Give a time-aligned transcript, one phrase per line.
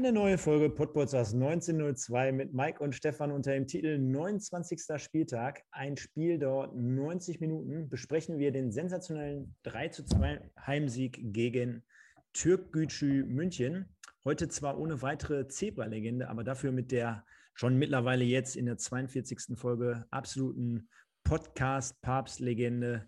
[0.00, 4.80] Eine neue Folge Podbolzers 1902 mit Mike und Stefan unter dem Titel 29.
[4.96, 5.62] Spieltag.
[5.72, 7.90] Ein Spiel dauert 90 Minuten.
[7.90, 11.84] Besprechen wir den sensationellen 3 zu 2 Heimsieg gegen
[12.32, 13.94] Türkgücü München.
[14.24, 19.58] Heute zwar ohne weitere Zebra-Legende, aber dafür mit der schon mittlerweile jetzt in der 42.
[19.58, 20.88] Folge absoluten
[21.24, 23.06] Podcast-Papst-Legende.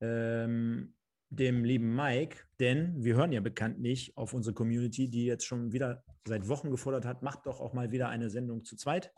[0.00, 0.94] Ähm,
[1.30, 6.04] dem lieben Mike, denn wir hören ja bekanntlich auf unsere Community, die jetzt schon wieder
[6.26, 9.12] seit Wochen gefordert hat, macht doch auch mal wieder eine Sendung zu zweit.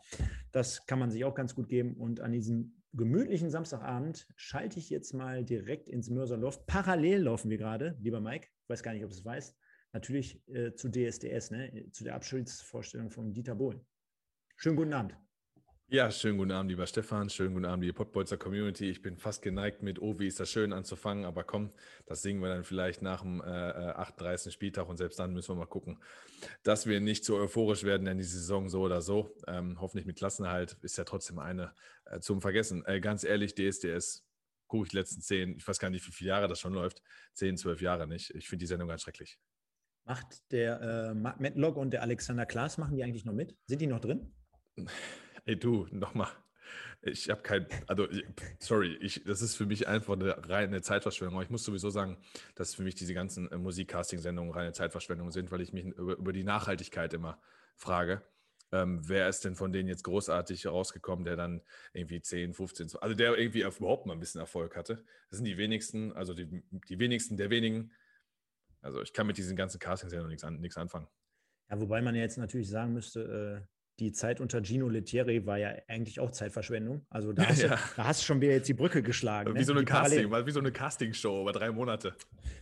[0.51, 1.95] Das kann man sich auch ganz gut geben.
[1.95, 6.65] Und an diesem gemütlichen Samstagabend schalte ich jetzt mal direkt ins Mörserloft.
[6.67, 9.57] Parallel laufen wir gerade, lieber Mike, ich weiß gar nicht, ob du es weißt,
[9.91, 11.89] natürlich äh, zu DSDS, ne?
[11.91, 13.81] zu der Abschiedsvorstellung von Dieter Bohlen.
[14.55, 15.17] Schönen guten Abend.
[15.89, 17.29] Ja, schönen guten Abend, lieber Stefan.
[17.29, 18.89] Schönen guten Abend, liebe Pottbolzer Community.
[18.89, 21.71] Ich bin fast geneigt mit, oh, wie ist das schön anzufangen, aber komm,
[22.07, 24.47] das singen wir dann vielleicht nach dem äh, 38.
[24.47, 25.99] Äh, Spieltag und selbst dann müssen wir mal gucken,
[26.63, 29.35] dass wir nicht so euphorisch werden in die Saison so oder so.
[29.45, 31.73] Ähm, hoffentlich mit Klassenerhalt ist ja trotzdem eine
[32.05, 32.83] äh, zum Vergessen.
[32.85, 34.25] Äh, ganz ehrlich, DSDS
[34.67, 37.03] gucke ich die letzten zehn, ich weiß gar nicht, wie viele Jahre das schon läuft,
[37.33, 38.33] zehn, zwölf Jahre nicht.
[38.33, 39.37] Ich finde die Sendung ganz schrecklich.
[40.05, 43.55] Macht der äh, Matt Log und der Alexander Klaas, machen die eigentlich noch mit?
[43.67, 44.33] Sind die noch drin?
[45.45, 46.29] Ey, du, nochmal.
[47.01, 48.07] Ich habe kein, also
[48.59, 51.35] sorry, ich, das ist für mich einfach eine reine Zeitverschwendung.
[51.35, 52.17] Aber ich muss sowieso sagen,
[52.55, 56.31] dass für mich diese ganzen äh, Musikcasting-Sendungen reine Zeitverschwendung sind, weil ich mich über, über
[56.31, 57.41] die Nachhaltigkeit immer
[57.75, 58.21] frage.
[58.71, 63.13] Ähm, wer ist denn von denen jetzt großartig rausgekommen, der dann irgendwie 10, 15, also
[63.13, 65.03] der irgendwie überhaupt mal ein bisschen Erfolg hatte?
[65.29, 67.91] Das sind die wenigsten, also die, die wenigsten der wenigen.
[68.81, 71.07] Also ich kann mit diesen ganzen Casting-Sendungen nichts, an, anfangen.
[71.69, 75.57] Ja, wobei man ja jetzt natürlich sagen müsste, äh die Zeit unter Gino Lettieri war
[75.57, 77.05] ja eigentlich auch Zeitverschwendung.
[77.09, 77.69] Also da hast, ja.
[77.69, 79.53] du, da hast du schon wieder jetzt die Brücke geschlagen.
[79.53, 79.65] Wie ne?
[79.65, 82.15] so eine Casting, wie so eine Castingshow über drei Monate.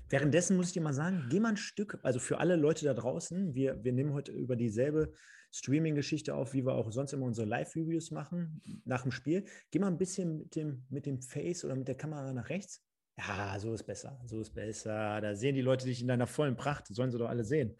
[0.10, 2.94] Währenddessen muss ich dir mal sagen, geh mal ein Stück, also für alle Leute da
[2.94, 5.14] draußen, wir, wir nehmen heute über dieselbe
[5.54, 9.46] Streaming-Geschichte auf, wie wir auch sonst immer unsere Live-Reviews machen nach dem Spiel.
[9.70, 12.82] Geh mal ein bisschen mit dem, mit dem Face oder mit der Kamera nach rechts.
[13.18, 15.20] Ja, so ist besser, so ist besser.
[15.22, 17.76] Da sehen die Leute dich in deiner vollen Pracht, sollen sie doch alle sehen.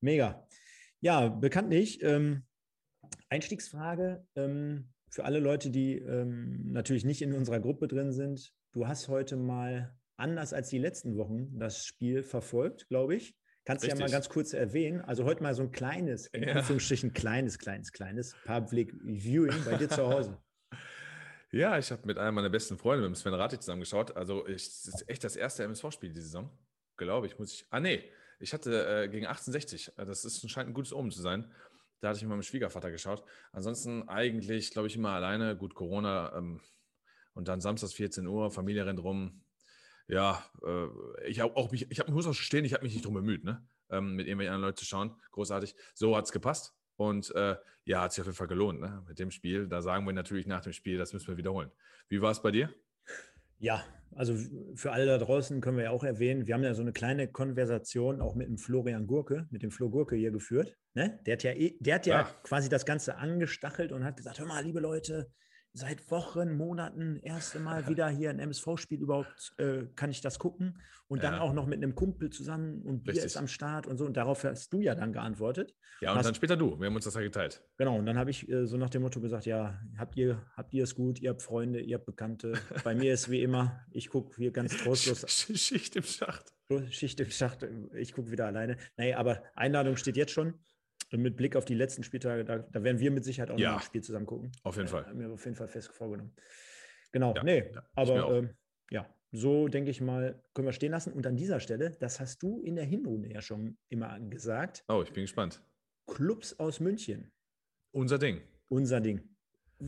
[0.00, 0.46] Mega.
[1.00, 2.44] Ja, bekanntlich ähm,
[3.28, 8.52] Einstiegsfrage ähm, für alle Leute, die ähm, natürlich nicht in unserer Gruppe drin sind.
[8.72, 13.36] Du hast heute mal anders als die letzten Wochen das Spiel verfolgt, glaube ich.
[13.64, 15.00] Kannst du ja mal ganz kurz erwähnen.
[15.00, 16.54] Also heute mal so ein kleines, in ja.
[16.56, 20.38] Anführungsstrichen kleines, kleines, kleines Public Viewing bei dir zu Hause.
[21.50, 24.16] Ja, ich habe mit einem meiner besten Freunde, mit Sven Ratic, zusammengeschaut.
[24.16, 26.50] Also ich, das ist echt das erste MSV-Spiel diese Saison.
[26.96, 27.64] Glaube ich, muss ich.
[27.70, 28.02] Ah, nee,
[28.40, 29.92] ich hatte äh, gegen 1860.
[29.96, 31.52] Das ist, scheint ein gutes Omen zu sein.
[32.04, 33.24] Da hatte ich mit meinem Schwiegervater geschaut.
[33.52, 35.56] Ansonsten eigentlich, glaube ich, immer alleine.
[35.56, 36.60] Gut, Corona ähm,
[37.32, 39.42] und dann samstags 14 Uhr, Familie rennt rum.
[40.06, 40.86] Ja, äh,
[41.26, 43.42] ich habe auch mich, ich habe muss auch stehen, ich habe mich nicht drum bemüht,
[43.42, 43.66] ne?
[43.88, 45.16] Ähm, mit irgendwelchen anderen Leuten zu schauen.
[45.30, 45.74] Großartig.
[45.94, 46.74] So hat es gepasst.
[46.96, 47.56] Und äh,
[47.86, 49.02] ja, hat sich auf jeden Fall gelohnt, ne?
[49.08, 49.66] Mit dem Spiel.
[49.66, 51.72] Da sagen wir natürlich nach dem Spiel, das müssen wir wiederholen.
[52.08, 52.68] Wie war es bei dir?
[53.58, 53.84] Ja,
[54.14, 54.36] also
[54.74, 57.28] für alle da draußen können wir ja auch erwähnen, wir haben ja so eine kleine
[57.28, 60.76] Konversation auch mit dem Florian Gurke, mit dem Flo Gurke hier geführt.
[60.94, 61.18] Ne?
[61.26, 64.38] Der hat ja, eh, der hat ja, ja quasi das Ganze angestachelt und hat gesagt,
[64.38, 65.30] hör mal, liebe Leute,
[65.74, 70.80] seit Wochen, Monaten erste Mal wieder hier ein MSV-Spiel überhaupt, äh, kann ich das gucken?
[71.08, 71.30] Und ja.
[71.30, 73.26] dann auch noch mit einem Kumpel zusammen und Bier Richtig.
[73.26, 74.06] ist am Start und so.
[74.06, 75.74] Und darauf hast du ja dann geantwortet.
[76.00, 76.78] Ja, und hast, dann später du.
[76.78, 77.62] Wir haben uns das ja geteilt.
[77.76, 80.72] Genau, und dann habe ich äh, so nach dem Motto gesagt, ja, habt ihr, habt
[80.72, 82.54] ihr es gut, ihr habt Freunde, ihr habt Bekannte.
[82.84, 85.26] Bei mir ist wie immer, ich gucke hier ganz trostlos.
[85.28, 86.54] Schicht im Schacht.
[86.90, 88.76] Schicht im Schacht, ich gucke wieder alleine.
[88.96, 90.54] Naja, aber Einladung steht jetzt schon.
[91.14, 93.70] Und mit Blick auf die letzten Spieltage, da, da werden wir mit Sicherheit auch ja,
[93.70, 94.50] noch ein Spiel zusammen gucken.
[94.64, 95.06] Auf jeden äh, Fall.
[95.06, 96.34] Haben wir auf jeden Fall fest vorgenommen.
[97.12, 98.50] Genau, ja, nee, ja, aber ähm,
[98.90, 101.12] ja, so denke ich mal, können wir stehen lassen.
[101.12, 104.84] Und an dieser Stelle, das hast du in der Hinrunde ja schon immer gesagt.
[104.88, 105.62] Oh, ich bin gespannt.
[106.08, 107.30] Clubs aus München.
[107.92, 108.42] Unser Ding.
[108.66, 109.22] Unser Ding.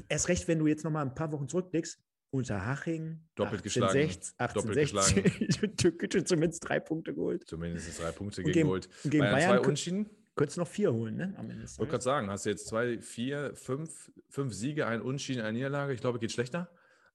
[0.09, 4.11] Erst recht, wenn du jetzt noch mal ein paar Wochen zurückblickst, Unterhaching, doppelt 18, geschlagen,
[4.39, 6.25] 18, doppelt 16, geschlagen.
[6.27, 7.45] Zumindest drei Punkte geholt.
[7.49, 8.89] Zumindest drei Punkte gegen, geholt.
[9.03, 10.11] Gegen Bayern, zwei Unschieden.
[10.37, 11.35] Könntest noch vier holen, ne?
[11.39, 11.65] Am Ende.
[11.65, 15.55] Ich wollte gerade sagen, hast du jetzt zwei, vier, fünf, fünf Siege, ein Unschieden, eine
[15.55, 15.95] Niederlage?
[15.95, 16.71] Ich glaube, geht schlechter.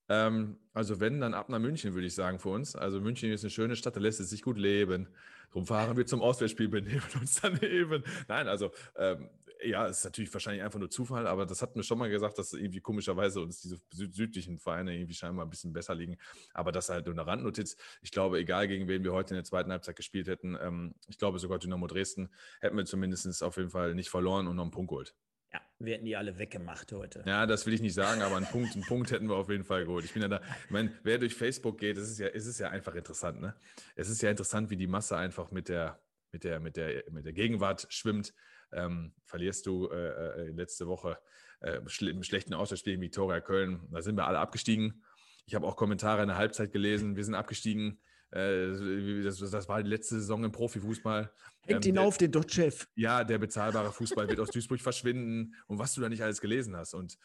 [0.09, 2.75] Ähm, also wenn, dann ab nach München, würde ich sagen, für uns.
[2.75, 5.07] Also München ist eine schöne Stadt, da lässt es sich gut leben.
[5.49, 8.03] Darum fahren wir zum Auswärtsspiel, benehmen uns daneben.
[8.27, 9.29] Nein, also ähm,
[9.63, 12.37] ja, es ist natürlich wahrscheinlich einfach nur Zufall, aber das hatten wir schon mal gesagt,
[12.37, 16.17] dass irgendwie komischerweise uns diese süd südlichen Vereine irgendwie scheinbar ein bisschen besser liegen.
[16.53, 17.77] Aber das ist halt nur eine Randnotiz.
[18.01, 21.17] Ich glaube, egal gegen wen wir heute in der zweiten Halbzeit gespielt hätten, ähm, ich
[21.17, 22.29] glaube sogar Dynamo Dresden,
[22.59, 25.15] hätten wir zumindest auf jeden Fall nicht verloren und noch einen Punkt geholt.
[25.53, 27.23] Ja, wir hätten die alle weggemacht heute.
[27.25, 29.65] Ja, das will ich nicht sagen, aber einen Punkt, einen Punkt hätten wir auf jeden
[29.65, 30.05] Fall geholt.
[30.05, 32.57] Ich bin ja da, ich meine, wer durch Facebook geht, das ist ja, ist es
[32.57, 33.53] ja einfach interessant, ne?
[33.95, 35.99] Es ist ja interessant, wie die Masse einfach mit der,
[36.31, 38.33] mit der, mit der, mit der Gegenwart schwimmt.
[38.73, 41.17] Ähm, verlierst du äh, äh letzte Woche
[41.61, 41.79] äh,
[42.09, 45.03] im schlechten Auswärtsspiel in Viktoria Köln, da sind wir alle abgestiegen.
[45.45, 47.99] Ich habe auch Kommentare in der Halbzeit gelesen, wir sind abgestiegen.
[48.31, 51.31] Äh, das, das, war die letzte Saison im Profifußball.
[51.65, 52.87] Hängt ähm, ihn auf, den Dotchef.
[52.95, 56.75] Ja, der bezahlbare Fußball wird aus Duisburg verschwinden und was du da nicht alles gelesen
[56.75, 56.93] hast.
[56.93, 57.17] Und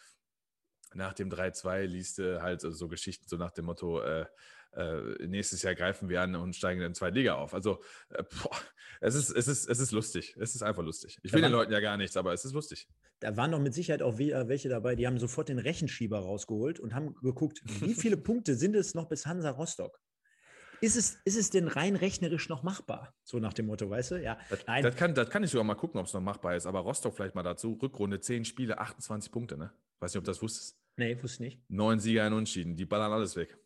[0.95, 4.27] nach dem 3-2 liest du halt so Geschichten so nach dem Motto, äh,
[4.77, 7.55] äh, nächstes Jahr greifen wir an und steigen in zwei Liga auf.
[7.55, 7.81] Also,
[8.11, 8.57] äh, boah,
[9.01, 10.37] es, ist, es, ist, es ist lustig.
[10.39, 11.19] Es ist einfach lustig.
[11.23, 12.89] Ich will den Leuten ja gar nichts, aber es ist lustig.
[13.21, 16.79] Da waren doch mit Sicherheit auch äh, welche dabei, die haben sofort den Rechenschieber rausgeholt
[16.79, 20.01] und haben geguckt, wie viele Punkte sind es noch bis Hansa Rostock?
[20.83, 23.15] Ist es, ist es denn rein rechnerisch noch machbar?
[23.25, 24.23] So nach dem Motto, weißt du?
[24.23, 24.39] Ja.
[24.51, 26.67] Das, das, kann, das kann ich sogar mal gucken, ob es noch machbar ist.
[26.67, 27.79] Aber Rostock vielleicht mal dazu.
[27.81, 29.73] Rückrunde 10 Spiele, 28 Punkte, ne?
[30.01, 30.79] Weiß nicht, ob du das wusstest.
[30.97, 31.71] Nee, wusste ich nicht.
[31.71, 32.77] Neun Sieger, ein Unentschieden.
[32.77, 33.57] Die ballern alles weg.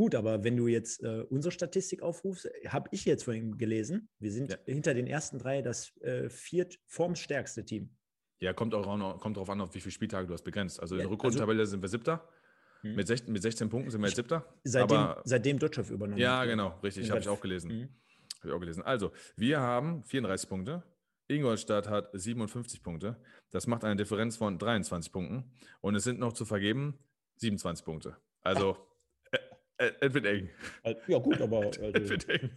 [0.00, 4.32] Gut, aber wenn du jetzt äh, unsere Statistik aufrufst, habe ich jetzt vorhin gelesen, wir
[4.32, 4.56] sind ja.
[4.64, 7.90] hinter den ersten drei das äh, viert formstärkste Team.
[8.38, 10.80] Ja, kommt auch noch, kommt darauf an, auf wie viele Spieltage du hast begrenzt.
[10.80, 12.26] Also ja, in der Rückrundentabelle also, sind wir siebter.
[12.80, 12.94] Hm.
[12.94, 14.46] Mit, 16, mit 16 Punkten sind wir jetzt siebter.
[14.64, 17.10] Seitdem, aber, seitdem Dotschew übernommen Ja, genau, richtig.
[17.10, 17.70] Habe ich auch gelesen.
[17.70, 17.88] Mhm.
[18.38, 18.82] Habe ich auch gelesen.
[18.82, 20.82] Also, wir haben 34 Punkte.
[21.28, 23.20] Ingolstadt hat 57 Punkte.
[23.50, 25.52] Das macht eine Differenz von 23 Punkten.
[25.82, 26.98] Und es sind noch zu vergeben
[27.36, 28.16] 27 Punkte.
[28.40, 28.89] Also, äh, äh,
[30.00, 30.50] es wird eng.
[30.82, 31.60] Äh, ja, gut, aber.
[31.60, 32.50] Also, es wird eng.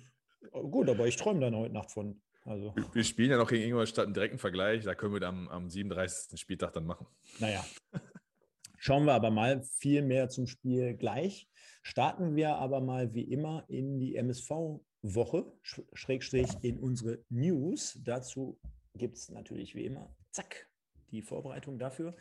[0.52, 2.22] Gut, aber ich träume dann heute Nacht von.
[2.46, 2.76] Also.
[2.92, 4.84] Wir spielen ja noch gegen Ingolstadt einen direkten Vergleich.
[4.84, 6.40] Da können wir dann am, am 37.
[6.40, 7.08] Spieltag dann machen.
[7.40, 7.66] Naja.
[8.78, 11.48] Schauen wir aber mal viel mehr zum Spiel gleich.
[11.84, 17.98] Starten wir aber mal wie immer in die MSV-Woche, Schrägstrich in unsere News.
[18.04, 18.60] Dazu
[18.94, 20.68] gibt es natürlich wie immer, zack,
[21.14, 22.16] die Vorbereitung dafür.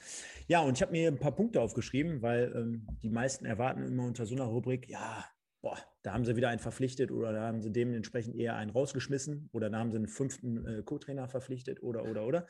[0.47, 4.05] Ja, und ich habe mir ein paar Punkte aufgeschrieben, weil ähm, die meisten erwarten immer
[4.05, 5.25] unter so einer Rubrik, ja,
[5.63, 9.49] boah, da haben sie wieder einen verpflichtet oder da haben sie dementsprechend eher einen rausgeschmissen
[9.53, 12.47] oder da haben sie einen fünften äh, Co-Trainer verpflichtet oder, oder, oder.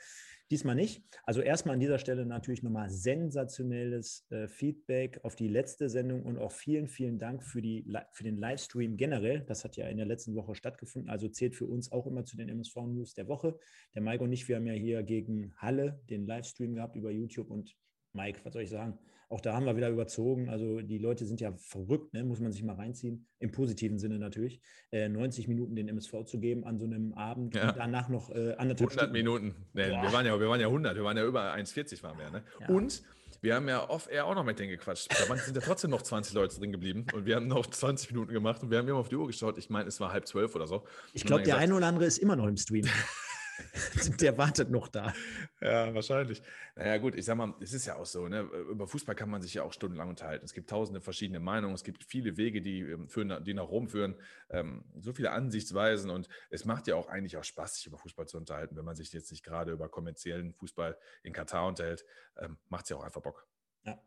[0.50, 1.04] Diesmal nicht.
[1.24, 6.38] Also erstmal an dieser Stelle natürlich nochmal sensationelles äh, Feedback auf die letzte Sendung und
[6.38, 9.40] auch vielen, vielen Dank für, die, für den Livestream generell.
[9.40, 12.36] Das hat ja in der letzten Woche stattgefunden, also zählt für uns auch immer zu
[12.38, 13.58] den MSV-News der Woche.
[13.94, 17.50] Der Mike und ich, wir haben ja hier gegen Halle den Livestream gehabt über YouTube
[17.50, 17.76] und
[18.14, 18.98] Mike, was soll ich sagen?
[19.32, 20.50] Auch da haben wir wieder überzogen.
[20.50, 22.22] Also die Leute sind ja verrückt, ne?
[22.22, 23.26] muss man sich mal reinziehen.
[23.38, 24.60] Im positiven Sinne natürlich.
[24.90, 27.68] Äh, 90 Minuten den MSV zu geben an so einem Abend ja.
[27.68, 29.12] und danach noch äh, anderthalb 100 Stunden.
[29.12, 29.54] Minuten.
[29.72, 32.30] Nee, wir, waren ja, wir waren ja 100, wir waren ja über 1,40 waren wir.
[32.30, 32.42] Ne?
[32.60, 32.68] Ja.
[32.68, 33.02] Und
[33.40, 35.10] wir haben ja off-air auch noch mit denen gequatscht.
[35.10, 38.34] Da sind ja trotzdem noch 20 Leute drin geblieben und wir haben noch 20 Minuten
[38.34, 39.56] gemacht und wir haben immer auf die Uhr geschaut.
[39.56, 40.84] Ich meine, es war halb zwölf oder so.
[41.14, 42.84] Ich glaube, der eine oder andere ist immer noch im Stream.
[44.20, 45.12] Der wartet noch da.
[45.60, 46.42] Ja, wahrscheinlich.
[46.74, 48.40] Naja, gut, ich sag mal, es ist ja auch so, ne?
[48.70, 50.44] über Fußball kann man sich ja auch stundenlang unterhalten.
[50.44, 53.88] Es gibt tausende verschiedene Meinungen, es gibt viele Wege, die, ähm, führen, die nach Rom
[53.88, 54.16] führen,
[54.50, 58.26] ähm, so viele Ansichtsweisen und es macht ja auch eigentlich auch Spaß, sich über Fußball
[58.26, 62.04] zu unterhalten, wenn man sich jetzt nicht gerade über kommerziellen Fußball in Katar unterhält,
[62.38, 63.46] ähm, macht es ja auch einfach Bock.
[63.84, 64.00] Ja.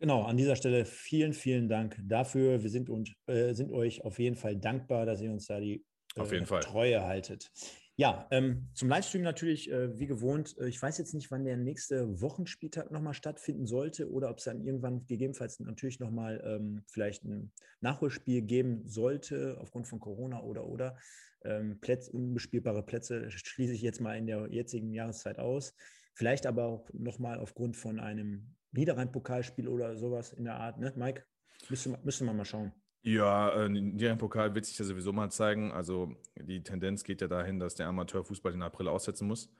[0.00, 2.62] Genau, an dieser Stelle vielen, vielen Dank dafür.
[2.62, 5.84] Wir sind, und, äh, sind euch auf jeden Fall dankbar, dass ihr uns da die
[6.16, 7.50] äh, Treue haltet.
[7.96, 10.58] Ja, ähm, zum Livestream natürlich äh, wie gewohnt.
[10.58, 14.44] Äh, ich weiß jetzt nicht, wann der nächste Wochenspieltag nochmal stattfinden sollte oder ob es
[14.44, 20.66] dann irgendwann gegebenenfalls natürlich nochmal ähm, vielleicht ein Nachholspiel geben sollte aufgrund von Corona oder
[20.66, 20.98] oder.
[21.44, 25.76] Ähm, Plätze, unbespielbare Plätze schließe ich jetzt mal in der jetzigen Jahreszeit aus.
[26.14, 30.80] Vielleicht aber auch nochmal aufgrund von einem Niederrhein-Pokalspiel oder sowas in der Art.
[30.80, 30.92] Ne?
[30.96, 31.24] Mike,
[31.68, 32.72] müsste, müsste man mal schauen.
[33.04, 35.72] Ja, äh, der Pokal wird sich ja sowieso mal zeigen.
[35.72, 39.50] Also die Tendenz geht ja dahin, dass der Amateurfußball den April aussetzen muss.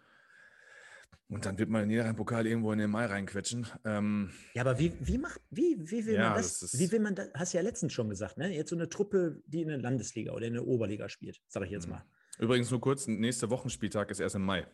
[1.28, 3.66] Und dann wird man in den Pokal irgendwo in den Mai reinquetschen.
[3.84, 7.00] Ähm, ja, aber wie, wie macht, wie, wie will ja, man das, das wie will
[7.00, 8.54] man das, hast du ja letztens schon gesagt, ne?
[8.54, 11.72] Jetzt so eine Truppe, die in der Landesliga oder in der Oberliga spielt, sage ich
[11.72, 11.94] jetzt mhm.
[11.94, 12.04] mal.
[12.38, 14.66] Übrigens nur kurz, nächster Wochenspieltag ist erst im Mai.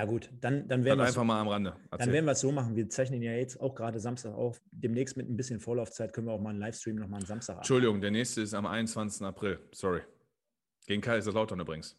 [0.00, 1.70] Ja, gut, dann, dann werden wir einfach mal am Rande.
[1.72, 1.98] Erzählen.
[1.98, 2.74] Dann werden wir es so machen.
[2.74, 4.58] Wir zeichnen ja jetzt auch gerade Samstag auf.
[4.70, 7.60] Demnächst mit ein bisschen Vorlaufzeit können wir auch mal einen Livestream nochmal am Samstag haben.
[7.60, 9.26] Entschuldigung, der nächste ist am 21.
[9.26, 9.58] April.
[9.72, 10.00] Sorry.
[10.86, 11.98] Gegen Kaiserslautern übrigens.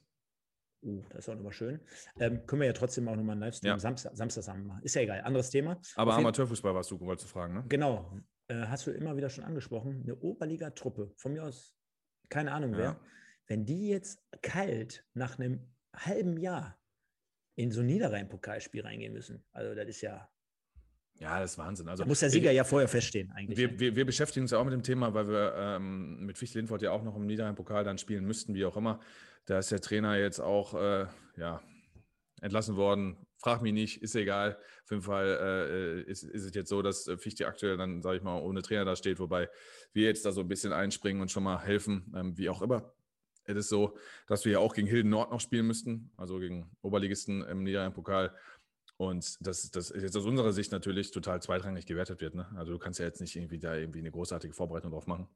[0.81, 1.79] Uh, das ist auch nochmal schön.
[2.19, 3.77] Ähm, können wir ja trotzdem auch nochmal einen Livestream ja.
[3.77, 4.81] Samstag, Samstag machen.
[4.81, 5.79] Ist ja egal, anderes Thema.
[5.95, 7.65] Aber Amateurfußball warst du, wolltest du fragen, ne?
[7.69, 8.19] Genau.
[8.47, 10.01] Äh, hast du immer wieder schon angesprochen.
[10.01, 11.75] Eine Oberliga-Truppe, von mir aus,
[12.29, 12.77] keine Ahnung ja.
[12.79, 12.99] wer.
[13.45, 16.80] Wenn die jetzt kalt nach einem halben Jahr
[17.61, 19.43] in so ein Niederrhein-Pokalspiel reingehen müssen.
[19.51, 20.29] Also das ist ja.
[21.15, 21.87] Ja, das ist Wahnsinn.
[21.87, 23.57] Also, da muss der Sieger wir, ja vorher feststehen, eigentlich.
[23.57, 23.79] Wir, ne?
[23.79, 26.81] wir, wir, beschäftigen uns ja auch mit dem Thema, weil wir ähm, mit Fichte Lindfort
[26.81, 28.99] ja auch noch im Niederrhein-Pokal dann spielen müssten, wie auch immer.
[29.45, 31.05] Da ist der Trainer jetzt auch äh,
[31.37, 31.61] ja,
[32.41, 33.17] entlassen worden.
[33.37, 34.57] Frag mich nicht, ist egal.
[34.83, 38.23] Auf jeden Fall äh, ist, ist, es jetzt so, dass Fichte aktuell dann, sage ich
[38.23, 39.47] mal, ohne Trainer da steht, wobei
[39.93, 42.91] wir jetzt da so ein bisschen einspringen und schon mal helfen, ähm, wie auch immer.
[43.45, 46.71] Es ist so, dass wir ja auch gegen Hilden Nord noch spielen müssten, also gegen
[46.81, 48.35] Oberligisten im Niederrhein-Pokal.
[49.01, 52.35] Und das, das jetzt aus unserer Sicht natürlich total zweitrangig gewertet wird.
[52.35, 52.47] Ne?
[52.55, 55.27] Also du kannst ja jetzt nicht irgendwie da irgendwie eine großartige Vorbereitung drauf machen.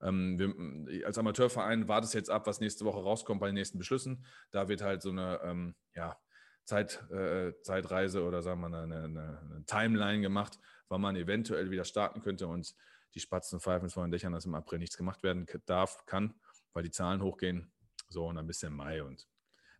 [0.00, 3.78] Ähm, wir, als Amateurverein wartet es jetzt ab, was nächste Woche rauskommt bei den nächsten
[3.78, 4.24] Beschlüssen.
[4.50, 6.18] Da wird halt so eine ähm, ja,
[6.64, 11.70] Zeit, äh, Zeitreise oder sagen wir mal eine, eine, eine, Timeline gemacht, wann man eventuell
[11.70, 12.48] wieder starten könnte.
[12.48, 12.74] Und
[13.14, 16.34] die Spatzen pfeifen vor den Dächern, dass im April nichts gemacht werden darf, kann
[16.72, 17.72] weil die Zahlen hochgehen.
[18.08, 19.02] So, und dann bis im Mai.
[19.02, 19.26] Und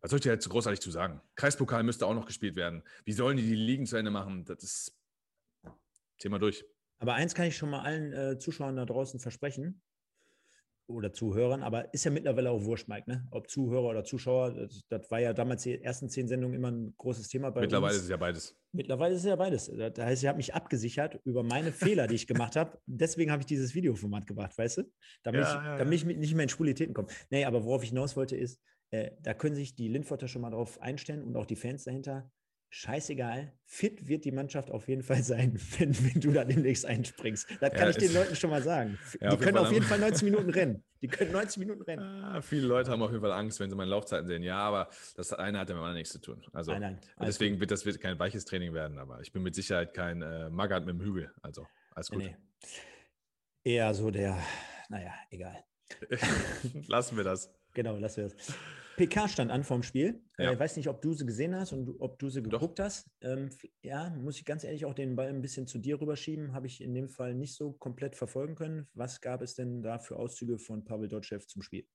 [0.00, 1.20] was soll ich dir jetzt großartig zu sagen?
[1.36, 2.82] Kreispokal müsste auch noch gespielt werden.
[3.04, 4.44] Wie sollen die die Ligen zu Ende machen?
[4.44, 4.98] Das ist
[6.18, 6.64] Thema durch.
[6.98, 9.82] Aber eins kann ich schon mal allen äh, Zuschauern da draußen versprechen
[10.92, 13.26] oder Zuhörern, aber ist ja mittlerweile auch wurscht, Mike, ne?
[13.30, 16.94] Ob Zuhörer oder Zuschauer, das, das, war ja damals die ersten zehn Sendungen immer ein
[16.96, 17.96] großes Thema bei Mittlerweile uns.
[17.98, 18.56] ist es ja beides.
[18.72, 19.70] Mittlerweile ist es ja beides.
[19.76, 22.78] Das heißt, ich habe mich abgesichert über meine Fehler, die ich gemacht habe.
[22.86, 24.82] Deswegen habe ich dieses Videoformat gebracht, weißt du?
[25.22, 27.08] Damit, ja, ich, ja, damit ich nicht mehr in Spulitäten komme.
[27.30, 30.50] Nee, aber worauf ich hinaus wollte, ist, äh, da können sich die Lindforter schon mal
[30.50, 32.30] drauf einstellen und auch die Fans dahinter
[32.72, 37.46] scheißegal, fit wird die Mannschaft auf jeden Fall sein, wenn, wenn du da demnächst einspringst.
[37.60, 38.98] Das kann ja, ich den Leuten schon mal sagen.
[39.20, 40.82] Ja, die auf können auf jeden Fall 90 Minuten rennen.
[41.02, 42.02] Die können 90 Minuten rennen.
[42.02, 44.42] Ah, viele Leute haben auf jeden Fall Angst, wenn sie meine Laufzeiten sehen.
[44.42, 46.42] Ja, aber das eine hat ja mit dem nichts zu tun.
[46.52, 49.54] Also, nein, nein, deswegen wird das wird kein weiches Training werden, aber ich bin mit
[49.54, 51.30] Sicherheit kein äh, Magat mit dem Hügel.
[51.42, 52.22] Also, alles gut.
[52.22, 52.36] Nee.
[53.64, 54.38] Eher so der,
[54.88, 55.62] naja, egal.
[56.86, 57.52] lassen wir das.
[57.74, 58.54] Genau, lassen wir das.
[58.96, 60.22] PK stand an vorm Spiel.
[60.38, 60.50] Ja.
[60.50, 62.84] Ich äh, weiß nicht, ob du sie gesehen hast und ob du sie geguckt Doch.
[62.84, 63.10] hast.
[63.20, 63.50] Ähm,
[63.82, 66.52] ja, muss ich ganz ehrlich auch den Ball ein bisschen zu dir rüberschieben.
[66.52, 68.88] Habe ich in dem Fall nicht so komplett verfolgen können.
[68.94, 71.86] Was gab es denn da für Auszüge von Pavel Dotschew zum Spiel?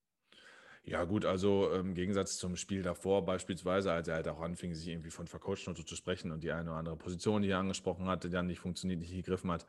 [0.84, 4.88] Ja, gut, also im Gegensatz zum Spiel davor beispielsweise, als er halt auch anfing, sich
[4.88, 7.60] irgendwie von Vercoachen und so zu sprechen und die eine oder andere Position, die er
[7.60, 9.66] angesprochen hatte, dann nicht funktioniert, nicht gegriffen hat,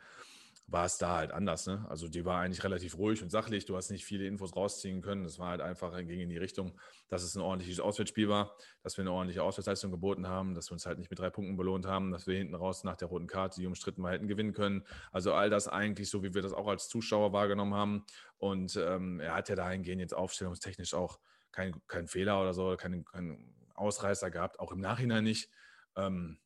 [0.71, 1.67] war es da halt anders.
[1.67, 1.85] Ne?
[1.89, 3.65] Also die war eigentlich relativ ruhig und sachlich.
[3.65, 5.25] Du hast nicht viele Infos rausziehen können.
[5.25, 8.99] Es war halt einfach, ging in die Richtung, dass es ein ordentliches Auswärtsspiel war, dass
[8.99, 11.87] wir eine ordentliche Auswärtsleistung geboten haben, dass wir uns halt nicht mit drei Punkten belohnt
[11.87, 14.85] haben, dass wir hinten raus nach der roten Karte, die umstritten war, hätten gewinnen können.
[15.11, 18.05] Also all das eigentlich so, wie wir das auch als Zuschauer wahrgenommen haben.
[18.37, 21.19] Und ähm, er hat ja dahingehend jetzt aufstellungstechnisch auch
[21.51, 25.49] keinen kein Fehler oder so, keinen kein Ausreißer gehabt, auch im Nachhinein nicht.
[25.97, 26.39] Ähm,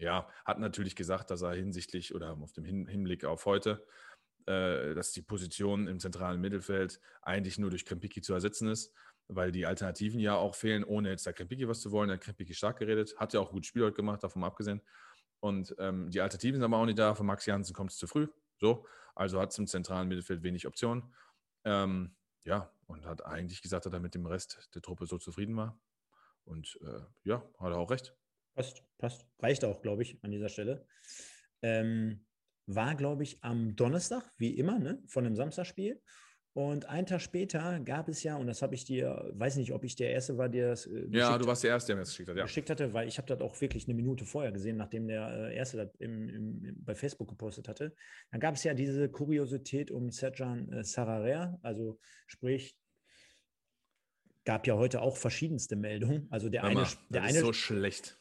[0.00, 3.86] ja, hat natürlich gesagt, dass er hinsichtlich oder auf dem Hinblick auf heute,
[4.46, 8.94] äh, dass die Position im zentralen Mittelfeld eigentlich nur durch Krempiki zu ersetzen ist,
[9.28, 12.08] weil die Alternativen ja auch fehlen, ohne jetzt da Krempiki was zu wollen.
[12.08, 14.80] Er hat Krempiki stark geredet, hat ja auch gut Spiel heute gemacht, davon abgesehen.
[15.40, 17.14] Und ähm, die Alternativen sind aber auch nicht da.
[17.14, 18.26] Von Max Janssen kommt es zu früh.
[18.58, 21.14] So, also hat es im zentralen Mittelfeld wenig Optionen.
[21.64, 25.56] Ähm, ja, und hat eigentlich gesagt, dass er mit dem Rest der Truppe so zufrieden
[25.56, 25.78] war.
[26.44, 28.14] Und äh, ja, hat er auch recht.
[28.60, 29.26] Passt, passt.
[29.38, 30.86] Reicht auch, glaube ich, an dieser Stelle.
[31.62, 32.26] Ähm,
[32.66, 35.98] war, glaube ich, am Donnerstag, wie immer, ne, von einem Samstagspiel.
[36.52, 39.82] Und einen Tag später gab es ja, und das habe ich dir, weiß nicht, ob
[39.82, 40.84] ich der Erste war, der das.
[40.84, 42.42] Äh, ja, du warst der Erste, der mir das geschickt hat, ja.
[42.42, 45.56] Geschickt hatte, weil ich habe das auch wirklich eine Minute vorher gesehen, nachdem der äh,
[45.56, 47.94] Erste das im, im, bei Facebook gepostet hatte.
[48.30, 52.76] Dann gab es ja diese Kuriosität um Serjan äh, Sararer, also sprich
[54.44, 56.26] gab ja heute auch verschiedenste Meldungen.
[56.30, 58.19] Also der Mama, eine, der eine ist so schlecht.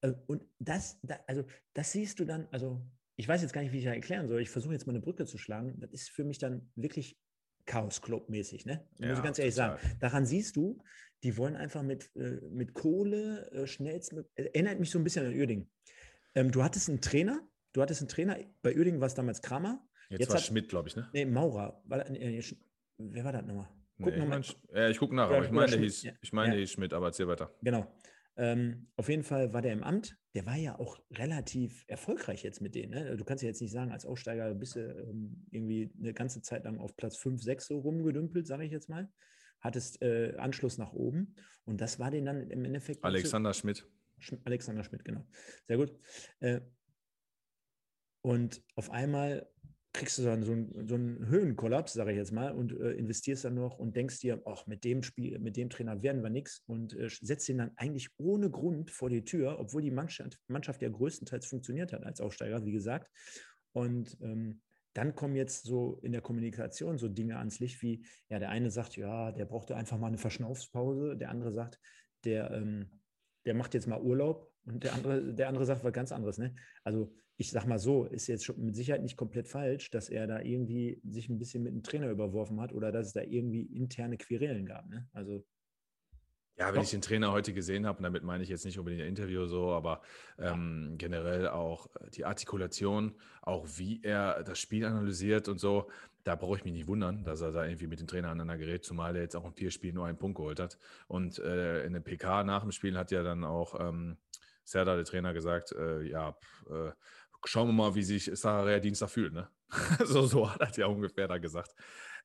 [0.00, 2.80] Äh, und das, also das siehst du dann, also
[3.16, 4.40] ich weiß jetzt gar nicht, wie ich das erklären soll.
[4.40, 5.74] Ich versuche jetzt mal eine Brücke zu schlagen.
[5.80, 7.18] Das ist für mich dann wirklich
[7.66, 8.86] Chaos Club mäßig, ne?
[8.98, 9.78] Ja, muss ich ganz ehrlich total.
[9.78, 9.96] sagen.
[10.00, 10.82] Daran siehst du,
[11.22, 14.14] die wollen einfach mit, äh, mit Kohle äh, schnellst.
[14.36, 15.68] Erinnert mich so ein bisschen an Uerding.
[16.34, 17.40] Ähm, du hattest einen Trainer,
[17.72, 19.84] du hattest einen Trainer, bei Uerding war es damals Kramer.
[20.08, 21.08] Jetzt, Jetzt war hat, Schmidt, glaube ich, ne?
[21.12, 21.82] Nee, Maurer.
[21.84, 22.42] War, äh,
[22.96, 23.68] wer war das nochmal?
[24.00, 24.28] Guck nee, ich,
[24.72, 26.60] mein, ich gucke nach, aber ich meine, der hieß, ich meine, ja.
[26.60, 27.52] hieß Schmidt, aber erzähl weiter.
[27.62, 27.92] Genau.
[28.38, 30.16] Ähm, auf jeden Fall war der im Amt.
[30.34, 32.92] Der war ja auch relativ erfolgreich jetzt mit denen.
[32.92, 33.16] Ne?
[33.16, 36.64] Du kannst ja jetzt nicht sagen, als Aussteiger bist du ähm, irgendwie eine ganze Zeit
[36.64, 39.10] lang auf Platz 5, 6 so rumgedümpelt, sage ich jetzt mal.
[39.60, 41.34] Hattest äh, Anschluss nach oben.
[41.64, 43.04] Und das war den dann im Endeffekt.
[43.04, 43.84] Alexander Schmidt.
[44.44, 45.26] Alexander Schmidt, genau.
[45.66, 45.92] Sehr gut.
[46.38, 46.60] Äh,
[48.22, 49.48] und auf einmal
[49.98, 53.44] kriegst du dann so einen, so einen Höhenkollaps, sage ich jetzt mal, und äh, investierst
[53.44, 56.62] dann noch und denkst dir, ach, mit dem Spiel, mit dem Trainer werden wir nichts
[56.66, 60.82] und äh, setzt ihn dann eigentlich ohne Grund vor die Tür, obwohl die Mannschaft, Mannschaft
[60.82, 63.10] ja größtenteils funktioniert hat als Aufsteiger, wie gesagt.
[63.72, 64.60] Und ähm,
[64.94, 68.70] dann kommen jetzt so in der Kommunikation so Dinge ans Licht wie, ja, der eine
[68.70, 71.80] sagt, ja, der brauchte einfach mal eine Verschnaufspause, der andere sagt,
[72.24, 73.00] der, ähm,
[73.46, 76.38] der macht jetzt mal Urlaub Und der andere, der andere sagt was ganz anderes.
[76.38, 76.54] Ne?
[76.84, 80.26] Also ich sag mal so, ist jetzt schon mit Sicherheit nicht komplett falsch, dass er
[80.26, 83.62] da irgendwie sich ein bisschen mit dem Trainer überworfen hat oder dass es da irgendwie
[83.62, 84.88] interne Querelen gab.
[84.88, 85.08] Ne?
[85.12, 85.44] Also
[86.58, 89.02] ja, wenn ich den Trainer heute gesehen habe, und damit meine ich jetzt nicht unbedingt
[89.02, 90.02] ein Interview so, aber
[90.38, 95.88] ähm, generell auch äh, die Artikulation, auch wie er das Spiel analysiert und so,
[96.24, 98.84] da brauche ich mich nicht wundern, dass er da irgendwie mit dem Trainer aneinander gerät,
[98.84, 100.76] zumal er jetzt auch in vier Spielen nur einen Punkt geholt hat.
[101.06, 104.16] Und äh, in der PK nach dem Spiel hat ja dann auch ähm,
[104.68, 106.36] Serda, der Trainer, gesagt, äh, ja,
[106.68, 106.90] äh,
[107.44, 109.32] schauen wir mal, wie sich Sarah Dienstag fühlt.
[109.32, 109.48] Ne?
[110.04, 111.74] so, so hat er ja ungefähr da gesagt.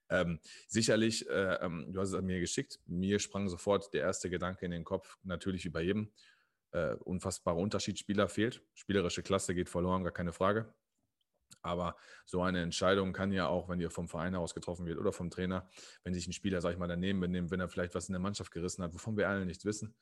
[0.09, 2.79] Ähm, sicherlich, äh, ähm, du hast es an mir geschickt.
[2.85, 6.11] Mir sprang sofort der erste Gedanke in den Kopf, natürlich bei jedem.
[6.71, 8.63] Äh, unfassbarer Unterschiedsspieler fehlt.
[8.73, 10.73] Spielerische Klasse geht verloren, gar keine Frage.
[11.61, 15.13] Aber so eine Entscheidung kann ja auch, wenn die vom Verein aus getroffen wird oder
[15.13, 15.69] vom Trainer,
[16.03, 18.19] wenn sich ein Spieler, sag ich mal, daneben benimmt, wenn er vielleicht was in der
[18.19, 19.95] Mannschaft gerissen hat, wovon wir alle nichts wissen,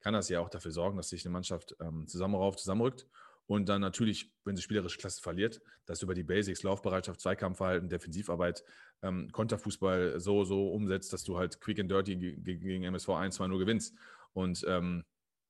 [0.00, 3.06] kann das ja auch dafür sorgen, dass sich eine Mannschaft ähm, zusammenrauft, zusammenrückt
[3.46, 8.64] und dann natürlich, wenn sie spielerische Klasse verliert, dass über die Basics, Laufbereitschaft, Zweikampfverhalten, Defensivarbeit,
[9.02, 13.48] ähm, Konterfußball so, so umsetzt, dass du halt quick and dirty gegen MSV 1, 2
[13.48, 13.94] 0 gewinnst.
[14.32, 15.04] Und ähm,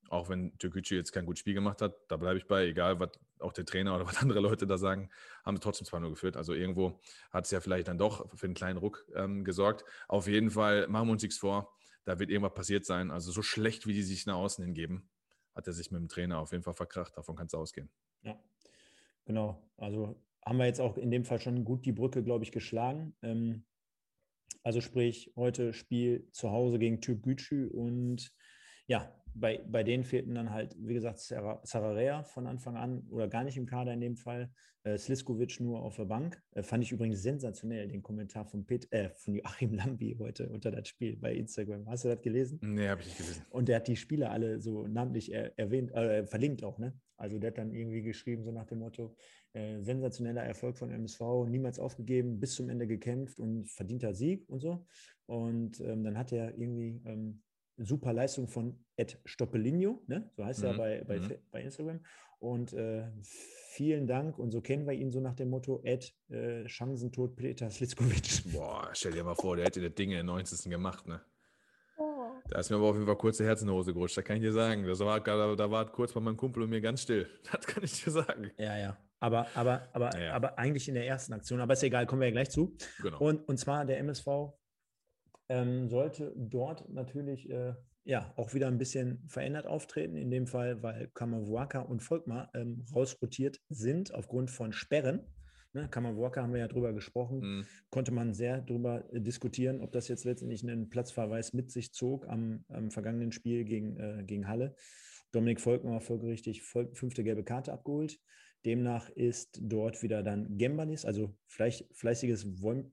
[0.08, 3.10] auch wenn Türkgücü jetzt kein gutes Spiel gemacht hat, da bleibe ich bei, egal was
[3.38, 5.10] auch der Trainer oder was andere Leute da sagen,
[5.44, 6.36] haben wir trotzdem 2-0 geführt.
[6.36, 9.84] Also irgendwo hat es ja vielleicht dann doch für einen kleinen Ruck ähm, gesorgt.
[10.08, 11.72] Auf jeden Fall machen wir uns nichts vor,
[12.04, 13.10] da wird irgendwas passiert sein.
[13.10, 15.08] Also so schlecht, wie die sich nach außen hingeben,
[15.54, 17.16] hat er sich mit dem Trainer auf jeden Fall verkracht.
[17.16, 17.88] Davon kann es ausgehen.
[18.22, 18.38] Ja,
[19.24, 19.62] genau.
[19.76, 23.16] Also haben wir jetzt auch in dem Fall schon gut die Brücke, glaube ich, geschlagen.
[23.22, 23.64] Ähm,
[24.62, 28.32] also sprich, heute Spiel zu Hause gegen Typ Gütschü und
[28.86, 33.44] ja, bei, bei denen fehlten dann halt, wie gesagt, Sararea von Anfang an oder gar
[33.44, 34.50] nicht im Kader in dem Fall.
[34.84, 36.40] Äh, Sliskovic nur auf der Bank.
[36.52, 40.70] Äh, fand ich übrigens sensationell, den Kommentar von, Pet, äh, von Joachim Lambi heute unter
[40.70, 41.88] das Spiel bei Instagram.
[41.88, 42.60] Hast du das gelesen?
[42.62, 43.46] Nee, habe ich nicht gelesen.
[43.50, 46.94] Und der hat die Spieler alle so namentlich er, erwähnt, äh, verlinkt auch, ne?
[47.16, 49.16] Also der hat dann irgendwie geschrieben, so nach dem Motto,
[49.54, 54.60] äh, sensationeller Erfolg von MSV, niemals aufgegeben, bis zum Ende gekämpft und verdienter Sieg und
[54.60, 54.86] so.
[55.26, 57.40] Und ähm, dann hat er irgendwie ähm,
[57.76, 60.30] super Leistung von Ed Stoppelinho, ne?
[60.36, 60.66] so heißt mhm.
[60.66, 61.34] er bei, bei, mhm.
[61.50, 62.00] bei Instagram.
[62.38, 64.38] Und äh, vielen Dank.
[64.38, 68.42] Und so kennen wir ihn so nach dem Motto: Ed, äh, Chancentod Peter Slitzkovic.
[68.52, 70.70] Boah, stell dir mal vor, der hätte das Ding in den 90.
[70.70, 71.20] gemacht, ne?
[71.96, 72.26] Oh.
[72.50, 74.84] Da ist mir aber auf jeden Fall kurze Herzenhose gerutscht, da kann ich dir sagen.
[74.84, 77.28] Das war, da, da war kurz bei meinem Kumpel und mir ganz still.
[77.52, 78.50] Das kann ich dir sagen.
[78.58, 78.96] Ja, ja.
[79.20, 80.34] Aber, aber, aber, ja.
[80.34, 81.60] aber eigentlich in der ersten Aktion.
[81.60, 82.76] Aber ist egal, kommen wir ja gleich zu.
[83.00, 83.18] Genau.
[83.20, 84.26] Und, und zwar der MSV
[85.48, 90.16] ähm, sollte dort natürlich äh, ja auch wieder ein bisschen verändert auftreten.
[90.16, 95.20] In dem Fall, weil Kamavuaka und Volkmar ähm, rausrotiert sind aufgrund von Sperren.
[95.72, 97.66] Ne, Kamavuaka haben wir ja drüber gesprochen, mhm.
[97.90, 102.28] konnte man sehr drüber äh, diskutieren, ob das jetzt letztendlich einen Platzverweis mit sich zog
[102.28, 104.76] am, am vergangenen Spiel gegen, äh, gegen Halle.
[105.32, 108.20] Dominik Volkmar folgerichtig fünfte gelbe Karte abgeholt.
[108.64, 112.46] Demnach ist dort wieder dann Gembanis, also fleiß, fleißiges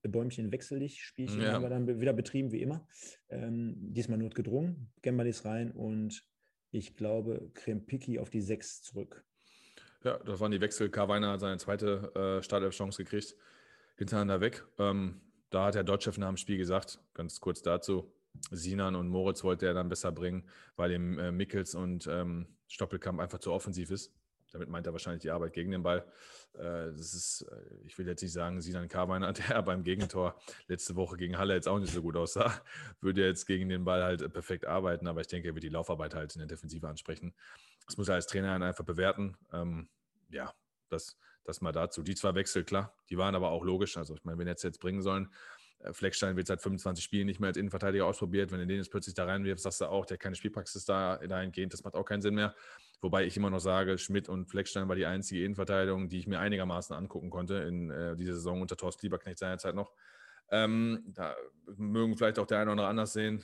[0.04, 1.54] Bäumchen wechselig Spielchen ja.
[1.54, 2.88] haben wir dann wieder betrieben wie immer.
[3.30, 6.26] Ähm, diesmal notgedrungen, Gembanis rein und
[6.72, 9.24] ich glaube Krempiki auf die 6 zurück.
[10.04, 10.90] Ja, das waren die Wechsel.
[10.90, 13.36] Karweiner hat seine zweite äh, Startelf-Chance gekriegt,
[13.98, 14.66] hintereinander weg.
[14.80, 18.12] Ähm, da hat der Deutschchef nach dem Spiel gesagt, ganz kurz dazu,
[18.52, 20.44] Sinan und Moritz wollte er dann besser bringen,
[20.76, 24.14] weil ihm äh, Mickels und ähm, Stoppelkamp einfach zu offensiv ist.
[24.52, 26.06] Damit meint er wahrscheinlich die Arbeit gegen den Ball.
[26.54, 30.36] Äh, das ist, äh, ich will jetzt nicht sagen, Sinan Karweiner, der beim Gegentor
[30.68, 32.62] letzte Woche gegen Halle jetzt auch nicht so gut aussah,
[33.00, 36.16] würde jetzt gegen den Ball halt perfekt arbeiten, aber ich denke, er wird die Laufarbeit
[36.16, 37.34] halt in der Defensive ansprechen.
[37.86, 39.38] Das muss er als Trainer einfach bewerten.
[39.54, 39.90] Ähm,
[40.30, 40.54] ja,
[40.90, 42.04] das, das mal dazu.
[42.04, 43.98] Die zwei Wechsel, klar, die waren aber auch logisch.
[43.98, 45.61] Also, ich meine, wenn jetzt jetzt bringen sollen, äh,
[45.92, 48.52] Fleckstein wird seit 25 Spielen nicht mehr als Innenverteidiger ausprobiert.
[48.52, 51.18] Wenn du den jetzt plötzlich da reinwirfst, sagst du auch, der hat keine Spielpraxis da
[51.18, 52.56] dahingehend, das macht auch keinen Sinn mehr.
[53.02, 56.40] Wobei ich immer noch sage, Schmidt und Fleckstein war die einzige Innenverteidigung, die ich mir
[56.40, 59.92] einigermaßen angucken konnte in äh, dieser Saison unter Thorsten Lieberknecht seinerzeit noch.
[60.52, 61.36] Ähm, da
[61.78, 63.44] mögen vielleicht auch der eine oder andere anders sehen.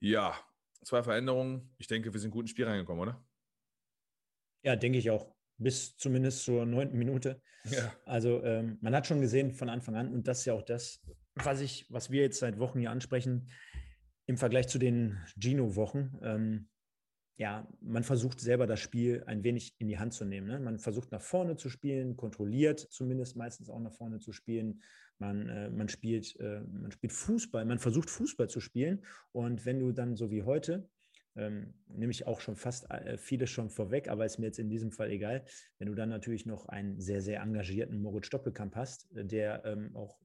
[0.00, 0.34] Ja,
[0.84, 1.74] zwei Veränderungen.
[1.78, 3.22] Ich denke, wir sind gut ins Spiel reingekommen, oder?
[4.62, 5.34] Ja, denke ich auch.
[5.58, 7.42] Bis zumindest zur neunten Minute.
[7.64, 7.92] Ja.
[8.04, 11.02] Also ähm, man hat schon gesehen von Anfang an, und das ist ja auch das,
[11.34, 13.48] was ich, was wir jetzt seit Wochen hier ansprechen,
[14.26, 16.18] im Vergleich zu den Gino-Wochen.
[16.22, 16.68] Ähm,
[17.36, 20.46] ja, man versucht selber das Spiel ein wenig in die Hand zu nehmen.
[20.46, 20.60] Ne?
[20.60, 24.82] Man versucht nach vorne zu spielen, kontrolliert zumindest meistens auch nach vorne zu spielen.
[25.18, 29.04] Man, äh, man, spielt, äh, man spielt Fußball, man versucht Fußball zu spielen.
[29.32, 30.88] Und wenn du dann so wie heute,
[31.36, 34.68] ähm, nehme ich auch schon fast äh, vieles schon vorweg, aber ist mir jetzt in
[34.68, 35.44] diesem Fall egal,
[35.78, 39.96] wenn du dann natürlich noch einen sehr, sehr engagierten Moritz Stoppelkamp hast, äh, der ähm,
[39.96, 40.16] auch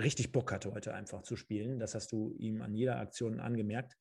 [0.00, 1.78] richtig Bock hatte heute einfach zu spielen.
[1.78, 3.96] Das hast du ihm an jeder Aktion angemerkt.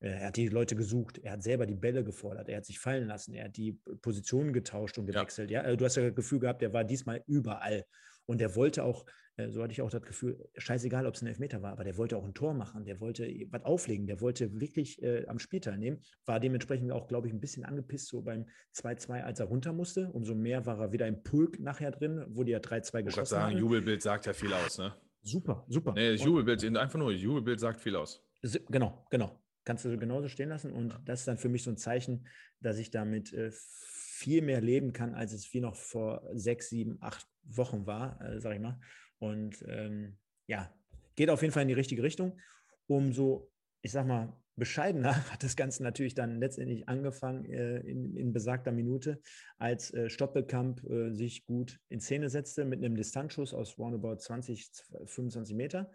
[0.00, 3.06] Er hat die Leute gesucht, er hat selber die Bälle gefordert, er hat sich fallen
[3.06, 5.48] lassen, er hat die Positionen getauscht und gewechselt.
[5.50, 5.64] Ja, ja?
[5.64, 7.84] Also du hast ja das Gefühl gehabt, er war diesmal überall.
[8.26, 9.04] Und er wollte auch,
[9.36, 11.96] äh, so hatte ich auch das Gefühl, scheißegal, ob es ein Elfmeter war, aber der
[11.96, 15.60] wollte auch ein Tor machen, der wollte was auflegen, der wollte wirklich äh, am Spiel
[15.60, 19.72] teilnehmen, war dementsprechend auch, glaube ich, ein bisschen angepisst so beim 2-2, als er runter
[19.72, 20.10] musste.
[20.12, 23.54] Umso mehr war er wieder im Pulk nachher drin, wo die ja 3-2 geschossen sagen,
[23.54, 23.60] haben.
[23.60, 24.94] Jubelbild sagt ja viel aus, ne?
[25.22, 25.92] Super, super.
[25.92, 28.24] Nee, das Jubelbild, einfach nur, Jubelbild sagt viel aus.
[28.68, 29.38] Genau, genau.
[29.64, 30.72] Kannst du genauso stehen lassen.
[30.72, 31.00] Und ja.
[31.04, 32.26] das ist dann für mich so ein Zeichen,
[32.60, 36.98] dass ich damit äh, viel mehr leben kann, als es wie noch vor sechs, sieben,
[37.00, 38.80] acht Wochen war, äh, sag ich mal.
[39.18, 40.74] Und ähm, ja,
[41.14, 42.40] geht auf jeden Fall in die richtige Richtung.
[42.88, 48.32] Umso, ich sag mal, bescheidener hat das Ganze natürlich dann letztendlich angefangen äh, in, in,
[48.32, 49.20] besagter Minute,
[49.58, 54.70] als äh, Stoppelkamp äh, sich gut in Szene setzte mit einem Distanzschuss aus roundabout 20,
[55.06, 55.90] 25 Meter.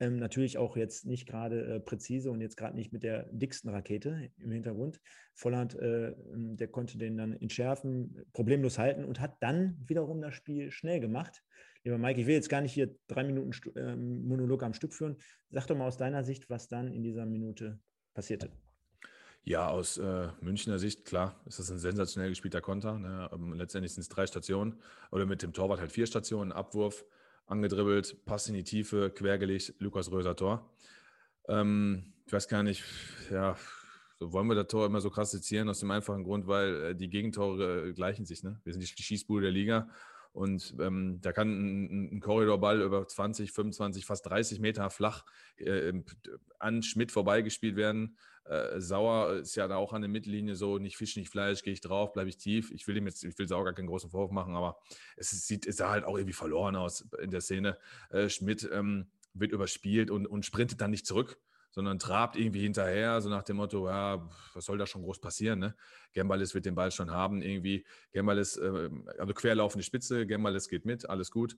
[0.00, 3.70] Ähm, natürlich auch jetzt nicht gerade äh, präzise und jetzt gerade nicht mit der dicksten
[3.70, 5.00] Rakete im Hintergrund.
[5.34, 10.70] Volland, äh, der konnte den dann entschärfen, problemlos halten und hat dann wiederum das Spiel
[10.70, 11.42] schnell gemacht.
[11.84, 15.16] Lieber Mike, ich will jetzt gar nicht hier drei Minuten ähm, Monolog am Stück führen.
[15.50, 17.78] Sag doch mal aus deiner Sicht, was dann in dieser Minute
[18.20, 18.50] passierte.
[19.44, 22.98] Ja, aus äh, Münchner Sicht, klar, ist das ein sensationell gespielter Konter.
[22.98, 23.30] Ne?
[23.32, 24.78] Ähm, letztendlich sind es drei Stationen
[25.10, 26.52] oder mit dem Torwart halt vier Stationen.
[26.52, 27.06] Abwurf,
[27.46, 30.70] angedribbelt, Pass in die Tiefe, quergelegt, Lukas Röser Tor.
[31.48, 32.84] Ähm, ich weiß gar nicht,
[33.30, 33.56] ja,
[34.18, 36.94] so wollen wir das Tor immer so krass sezieren, aus dem einfachen Grund, weil äh,
[36.94, 38.42] die Gegentore äh, gleichen sich.
[38.42, 38.60] Ne?
[38.64, 39.88] Wir sind die Schießbude der Liga
[40.32, 45.24] und ähm, da kann ein, ein, Korridorball über 20, 25, fast 30 Meter flach
[45.56, 45.92] äh,
[46.58, 48.16] an Schmidt vorbeigespielt werden.
[48.44, 51.72] Äh, Sauer ist ja da auch an der Mittellinie so, nicht Fisch, nicht Fleisch, gehe
[51.72, 52.70] ich drauf, bleibe ich tief.
[52.70, 54.78] Ich will ihm jetzt, ich will Sauer gar keinen großen Vorwurf machen, aber
[55.16, 57.76] es sieht, es sah halt auch irgendwie verloren aus in der Szene.
[58.10, 61.38] Äh, Schmidt ähm, wird überspielt und, und sprintet dann nicht zurück
[61.70, 65.58] sondern trabt irgendwie hinterher, so nach dem Motto, ja, was soll da schon groß passieren,
[65.58, 65.74] ne?
[66.12, 67.86] Gembalis wird den Ball schon haben, irgendwie.
[68.12, 71.56] Gembalis, äh, also querlaufende Spitze, Gembalis geht mit, alles gut.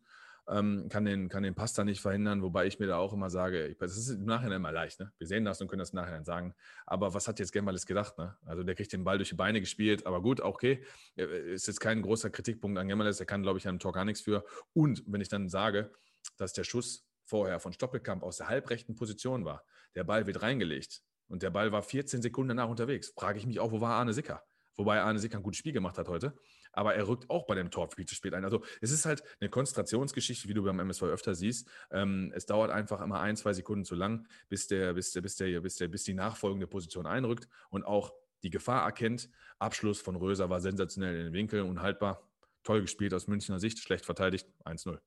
[0.48, 3.30] Ähm, kann, den, kann den Pass da nicht verhindern, wobei ich mir da auch immer
[3.30, 5.12] sage, das ist im Nachhinein immer leicht, ne?
[5.18, 6.54] Wir sehen das und können das im Nachhinein sagen.
[6.84, 8.36] Aber was hat jetzt Gembalis gedacht, ne?
[8.44, 10.84] Also der kriegt den Ball durch die Beine gespielt, aber gut, okay.
[11.14, 14.04] Ist jetzt kein großer Kritikpunkt an Gembalis, er kann, glaube ich, an einem Tor gar
[14.04, 14.44] nichts für.
[14.72, 15.92] Und wenn ich dann sage,
[16.36, 19.64] dass der Schuss vorher von Stoppelkamp aus der halbrechten Position war.
[19.94, 23.12] Der Ball wird reingelegt und der Ball war 14 Sekunden danach unterwegs.
[23.16, 24.42] Frage ich mich auch, wo war Arne Sicker?
[24.76, 26.34] Wobei Arne Sicker ein gutes Spiel gemacht hat heute.
[26.72, 28.44] Aber er rückt auch bei dem Tor viel zu spät ein.
[28.44, 31.68] Also es ist halt eine Konzentrationsgeschichte, wie du beim MSV öfter siehst.
[31.90, 35.36] Ähm, es dauert einfach immer ein, zwei Sekunden zu lang, bis, der, bis, der, bis,
[35.36, 39.28] der, bis, der, bis die nachfolgende Position einrückt und auch die Gefahr erkennt.
[39.58, 42.26] Abschluss von Röser war sensationell in den Winkel, unhaltbar.
[42.62, 44.98] Toll gespielt aus Münchner Sicht, schlecht verteidigt, 1-0.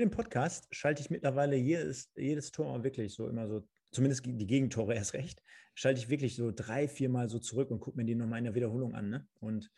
[0.00, 4.46] Für den Podcast schalte ich mittlerweile jedes, jedes Tor wirklich so immer so, zumindest die
[4.46, 5.42] Gegentore erst recht,
[5.74, 8.54] schalte ich wirklich so drei, viermal so zurück und gucke mir die nochmal in der
[8.54, 9.10] Wiederholung an.
[9.10, 9.28] Ne?
[9.40, 9.70] Und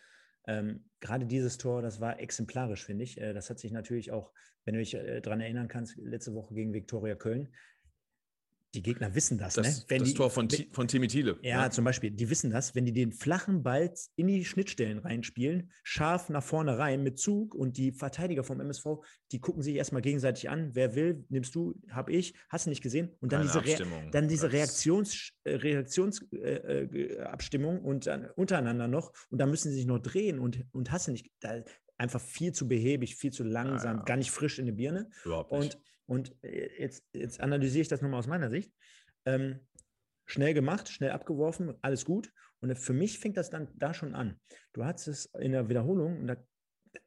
[0.47, 3.21] ähm, gerade dieses Tor, das war exemplarisch, finde ich.
[3.21, 4.31] Äh, das hat sich natürlich auch,
[4.65, 7.53] wenn du dich äh, daran erinnern kannst, letzte Woche gegen Viktoria Köln,
[8.75, 9.85] die Gegner wissen das, das ne?
[9.89, 11.39] Wenn das die, Tor von, wenn, von Timmy Thiele.
[11.43, 14.99] Ja, ja, zum Beispiel, die wissen das, wenn die den flachen Ball in die Schnittstellen
[14.99, 18.87] reinspielen, scharf nach vorne rein mit Zug und die Verteidiger vom MSV,
[19.31, 20.71] die gucken sich erstmal gegenseitig an.
[20.75, 23.11] Wer will, nimmst du, hab ich, hast du nicht gesehen?
[23.21, 28.89] Und dann Keine diese, Re dann diese Reaktions, äh, Reaktionsabstimmung äh, äh, und dann untereinander
[28.89, 29.13] noch.
[29.31, 31.31] Und da müssen sie sich noch drehen und, und hast du nicht.
[31.41, 31.63] Da,
[31.99, 34.05] einfach viel zu behäbig, viel zu langsam, ja, ja.
[34.05, 35.09] gar nicht frisch in die Birne.
[35.25, 35.77] Überhaupt nicht.
[35.77, 38.73] Und und äh, jetzt, jetzt analysiere ich das nochmal aus meiner Sicht.
[39.25, 39.61] Ähm,
[40.27, 42.33] schnell gemacht, schnell abgeworfen, alles gut.
[42.61, 44.41] Und für mich fängt das dann da schon an.
[44.73, 46.37] Du hattest es in der Wiederholung, und da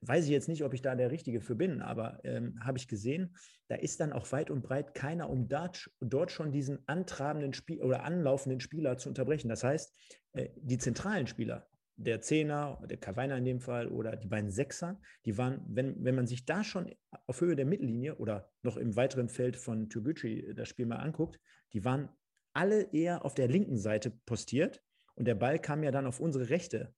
[0.02, 2.88] weiß ich jetzt nicht, ob ich da der Richtige für bin, aber ähm, habe ich
[2.88, 3.36] gesehen,
[3.68, 7.82] da ist dann auch weit und breit keiner, um dort, dort schon diesen antrabenden Spiel
[7.82, 9.50] oder anlaufenden Spieler zu unterbrechen.
[9.50, 9.96] Das heißt,
[10.34, 15.00] äh, die zentralen Spieler, der Zehner, der Kawainer in dem Fall oder die beiden Sechser,
[15.26, 16.94] die waren, wenn, wenn man sich da schon
[17.28, 21.40] auf Höhe der Mittellinie oder noch im weiteren Feld von Toguchi das Spiel mal anguckt,
[21.74, 22.10] die waren
[22.54, 24.82] alle eher auf der linken Seite postiert
[25.16, 26.94] und der Ball kam ja dann auf unsere rechte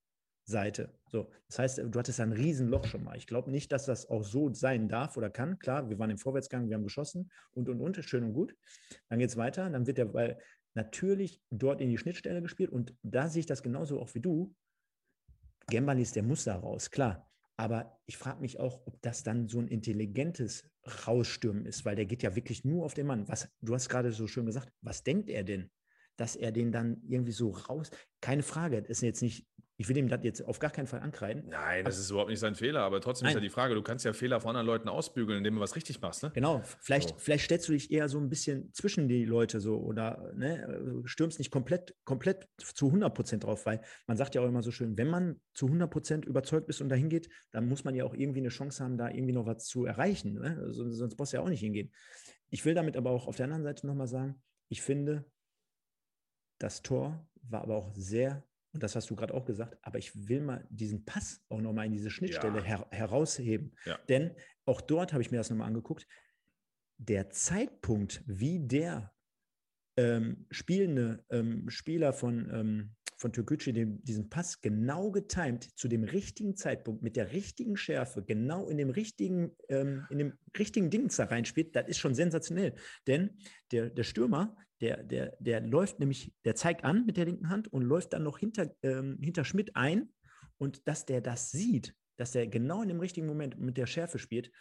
[0.46, 0.94] Seite.
[1.12, 3.18] So, das heißt, du hattest ein Riesenloch schon mal.
[3.18, 5.60] Ich glaube nicht, dass das auch so sein darf oder kann.
[5.60, 8.56] Klar, wir waren im Vorwärtsgang, wir haben geschossen und und und, schön und gut.
[9.10, 10.40] Dann geht es weiter, dann wird der Ball
[10.74, 14.56] natürlich dort in die Schnittstelle gespielt und da sehe ich das genauso auch wie du.
[15.70, 17.28] Gembalis, der muss da raus, klar.
[17.58, 20.64] Aber ich frage mich auch, ob das dann so ein intelligentes
[21.08, 23.28] Rausstürmen ist, weil der geht ja wirklich nur auf den Mann.
[23.28, 25.72] Was, du hast gerade so schön gesagt, was denkt er denn?
[26.18, 27.90] Dass er den dann irgendwie so raus.
[28.22, 29.48] Keine Frage, ist jetzt nicht
[29.80, 31.46] ich will ihm das jetzt auf gar keinen Fall ankreiden.
[31.50, 33.34] Nein, das ist überhaupt nicht sein Fehler, aber trotzdem Nein.
[33.34, 35.76] ist ja die Frage, du kannst ja Fehler von anderen Leuten ausbügeln, indem du was
[35.76, 36.24] richtig machst.
[36.24, 36.32] Ne?
[36.34, 37.16] Genau, vielleicht, so.
[37.20, 41.38] vielleicht stellst du dich eher so ein bisschen zwischen die Leute so oder ne, stürmst
[41.38, 44.98] nicht komplett, komplett zu 100 Prozent drauf, weil man sagt ja auch immer so schön,
[44.98, 48.16] wenn man zu 100 Prozent überzeugt ist und dahin geht, dann muss man ja auch
[48.16, 50.34] irgendwie eine Chance haben, da irgendwie noch was zu erreichen.
[50.34, 50.58] Ne?
[50.72, 51.92] Sonst brauchst du ja auch nicht hingehen.
[52.50, 55.26] Ich will damit aber auch auf der anderen Seite nochmal sagen, ich finde,
[56.60, 58.44] das Tor war aber auch sehr
[58.78, 61.88] und das hast du gerade auch gesagt, aber ich will mal diesen Pass auch nochmal
[61.88, 62.64] in diese Schnittstelle ja.
[62.64, 63.74] her herausheben.
[63.86, 63.98] Ja.
[64.08, 66.06] Denn auch dort habe ich mir das nochmal angeguckt.
[67.00, 69.12] Der Zeitpunkt, wie der
[69.98, 76.56] ähm, spielende ähm, Spieler von, ähm, von Türkgücü diesen Pass genau getimt zu dem richtigen
[76.56, 81.76] Zeitpunkt mit der richtigen Schärfe, genau in dem richtigen, ähm, in dem richtigen Ding reinspielt,
[81.76, 82.76] das ist schon sensationell.
[83.08, 83.40] Denn
[83.72, 87.72] der, der Stürmer, der, der, der läuft nämlich, der zeigt an mit der linken Hand
[87.72, 90.10] und läuft dann noch hinter, ähm, hinter Schmidt ein.
[90.58, 94.20] Und dass der das sieht, dass er genau in dem richtigen Moment mit der Schärfe
[94.20, 94.52] spielt,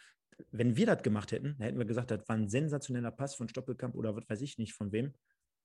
[0.51, 3.49] wenn wir das gemacht hätten, dann hätten wir gesagt, das war ein sensationeller Pass von
[3.49, 5.13] Stoppelkamp oder was weiß ich nicht von wem.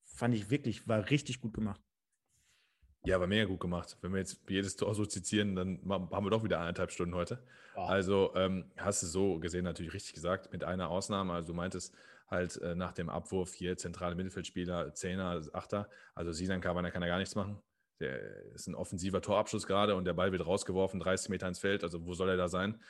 [0.05, 1.81] Fand ich wirklich, war richtig gut gemacht.
[3.05, 3.99] Ja, war mega gut gemacht.
[4.01, 7.43] Wenn wir jetzt jedes Tor so zitieren, dann haben wir doch wieder eineinhalb Stunden heute.
[7.75, 7.89] Wow.
[7.89, 11.33] Also ähm, hast du so gesehen natürlich richtig gesagt, mit einer Ausnahme.
[11.33, 11.95] Also du meintest,
[12.33, 15.89] halt äh, nach dem Abwurf hier zentrale Mittelfeldspieler, Zehner, Achter.
[16.15, 17.63] Also Sinan Kavana kann er gar nichts machen.
[18.01, 18.19] Der
[18.55, 21.85] ist ein offensiver Torabschluss gerade und der Ball wird rausgeworfen, 30 Meter ins Feld.
[21.85, 22.83] Also wo soll er da sein?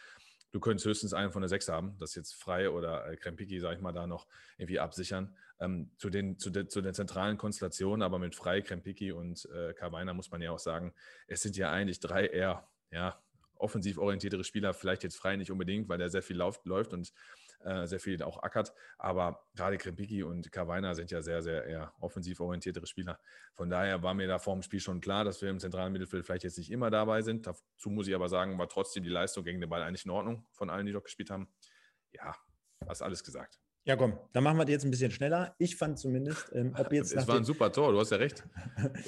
[0.53, 3.77] Du könntest höchstens einen von der Sechs haben, das jetzt frei oder äh, Krempiki, sag
[3.77, 4.27] ich mal, da noch
[4.59, 5.35] irgendwie absichern.
[5.61, 9.73] Ähm, zu, den, zu, de, zu den zentralen Konstellationen, aber mit frei Krempiki und äh,
[9.75, 10.95] Carvana muss man ja auch sagen,
[11.27, 13.19] es sind ja eigentlich drei eher ja,
[13.57, 17.13] offensiv orientiertere Spieler, vielleicht jetzt frei nicht unbedingt, weil der sehr viel läuft, läuft und
[17.65, 18.73] äh, sehr viel auch ackert.
[18.99, 23.19] Aber gerade Krempiki und Kawaina sind ja sehr, sehr eher offensiv orientiertere Spieler.
[23.55, 26.25] Von daher war mir da vor dem Spiel schon klar, dass wir im zentralen Mittelfeld
[26.25, 27.47] vielleicht jetzt nicht immer dabei sind.
[27.47, 30.47] Dazu muss ich aber sagen, war trotzdem die Leistung gegen den Ball eigentlich in Ordnung
[30.53, 31.49] von allen, die dort gespielt haben.
[32.13, 32.35] Ja,
[32.87, 33.61] hast alles gesagt.
[33.85, 35.57] Ja, komm, dann machen wir das jetzt ein bisschen schneller.
[35.59, 37.13] Ich fand zumindest, ähm, ob jetzt.
[37.13, 38.45] Es war ein super Tor, du hast ja recht.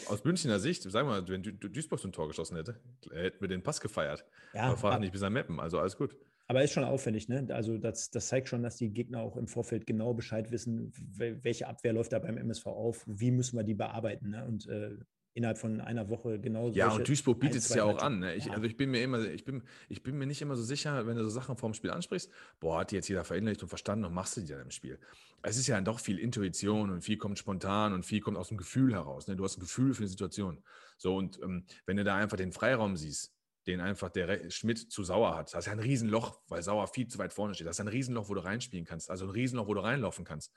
[0.06, 2.80] Aus Münchner Sicht, sag mal, wenn Duisburg so ein Tor geschossen hätte,
[3.12, 4.24] hätten wir den Pass gefeiert.
[4.52, 6.16] Ja, aber fahren nicht bis am Mappen, also alles gut.
[6.46, 7.46] Aber ist schon auffällig, ne?
[7.50, 11.66] Also das, das zeigt schon, dass die Gegner auch im Vorfeld genau Bescheid wissen, welche
[11.68, 14.30] Abwehr läuft da beim MSV auf, wie müssen wir die bearbeiten.
[14.30, 14.44] Ne?
[14.44, 14.96] Und äh,
[15.35, 18.20] innerhalb von einer Woche genau Ja, und Duisburg bietet es ja auch an.
[18.20, 18.35] Ne?
[18.35, 18.52] Ich, ja.
[18.52, 21.16] Also ich bin mir immer, ich bin, ich bin mir nicht immer so sicher, wenn
[21.16, 22.30] du so Sachen vorm Spiel ansprichst,
[22.61, 24.98] boah, hat die jetzt jeder verinnerlicht und verstanden und machst du die dann im Spiel.
[25.42, 28.48] Es ist ja dann doch viel Intuition und viel kommt spontan und viel kommt aus
[28.48, 29.26] dem Gefühl heraus.
[29.26, 29.35] Ne?
[29.35, 30.62] Du hast ein Gefühl für die Situation.
[30.98, 33.33] So, und ähm, wenn du da einfach den Freiraum siehst,
[33.66, 35.55] den einfach der Schmidt zu Sauer hat.
[35.55, 37.66] Das ist ja ein Riesenloch, weil Sauer viel zu weit vorne steht.
[37.66, 39.11] Das ist ein Riesenloch, wo du reinspielen kannst.
[39.11, 40.53] Also ein Riesenloch, wo du reinlaufen kannst.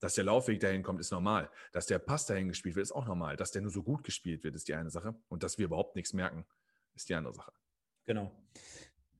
[0.00, 1.50] Dass der Laufweg dahin kommt, ist normal.
[1.72, 3.36] Dass der Pass dahin gespielt wird, ist auch normal.
[3.36, 5.14] Dass der nur so gut gespielt wird, ist die eine Sache.
[5.28, 6.46] Und dass wir überhaupt nichts merken,
[6.94, 7.52] ist die andere Sache.
[8.06, 8.32] Genau.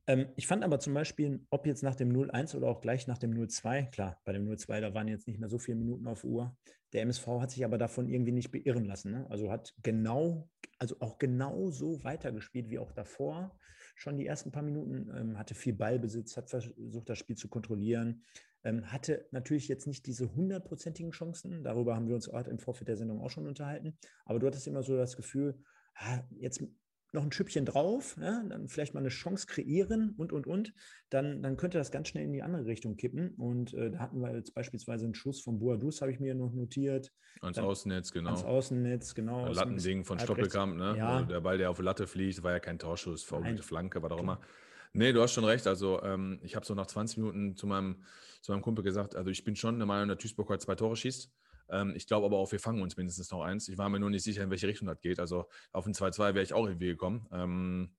[0.06, 3.18] Ähm, ich fand aber zum Beispiel, ob jetzt nach dem 0-1 oder auch gleich nach
[3.18, 6.24] dem 0-2, klar, bei dem 0-2, da waren jetzt nicht mehr so viele Minuten auf
[6.24, 6.56] Uhr.
[6.92, 9.12] Der MSV hat sich aber davon irgendwie nicht beirren lassen.
[9.12, 9.26] Ne?
[9.30, 10.48] Also hat genau,
[10.80, 13.56] also auch genau so weitergespielt wie auch davor.
[13.94, 18.22] Schon die ersten paar Minuten ähm, hatte viel Ballbesitz, hat versucht, das Spiel zu kontrollieren.
[18.64, 21.62] Ähm, hatte natürlich jetzt nicht diese hundertprozentigen Chancen.
[21.62, 23.98] Darüber haben wir uns im Vorfeld der Sendung auch schon unterhalten.
[24.24, 25.62] Aber du hattest immer so das Gefühl,
[25.96, 26.62] ah, jetzt
[27.12, 30.72] noch ein Schüppchen drauf, ja, dann vielleicht mal eine Chance kreieren und, und, und,
[31.08, 33.34] dann, dann könnte das ganz schnell in die andere Richtung kippen.
[33.34, 36.52] Und äh, da hatten wir jetzt beispielsweise einen Schuss von Boadus, habe ich mir noch
[36.52, 37.12] notiert.
[37.40, 38.30] Ans dann, Außennetz, genau.
[38.30, 39.44] Ans Außennetz, genau.
[39.44, 40.94] Ein Lattending von Stoppelkamp, ne?
[40.96, 41.22] Ja.
[41.22, 44.40] Der Ball, der auf Latte fliegt, war ja kein Torschuss, verurteilte Flanke, was auch immer.
[44.92, 45.66] Nee, du hast schon recht.
[45.66, 48.02] Also ähm, ich habe so nach 20 Minuten zu meinem,
[48.42, 50.96] zu meinem Kumpel gesagt, also ich bin schon der Meinung, dass Duisburg heute zwei Tore
[50.96, 51.30] schießt.
[51.70, 53.68] Ähm, ich glaube aber auch, wir fangen uns mindestens noch eins.
[53.68, 55.20] Ich war mir nur nicht sicher, in welche Richtung das geht.
[55.20, 57.26] Also auf ein 2-2 wäre ich auch irgendwie gekommen.
[57.32, 57.90] Ähm,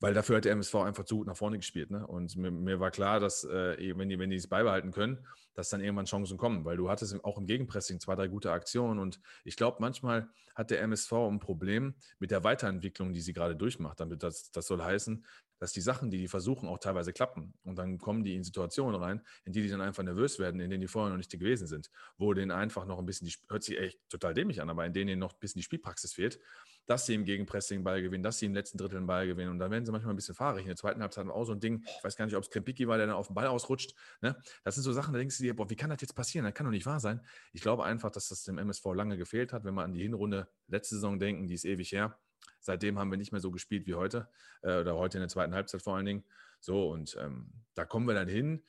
[0.00, 1.90] weil dafür hat der MSV einfach zu gut nach vorne gespielt.
[1.90, 2.06] Ne?
[2.06, 5.70] Und mir, mir, war klar, dass äh, wenn die wenn die es beibehalten können, dass
[5.70, 9.20] dann irgendwann Chancen kommen, weil du hattest auch im Gegenpressing zwei, drei gute Aktionen und
[9.44, 13.98] ich glaube, manchmal hat der MSV ein Problem mit der Weiterentwicklung, die sie gerade durchmacht.
[13.98, 15.24] Damit das, das soll heißen,
[15.58, 17.54] dass die Sachen, die die versuchen, auch teilweise klappen.
[17.64, 20.70] Und dann kommen die in Situationen rein, in die die dann einfach nervös werden, in
[20.70, 23.62] denen die vorher noch nicht gewesen sind, wo denen einfach noch ein bisschen, die, hört
[23.62, 26.38] sich echt total dämlich an, aber in denen noch ein bisschen die Spielpraxis fehlt,
[26.86, 29.50] dass sie im Gegenpressing Ball gewinnen, dass sie im letzten Drittel den Ball gewinnen.
[29.50, 30.62] Und dann werden sie manchmal ein bisschen fahrig.
[30.62, 32.88] In der zweiten Halbzeit auch so ein Ding, ich weiß gar nicht, ob es Krempiki
[32.88, 33.94] war, der dann auf den Ball ausrutscht.
[34.22, 34.36] Ne?
[34.64, 36.44] Das sind so Sachen, da denkst du dir, boah, wie kann das jetzt passieren?
[36.44, 37.20] Das kann doch nicht wahr sein.
[37.52, 40.48] Ich glaube einfach, dass das dem MSV lange gefehlt hat, wenn wir an die Hinrunde
[40.66, 42.18] letzte Saison denken, die ist ewig her
[42.60, 44.28] Seitdem haben wir nicht mehr so gespielt wie heute
[44.62, 46.24] äh, oder heute in der zweiten Halbzeit vor allen Dingen.
[46.60, 48.64] So, und ähm, da kommen wir dann hin.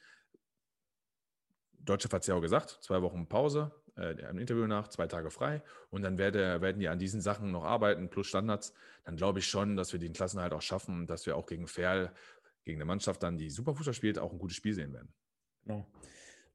[1.80, 3.72] Deutsche hat es ja auch gesagt, zwei Wochen Pause.
[4.00, 7.52] äh, im Interview nach, zwei Tage frei und dann werde, werden die an diesen Sachen
[7.52, 8.74] noch arbeiten, plus Standards.
[9.04, 11.68] Dann glaube ich schon, dass wir den Klassen halt auch schaffen, dass wir auch gegen
[11.68, 12.14] Ferl,
[12.64, 15.14] gegen eine Mannschaft dann, die super Fußball spielt, auch ein gutes Spiel sehen werden.
[15.66, 15.86] Genau.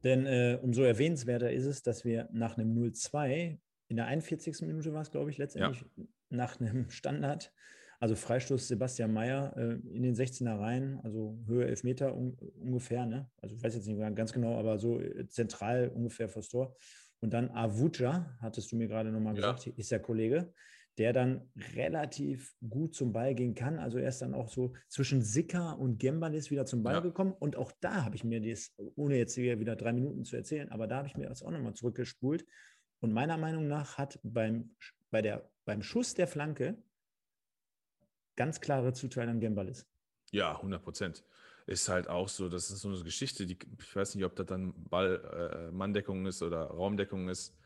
[0.02, 4.62] Denn äh, umso erwähnenswerter ist es, dass wir nach einem 0-2 in der 41.
[4.62, 6.04] Minute war es, glaube ich, letztendlich ja.
[6.30, 7.52] Nach einem Standard,
[8.00, 13.06] also Freistoß Sebastian Mayer äh, in den 16er Reihen, also Höhe 11 Meter un ungefähr,
[13.06, 13.30] ne?
[13.40, 16.76] also ich weiß jetzt nicht ganz genau, aber so äh, zentral ungefähr vor das Tor.
[17.20, 19.52] Und dann Avuja, hattest du mir gerade nochmal ja.
[19.52, 20.52] gesagt, ist der Kollege,
[20.98, 23.78] der dann relativ gut zum Ball gehen kann.
[23.78, 27.00] Also er ist dann auch so zwischen Sicker und Gembalis wieder zum Ball ja.
[27.00, 27.32] gekommen.
[27.32, 30.68] Und auch da habe ich mir das, ohne jetzt hier wieder drei Minuten zu erzählen,
[30.70, 32.44] aber da habe ich mir das auch nochmal zurückgespult.
[33.00, 34.76] Und meiner Meinung nach hat beim,
[35.10, 36.76] bei der, beim Schuss der Flanke
[38.36, 39.86] ganz klare Zuteilung Gembalis.
[40.30, 41.24] Ja, 100 Prozent.
[41.66, 44.46] Ist halt auch so, das ist so eine Geschichte, die, ich weiß nicht, ob das
[44.46, 47.56] dann Ball-Manndeckung äh, ist oder Raumdeckung ist.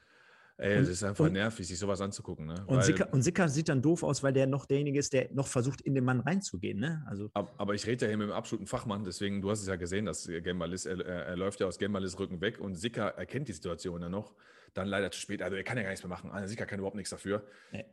[0.61, 2.47] Ey, es ist einfach und, nervig, sich sowas anzugucken.
[2.47, 2.65] Ne?
[2.67, 5.47] Und, Sicker, und Sicker sieht dann doof aus, weil der noch derjenige ist, der noch
[5.47, 6.81] versucht, in den Mann reinzugehen.
[6.81, 7.05] Ne?
[7.07, 9.77] Also, aber ich rede ja hier mit einem absoluten Fachmann, deswegen, du hast es ja
[9.77, 13.53] gesehen, dass Gembalis, er, er läuft ja aus Gembalis Rücken weg und Sicker erkennt die
[13.53, 14.35] Situation dann noch.
[14.75, 15.43] Dann leider zu spät.
[15.43, 16.31] Also er kann ja gar nichts mehr machen.
[16.33, 17.47] Also Sicker kann überhaupt nichts dafür.
[17.71, 17.87] Nee.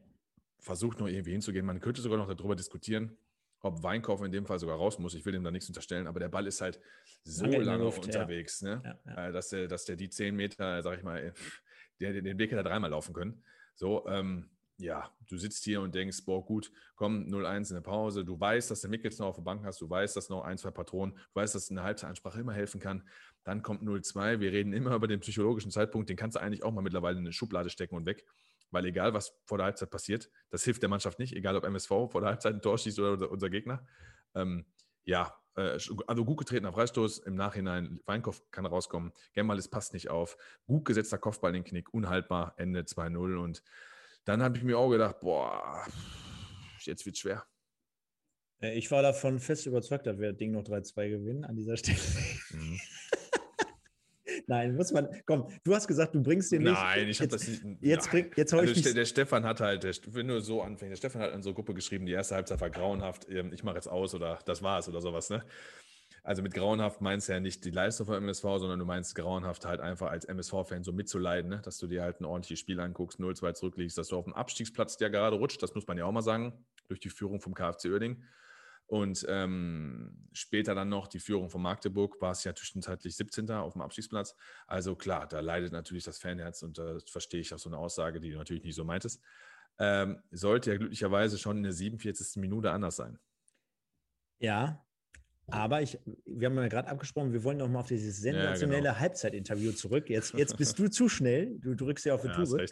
[0.58, 1.65] Versucht noch irgendwie hinzugehen.
[1.67, 3.15] Man könnte sogar noch darüber diskutieren,
[3.60, 5.13] ob Weinkauf in dem Fall sogar raus muss.
[5.13, 6.80] Ich will ihm da nichts unterstellen, aber der Ball ist halt
[7.23, 8.78] so lange, lange Luft, unterwegs, ja.
[8.78, 8.82] Ne?
[9.06, 9.28] Ja, ja.
[9.28, 11.34] Äh, dass, der, dass der die 10 Meter, sag ich mal,
[11.99, 13.43] der, den Weg hätte dreimal laufen können.
[13.75, 18.25] So, ähm, ja, du sitzt hier und denkst, boah, gut, komm, 0-1 in der Pause.
[18.25, 20.58] Du weißt, dass der Mickels noch auf der Bank hast, du weißt, dass noch ein,
[20.58, 23.08] zwei Patronen, du weißt, dass eine Halbzeitansprache immer helfen kann.
[23.43, 24.39] Dann kommt 0-2.
[24.39, 27.23] Wir reden immer über den psychologischen Zeitpunkt, den kannst du eigentlich auch mal mittlerweile in
[27.23, 28.25] eine Schublade stecken und weg.
[28.71, 31.88] Weil egal, was vor der Halbzeit passiert, das hilft der Mannschaft nicht, egal ob MSV
[31.88, 33.88] vor der Halbzeit ein Tor schießt oder unser Gegner.
[34.34, 34.65] Ähm,
[35.05, 40.37] ja, äh, also gut getretener Freistoß, im Nachhinein Weinkoff kann rauskommen, Gemmalis passt nicht auf,
[40.67, 43.63] gut gesetzter Kopfball in den Knick, unhaltbar, Ende 2-0 und
[44.25, 45.85] dann habe ich mir auch gedacht, boah,
[46.81, 47.45] jetzt wird schwer.
[48.61, 51.77] Äh, ich war davon fest überzeugt, dass wir das Ding noch 3-2 gewinnen an dieser
[51.77, 51.99] Stelle.
[52.51, 52.79] Mhm.
[54.47, 55.08] Nein, muss man.
[55.25, 56.73] Komm, du hast gesagt, du bringst den nicht.
[56.73, 57.63] Nein, ich habe das nicht.
[57.81, 60.91] Jetzt, bring, jetzt hau also ich der, Stefan hat halt, der, wenn du so anfängst,
[60.91, 63.75] der Stefan hat in so Gruppe geschrieben, die erste Halbzeit war grauenhaft, ähm, ich mache
[63.75, 65.43] jetzt aus oder das war's oder sowas, ne?
[66.25, 69.63] Also mit grauenhaft meinst du ja nicht die Leistung von MSV, sondern du meinst grauenhaft
[69.63, 71.62] halt einfach als MSV-Fan so mitzuleiden, ne?
[71.63, 74.97] dass du dir halt ein ordentliches Spiel anguckst, 0-2 zurückliegst, dass du auf dem Abstiegsplatz
[74.97, 76.53] der gerade rutscht, das muss man ja auch mal sagen,
[76.88, 78.23] durch die Führung vom KfC Oerding.
[78.88, 83.50] Und ähm, später dann noch die Führung von Magdeburg war es ja zwischenzeitlich 17.
[83.52, 84.36] auf dem Abstiegsplatz.
[84.67, 88.19] Also klar, da leidet natürlich das Fanherz und das verstehe ich auch so eine Aussage,
[88.19, 89.24] die du natürlich nicht so meintest.
[89.80, 92.39] Ähm, sollte ja glücklicherweise schon in der 47.
[92.39, 93.17] Minute anders sein.
[94.39, 94.86] Ja,
[95.48, 98.91] aber ich, wir haben ja gerade abgesprochen, wir wollen noch mal auf dieses sensationelle ja,
[98.91, 99.00] genau.
[99.00, 100.10] Halbzeitinterview zurück.
[100.10, 101.60] Jetzt, jetzt bist du zu schnell.
[101.60, 102.65] Du drückst ja auf die ja, Tube.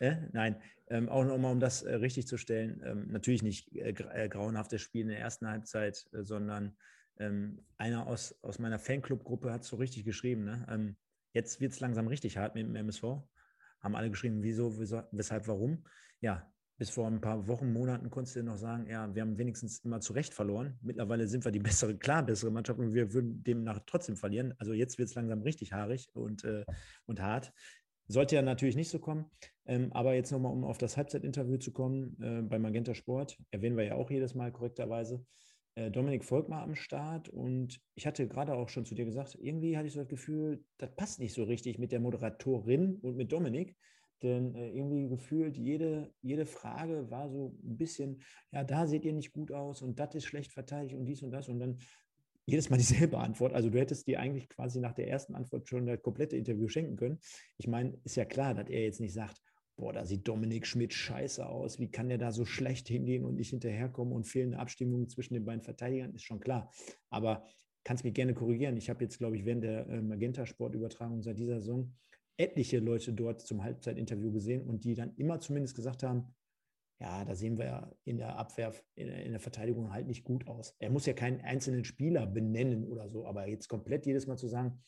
[0.00, 0.56] Äh, nein,
[0.88, 4.80] ähm, auch nochmal, um das äh, richtig zu stellen, ähm, natürlich nicht äh, äh, grauenhaftes
[4.80, 6.76] Spiel in der ersten Halbzeit, äh, sondern
[7.18, 10.44] ähm, einer aus, aus meiner Fanclub-Gruppe hat es so richtig geschrieben.
[10.44, 10.66] Ne?
[10.70, 10.96] Ähm,
[11.34, 13.04] jetzt wird es langsam richtig hart mit dem MSV.
[13.80, 15.84] Haben alle geschrieben, wieso, wieso, weshalb, warum.
[16.20, 19.80] Ja, bis vor ein paar Wochen, Monaten konntest du noch sagen, ja, wir haben wenigstens
[19.80, 20.78] immer zu Recht verloren.
[20.80, 24.54] Mittlerweile sind wir die bessere, klar bessere Mannschaft und wir würden demnach trotzdem verlieren.
[24.58, 26.64] Also jetzt wird es langsam richtig haarig und, äh,
[27.04, 27.52] und hart.
[28.10, 29.30] Sollte ja natürlich nicht so kommen.
[29.66, 33.76] Ähm, aber jetzt nochmal, um auf das Halbzeitinterview zu kommen, äh, bei Magenta Sport, erwähnen
[33.76, 35.24] wir ja auch jedes Mal korrekterweise.
[35.76, 39.76] Äh, Dominik Volkmar am Start und ich hatte gerade auch schon zu dir gesagt, irgendwie
[39.76, 43.30] hatte ich so das Gefühl, das passt nicht so richtig mit der Moderatorin und mit
[43.30, 43.76] Dominik.
[44.24, 49.12] Denn äh, irgendwie gefühlt, jede, jede Frage war so ein bisschen, ja, da seht ihr
[49.12, 51.48] nicht gut aus und das ist schlecht verteidigt und dies und das.
[51.48, 51.78] Und dann
[52.46, 53.52] jedes Mal dieselbe Antwort.
[53.52, 56.96] Also du hättest dir eigentlich quasi nach der ersten Antwort schon das komplette Interview schenken
[56.96, 57.18] können.
[57.58, 59.40] Ich meine, ist ja klar, dass er jetzt nicht sagt,
[59.76, 63.36] boah, da sieht Dominik Schmidt scheiße aus, wie kann der da so schlecht hingehen und
[63.36, 66.70] nicht hinterherkommen und fehlende Abstimmung zwischen den beiden Verteidigern, ist schon klar.
[67.08, 67.46] Aber
[67.82, 68.76] kannst mich gerne korrigieren.
[68.76, 71.94] Ich habe jetzt, glaube ich, während der äh, Magenta-Sportübertragung seit dieser Saison
[72.36, 76.34] etliche Leute dort zum Halbzeitinterview gesehen und die dann immer zumindest gesagt haben,
[77.00, 80.76] ja, da sehen wir ja in der Abwehr, in der Verteidigung halt nicht gut aus.
[80.78, 84.48] Er muss ja keinen einzelnen Spieler benennen oder so, aber jetzt komplett jedes Mal zu
[84.48, 84.82] sagen,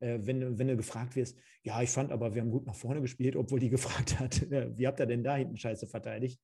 [0.00, 3.02] äh, wenn, wenn du gefragt wirst, ja, ich fand aber, wir haben gut nach vorne
[3.02, 6.40] gespielt, obwohl die gefragt hat, wie habt ihr denn da hinten scheiße verteidigt?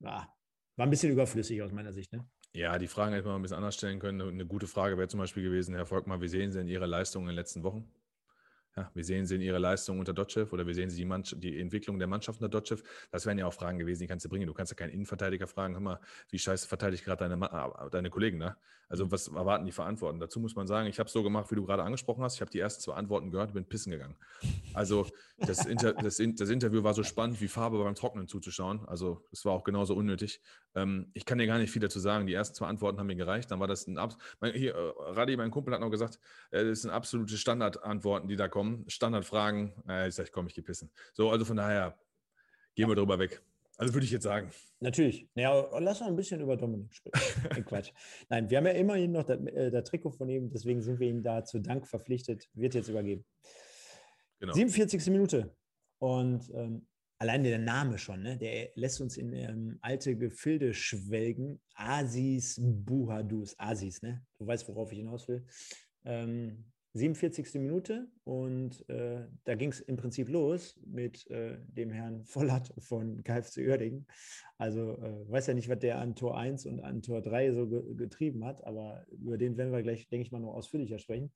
[0.00, 0.28] Ja,
[0.76, 2.12] war ein bisschen überflüssig aus meiner Sicht.
[2.12, 2.28] Ne?
[2.52, 4.20] Ja, die Fragen hätte man ein bisschen anders stellen können.
[4.20, 7.26] Eine gute Frage wäre zum Beispiel gewesen, Herr Volkmann, wie sehen Sie denn Ihre Leistungen
[7.26, 7.88] in den letzten Wochen?
[8.78, 11.60] Ja, wie sehen Sie in Ihre Leistung unter Dotchev oder wie sehen Sie die, die,
[11.60, 12.82] Entwicklung der Mannschaft unter Dotchev?
[13.10, 14.46] Das wären ja auch Fragen gewesen, die kannst du bringen.
[14.46, 18.10] Du kannst ja keinen Innenverteidiger fragen, hör mal, wie scheiße verteidigt gerade deine, äh, deine
[18.10, 18.36] Kollegen?
[18.36, 18.54] Ne?
[18.88, 20.20] Also was erwarten die Verantworten?
[20.20, 22.36] Dazu muss man sagen, ich habe es so gemacht, wie du gerade angesprochen hast.
[22.36, 24.14] Ich habe die ersten zwei Antworten gehört und bin pissen gegangen.
[24.74, 25.06] Also
[25.38, 28.86] das, Inter, das, das, Interview war so spannend, wie Farbe beim Trocknen zuzuschauen.
[28.86, 30.40] Also es war auch genauso unnötig.
[30.74, 32.26] Ähm, ich kann dir gar nicht viel dazu sagen.
[32.26, 33.50] Die ersten zwei Antworten haben mir gereicht.
[33.50, 33.98] Dann war das ein...
[33.98, 36.20] Abs mein, hier, äh, Radi, mein Kumpel, hat noch gesagt,
[36.52, 38.65] äh, das sind absolute Standardantworten, die da kommen.
[38.88, 39.72] Standardfragen.
[39.88, 40.90] Äh, ich sage, komm, ich gehe pissen.
[41.12, 41.98] So, also von daher,
[42.74, 43.42] gehen wir drüber weg.
[43.78, 44.50] Also würde ich jetzt sagen.
[44.80, 45.28] Natürlich.
[45.34, 47.64] Ja, lass mal ein bisschen über Dominik sprechen.
[47.66, 47.92] Quatsch.
[48.28, 51.08] Nein, wir haben ja immerhin noch das, äh, das Trikot von ihm, deswegen sind wir
[51.08, 52.48] ihm da zu Dank verpflichtet.
[52.54, 53.24] Wird jetzt übergeben.
[54.40, 54.54] Genau.
[54.54, 55.06] 47.
[55.08, 55.54] Minute.
[55.98, 56.86] Und ähm,
[57.18, 58.36] allein der Name schon, ne?
[58.36, 61.60] der lässt uns in ähm, alte Gefilde schwelgen.
[61.74, 63.58] Asis Buhadus.
[63.58, 64.24] Asis, ne?
[64.38, 65.46] Du weißt, worauf ich hinaus will.
[66.04, 66.64] Ähm,
[66.96, 67.60] 47.
[67.60, 73.22] Minute und äh, da ging es im Prinzip los mit äh, dem Herrn Vollert von
[73.22, 74.06] KFC Oerdingen.
[74.56, 77.68] Also äh, weiß ja nicht, was der an Tor 1 und an Tor 3 so
[77.68, 81.30] ge getrieben hat, aber über den werden wir gleich, denke ich mal, noch ausführlicher sprechen.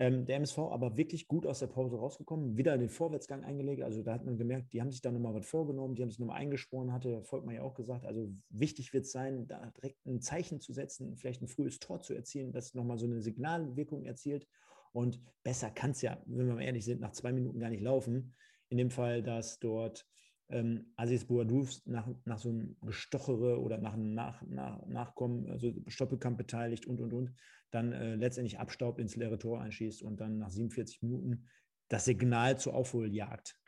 [0.00, 3.82] Ähm, der MSV aber wirklich gut aus der Pause rausgekommen, wieder den Vorwärtsgang eingelegt.
[3.82, 6.18] Also da hat man gemerkt, die haben sich da nochmal was vorgenommen, die haben sich
[6.18, 8.04] nochmal eingesporen, hatte Volkmann ja auch gesagt.
[8.04, 12.00] Also wichtig wird es sein, da direkt ein Zeichen zu setzen, vielleicht ein frühes Tor
[12.00, 14.48] zu erzielen, das nochmal so eine Signalwirkung erzielt
[14.96, 17.82] und besser kann es ja, wenn wir mal ehrlich sind, nach zwei Minuten gar nicht
[17.82, 18.34] laufen.
[18.70, 20.06] In dem Fall, dass dort
[20.48, 25.74] ähm, Aziz Bouadouf nach, nach so einem Gestochere oder nach einem nach, nach, Nachkommen, also
[25.86, 27.34] Stoppelkampf beteiligt und, und, und,
[27.70, 31.44] dann äh, letztendlich abstaubt, ins leere Tor einschießt und dann nach 47 Minuten
[31.88, 33.60] das Signal zur Aufholjagd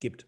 [0.00, 0.26] gibt.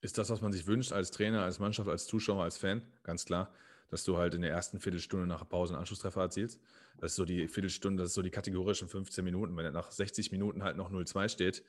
[0.00, 2.82] Ist das, was man sich wünscht als Trainer, als Mannschaft, als Zuschauer, als Fan?
[3.04, 3.54] Ganz klar
[3.90, 6.60] dass du halt in der ersten Viertelstunde nach Pause einen Anschlusstreffer erzielst.
[6.98, 9.56] Das ist so die Viertelstunde, das ist so die kategorischen 15 Minuten.
[9.56, 11.64] Wenn er nach 60 Minuten halt noch 0-2 steht,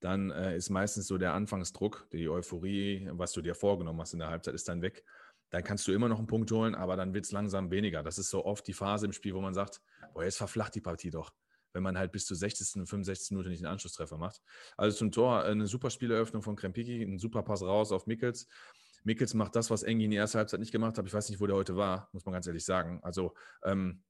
[0.00, 4.18] dann äh, ist meistens so der Anfangsdruck, die Euphorie, was du dir vorgenommen hast in
[4.18, 5.04] der Halbzeit, ist dann weg.
[5.50, 8.02] Dann kannst du immer noch einen Punkt holen, aber dann wird es langsam weniger.
[8.02, 9.80] Das ist so oft die Phase im Spiel, wo man sagt,
[10.12, 11.32] boah, jetzt verflacht die Partie doch
[11.74, 12.76] wenn man halt bis zur 60.
[12.76, 13.32] und 65.
[13.32, 14.40] Minute nicht den Anschlusstreffer macht.
[14.76, 18.48] Also zum Tor eine super Spieleröffnung von Krempiki, ein super Pass raus auf Mickels.
[19.04, 21.06] Mickels macht das, was Engi in der ersten Halbzeit nicht gemacht hat.
[21.06, 23.00] Ich weiß nicht, wo der heute war, muss man ganz ehrlich sagen.
[23.02, 24.02] Also, ähm,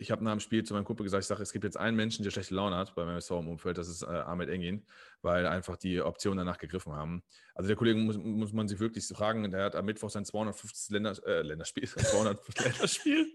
[0.00, 1.94] ich habe nach dem Spiel zu meinem Kumpel gesagt, ich sage, es gibt jetzt einen
[1.94, 4.86] Menschen, der schlechte Laune hat beim MSV im Umfeld, das ist äh, Ahmed Engin,
[5.20, 7.22] weil einfach die Optionen danach gegriffen haben.
[7.54, 10.90] Also der Kollege muss, muss man sich wirklich fragen, der hat am Mittwoch sein 250.
[10.90, 13.26] Länder, äh, Länderspiel, 200 Länderspiel.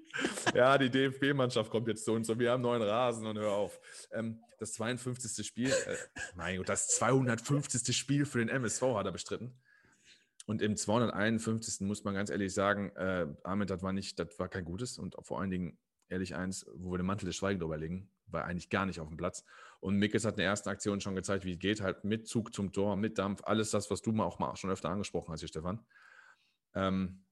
[0.56, 3.80] ja, die DFB-Mannschaft kommt jetzt zu uns und wir haben neuen Rasen und hör auf.
[4.12, 5.46] Ähm, das 52.
[5.46, 5.96] Spiel, äh,
[6.36, 7.96] mein Gott, das 250.
[7.96, 9.56] Spiel für den MSV hat er bestritten.
[10.46, 11.82] Und im 251.
[11.82, 15.16] muss man ganz ehrlich sagen, äh, Ahmed, das war nicht, das war kein gutes und
[15.22, 15.78] vor allen Dingen,
[16.08, 19.08] ehrlich eins, wo wir den Mantel des Schweigens drüber legen, war eigentlich gar nicht auf
[19.08, 19.44] dem Platz.
[19.80, 22.54] Und Mickes hat in der ersten Aktion schon gezeigt, wie es geht, halt mit Zug
[22.54, 25.40] zum Tor, mit Dampf, alles das, was du mal auch mal schon öfter angesprochen hast
[25.40, 25.84] hier, Stefan.
[26.76, 27.26] Ähm,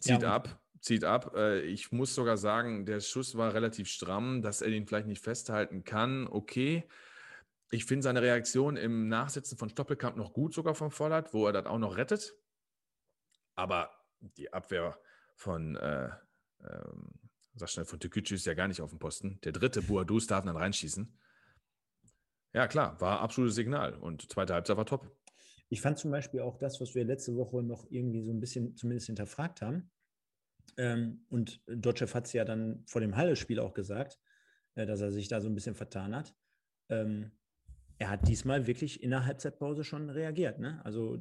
[0.00, 1.34] zieht ja, ab, zieht ab.
[1.36, 5.22] Äh, ich muss sogar sagen, der Schuss war relativ stramm, dass er ihn vielleicht nicht
[5.22, 6.26] festhalten kann.
[6.26, 6.88] Okay,
[7.70, 11.52] ich finde seine Reaktion im Nachsitzen von Stoppelkamp noch gut, sogar vom Vollert, wo er
[11.52, 12.34] das auch noch rettet.
[13.54, 13.90] Aber
[14.20, 14.98] die Abwehr
[15.36, 16.10] von, äh,
[16.62, 17.12] ähm,
[17.54, 19.40] sag schnell, von Tükücü ist ja gar nicht auf dem Posten.
[19.44, 21.16] Der dritte, Buadus, darf dann reinschießen.
[22.52, 23.94] Ja, klar, war absolutes Signal.
[23.94, 25.08] Und zweite Halbzeit war top.
[25.68, 28.76] Ich fand zum Beispiel auch das, was wir letzte Woche noch irgendwie so ein bisschen
[28.76, 29.92] zumindest hinterfragt haben.
[30.76, 34.18] Ähm, und Dotschew hat es ja dann vor dem Halle-Spiel auch gesagt,
[34.74, 36.34] äh, dass er sich da so ein bisschen vertan hat.
[36.88, 37.30] Ähm,
[38.00, 40.58] er hat diesmal wirklich in der Halbzeitpause schon reagiert.
[40.58, 40.80] Ne?
[40.84, 41.18] Also,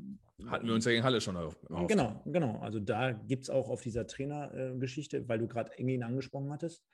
[0.48, 1.60] Hatten wir uns ja gegen Halle schon auf.
[1.88, 2.58] Genau, genau.
[2.60, 6.86] Also da gibt es auch auf dieser Trainergeschichte, äh, weil du gerade Engin angesprochen hattest,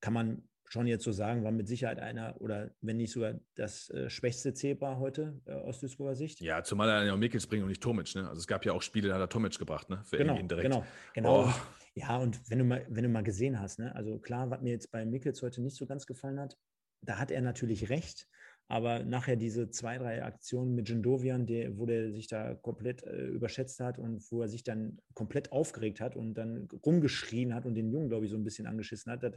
[0.00, 3.90] kann man schon jetzt so sagen, war mit Sicherheit einer oder wenn nicht sogar das
[3.90, 6.40] äh, schwächste Zebra heute äh, aus Duisburger Sicht.
[6.40, 8.14] Ja, zumal er ja auch Mikkels bringt und nicht Tomic.
[8.14, 8.28] Ne?
[8.28, 10.02] Also es gab ja auch Spiele, da hat er Tomic gebracht, ne?
[10.04, 10.62] Für genau, direkt.
[10.62, 11.46] Genau, genau.
[11.46, 11.52] Oh.
[11.94, 13.92] Ja, und wenn du mal, wenn du mal gesehen hast, ne?
[13.96, 16.56] also klar, was mir jetzt bei Mikkels heute nicht so ganz gefallen hat,
[17.00, 18.28] da hat er natürlich recht.
[18.68, 23.26] Aber nachher diese zwei, drei Aktionen mit Jendovian, der, wo der sich da komplett äh,
[23.26, 27.74] überschätzt hat und wo er sich dann komplett aufgeregt hat und dann rumgeschrien hat und
[27.74, 29.34] den Jungen, glaube ich, so ein bisschen angeschissen hat, das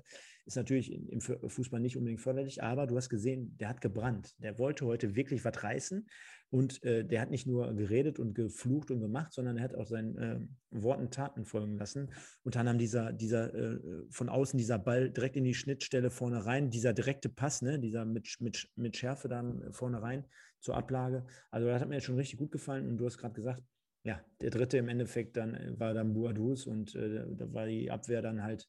[0.50, 2.64] ist natürlich im Fußball nicht unbedingt förderlich.
[2.64, 4.34] Aber du hast gesehen, der hat gebrannt.
[4.40, 6.08] Der wollte heute wirklich was reißen.
[6.50, 9.86] Und äh, der hat nicht nur geredet und geflucht und gemacht, sondern er hat auch
[9.86, 10.40] seinen äh,
[10.72, 12.12] Worten Taten folgen lassen.
[12.42, 13.80] Unter anderem dieser, dieser äh,
[14.10, 18.06] von außen dieser Ball direkt in die Schnittstelle vorne rein, dieser direkte Pass, ne, dieser
[18.06, 20.26] mit, mit, mit Schärfe dann vorne rein
[20.60, 21.28] zur Ablage.
[21.52, 22.90] Also das hat mir schon richtig gut gefallen.
[22.90, 23.64] Und du hast gerade gesagt,
[24.04, 27.92] ja, der dritte im Endeffekt dann äh, war dann Boadus und äh, da war die
[27.92, 28.68] Abwehr dann halt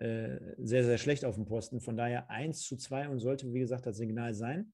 [0.00, 1.80] äh, sehr, sehr schlecht auf dem Posten.
[1.80, 4.72] Von daher 1 zu 2 und sollte, wie gesagt, das Signal sein.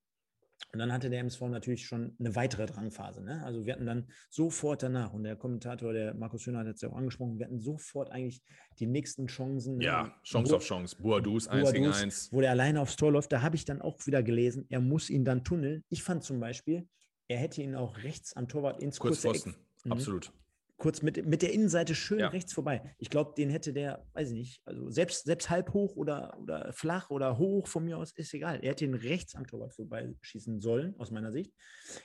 [0.72, 3.22] Und dann hatte der MSV natürlich schon eine weitere Drangphase.
[3.22, 3.42] Ne?
[3.44, 6.88] Also wir hatten dann sofort danach, und der Kommentator, der Markus Schöner hat es ja
[6.88, 8.40] auch angesprochen, wir hatten sofort eigentlich
[8.78, 9.78] die nächsten Chancen.
[9.78, 9.84] Ne?
[9.84, 10.96] Ja, Chance Bo auf Chance.
[10.98, 12.32] Boadus, 1 gegen 1.
[12.32, 15.10] Wo der alleine aufs Tor läuft, da habe ich dann auch wieder gelesen, er muss
[15.10, 15.84] ihn dann tunneln.
[15.88, 16.88] Ich fand zum Beispiel,
[17.28, 19.50] er hätte ihn auch rechts am Torwart ins Kurz kurze.
[19.50, 19.92] Eck, mhm.
[19.92, 20.32] absolut
[20.76, 22.28] kurz mit, mit der Innenseite schön ja.
[22.28, 22.94] rechts vorbei.
[22.98, 26.72] Ich glaube, den hätte der, weiß ich nicht, also selbst, selbst halb hoch oder, oder
[26.72, 28.60] flach oder hoch von mir aus, ist egal.
[28.62, 31.52] Er hätte ihn rechts am Torwart vorbeischießen sollen, aus meiner Sicht.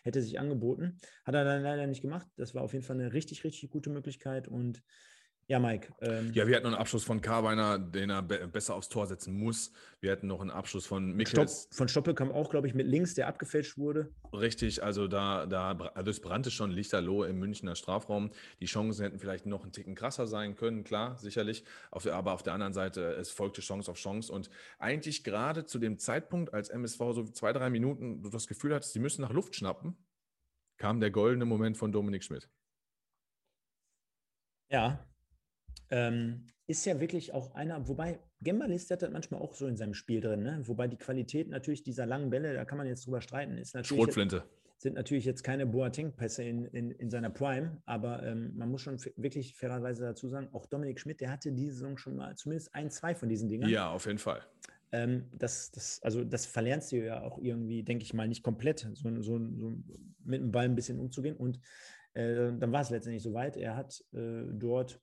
[0.03, 0.97] Hätte sich angeboten.
[1.25, 2.27] Hat er dann leider nicht gemacht.
[2.37, 4.81] Das war auf jeden Fall eine richtig, richtig gute Möglichkeit und
[5.51, 5.89] ja, Mike.
[5.99, 9.05] Ähm, ja, wir hatten noch einen Abschluss von Karweiner, den er be besser aufs Tor
[9.05, 9.73] setzen muss.
[9.99, 11.63] Wir hatten noch einen Abschluss von Mikkels.
[11.63, 14.09] Stopp, von Stoppel kam auch, glaube ich, mit links, der abgefälscht wurde.
[14.31, 18.31] Richtig, also da, da also es brannte schon lichterloh im Münchner Strafraum.
[18.61, 21.65] Die Chancen hätten vielleicht noch einen Ticken krasser sein können, klar, sicherlich.
[21.91, 24.31] Auf der, aber auf der anderen Seite, es folgte Chance auf Chance.
[24.31, 24.49] Und
[24.79, 28.93] eigentlich gerade zu dem Zeitpunkt, als MSV so zwei, drei Minuten du das Gefühl hattest,
[28.93, 29.97] sie müssen nach Luft schnappen,
[30.77, 32.49] kam der goldene Moment von Dominik Schmidt.
[34.69, 35.05] Ja,
[35.89, 39.93] ähm, ist ja wirklich auch einer, wobei Gembalist hat das manchmal auch so in seinem
[39.93, 40.61] Spiel drin, ne?
[40.63, 44.03] wobei die Qualität natürlich dieser langen Bälle, da kann man jetzt drüber streiten, ist natürlich.
[44.03, 44.43] Schrotflinte.
[44.77, 48.97] Sind natürlich jetzt keine Boateng-Pässe in, in, in, seiner Prime, aber ähm, man muss schon
[49.15, 52.89] wirklich fairerweise dazu sagen, auch Dominik Schmidt, der hatte diese Saison schon mal zumindest ein,
[52.89, 53.69] zwei von diesen Dingen.
[53.69, 54.41] Ja, auf jeden Fall.
[54.91, 58.87] Ähm, das, das, also das verlernst du ja auch irgendwie, denke ich mal, nicht komplett,
[58.93, 59.73] so, so, so
[60.23, 61.37] mit dem Ball ein bisschen umzugehen.
[61.37, 61.59] Und
[62.13, 63.57] äh, dann war es letztendlich soweit.
[63.57, 64.99] Er hat äh, dort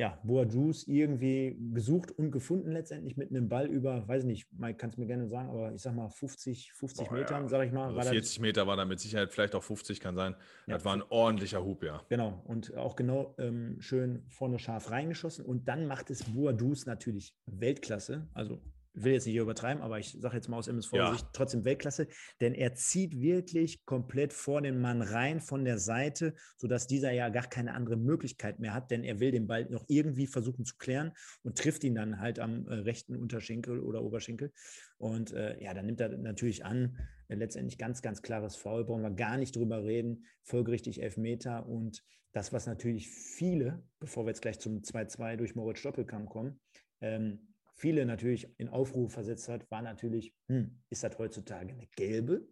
[0.00, 4.88] ja, Boadus irgendwie gesucht und gefunden letztendlich mit einem Ball über, weiß nicht, Mike kann
[4.88, 7.48] es mir gerne sagen, aber ich sag mal 50, 50 Boah, Metern, ja.
[7.48, 7.94] sage ich mal.
[7.94, 10.36] Also 40 das, Meter war da mit Sicherheit, vielleicht auch 50 kann sein.
[10.66, 12.02] Ja, das war ein ordentlicher Hub, ja.
[12.08, 17.34] Genau, und auch genau ähm, schön vorne scharf reingeschossen und dann macht es Boadus natürlich
[17.44, 18.62] Weltklasse, also
[18.94, 21.30] will jetzt nicht übertreiben, aber ich sage jetzt mal aus MSV-Sicht ja.
[21.32, 22.08] trotzdem Weltklasse,
[22.40, 27.28] denn er zieht wirklich komplett vor den Mann rein von der Seite, sodass dieser ja
[27.28, 30.76] gar keine andere Möglichkeit mehr hat, denn er will den Ball noch irgendwie versuchen zu
[30.76, 31.12] klären
[31.42, 34.52] und trifft ihn dann halt am äh, rechten Unterschenkel oder Oberschenkel.
[34.98, 39.02] Und äh, ja, dann nimmt er natürlich an, äh, letztendlich ganz, ganz klares Foul, brauchen
[39.02, 44.42] wir gar nicht drüber reden, folgerichtig Elfmeter und das, was natürlich viele, bevor wir jetzt
[44.42, 46.60] gleich zum 2-2 durch Moritz Stoppelkamp kommen,
[47.00, 47.49] ähm,
[47.80, 52.46] viele natürlich in Aufruhr versetzt hat, war natürlich, hm, ist das heutzutage eine gelbe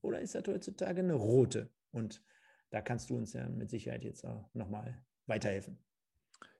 [0.00, 1.70] oder ist das heutzutage eine rote?
[1.90, 2.24] Und
[2.70, 5.78] da kannst du uns ja mit Sicherheit jetzt auch nochmal weiterhelfen.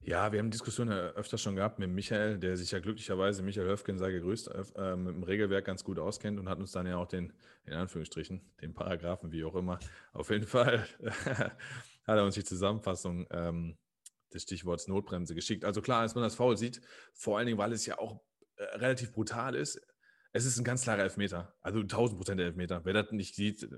[0.00, 3.96] Ja, wir haben Diskussionen öfter schon gehabt mit Michael, der sich ja glücklicherweise, Michael Höfgen
[3.98, 7.08] sei gegrüßt, äh, mit dem Regelwerk ganz gut auskennt und hat uns dann ja auch
[7.08, 7.32] den,
[7.64, 9.78] in Anführungsstrichen, den Paragraphen, wie auch immer,
[10.12, 11.56] auf jeden Fall hat
[12.18, 13.78] er uns die Zusammenfassung ähm,
[14.34, 15.64] des Stichworts Notbremse geschickt.
[15.64, 16.80] Also klar, als man das Foul sieht,
[17.12, 18.20] vor allen Dingen, weil es ja auch
[18.56, 19.80] äh, relativ brutal ist,
[20.32, 21.54] es ist ein ganz klarer Elfmeter.
[21.60, 22.84] Also 1000 Prozent Elfmeter.
[22.84, 23.68] Wer das nicht sieht,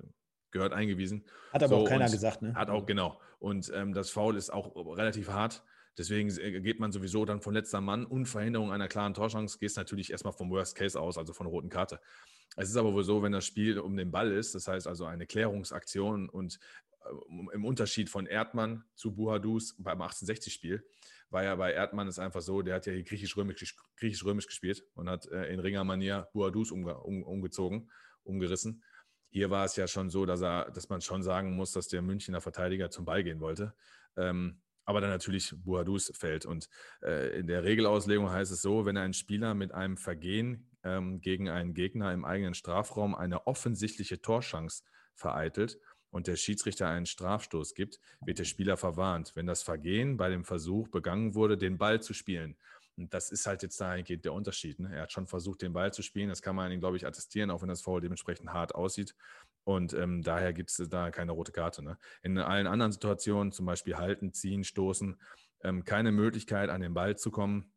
[0.53, 1.27] gehört eingewiesen.
[1.53, 2.55] Hat aber so, auch keiner gesagt, ne?
[2.55, 3.21] Hat auch, genau.
[3.41, 5.65] Und ähm, das Foul ist auch relativ hart.
[5.99, 9.77] Deswegen äh, geht man sowieso dann von letzter Mann und Verhinderung einer klaren Torchance, gehst
[9.77, 12.01] natürlich erstmal vom Worst Case aus, also von roten Karte.
[12.57, 15.07] Es ist aber wohl so, wenn das Spiel um den Ball ist, das heißt also
[15.07, 16.59] eine Klärungsaktion und
[17.53, 20.85] im Unterschied von Erdmann zu Buhadus beim 1860-Spiel,
[21.31, 25.09] war ja bei Erdmann ist einfach so, der hat ja hier griechisch-römisch griechisch gespielt und
[25.09, 27.91] hat äh, in Ringermanier Buhadus umge um, umgezogen,
[28.23, 28.83] umgerissen.
[29.31, 32.03] Hier war es ja schon so, dass, er, dass man schon sagen muss, dass der
[32.03, 33.75] Münchner Verteidiger zum Ball gehen wollte.
[34.17, 36.47] Ähm, aber dann natürlich Buhadus fällt.
[36.47, 36.69] Und
[37.03, 41.49] äh, in der Regelauslegung heißt es so, wenn ein Spieler mit einem Vergehen ähm, gegen
[41.49, 44.85] einen Gegner im eigenen Strafraum eine offensichtliche Torschance
[45.15, 45.79] vereitelt,
[46.15, 50.45] und der Schiedsrichter einen Strafstoß gibt, wird der Spieler verwarnt, wenn das Vergehen bei dem
[50.45, 52.57] Versuch begangen wurde, den Ball zu spielen.
[52.97, 54.79] Und das ist halt jetzt dahingehend der Unterschied.
[54.79, 54.95] Ne?
[54.95, 56.29] Er hat schon versucht, den Ball zu spielen.
[56.29, 59.17] Das kann man ihm, glaube ich, attestieren, auch wenn das Foul dementsprechend hart aussieht.
[59.65, 61.83] Und ähm, daher gibt es da keine rote Karte.
[61.83, 61.99] Ne?
[62.23, 65.21] In allen anderen Situationen, zum Beispiel halten, ziehen, stoßen,
[65.65, 67.74] ähm, keine Möglichkeit, an den Ball zu kommen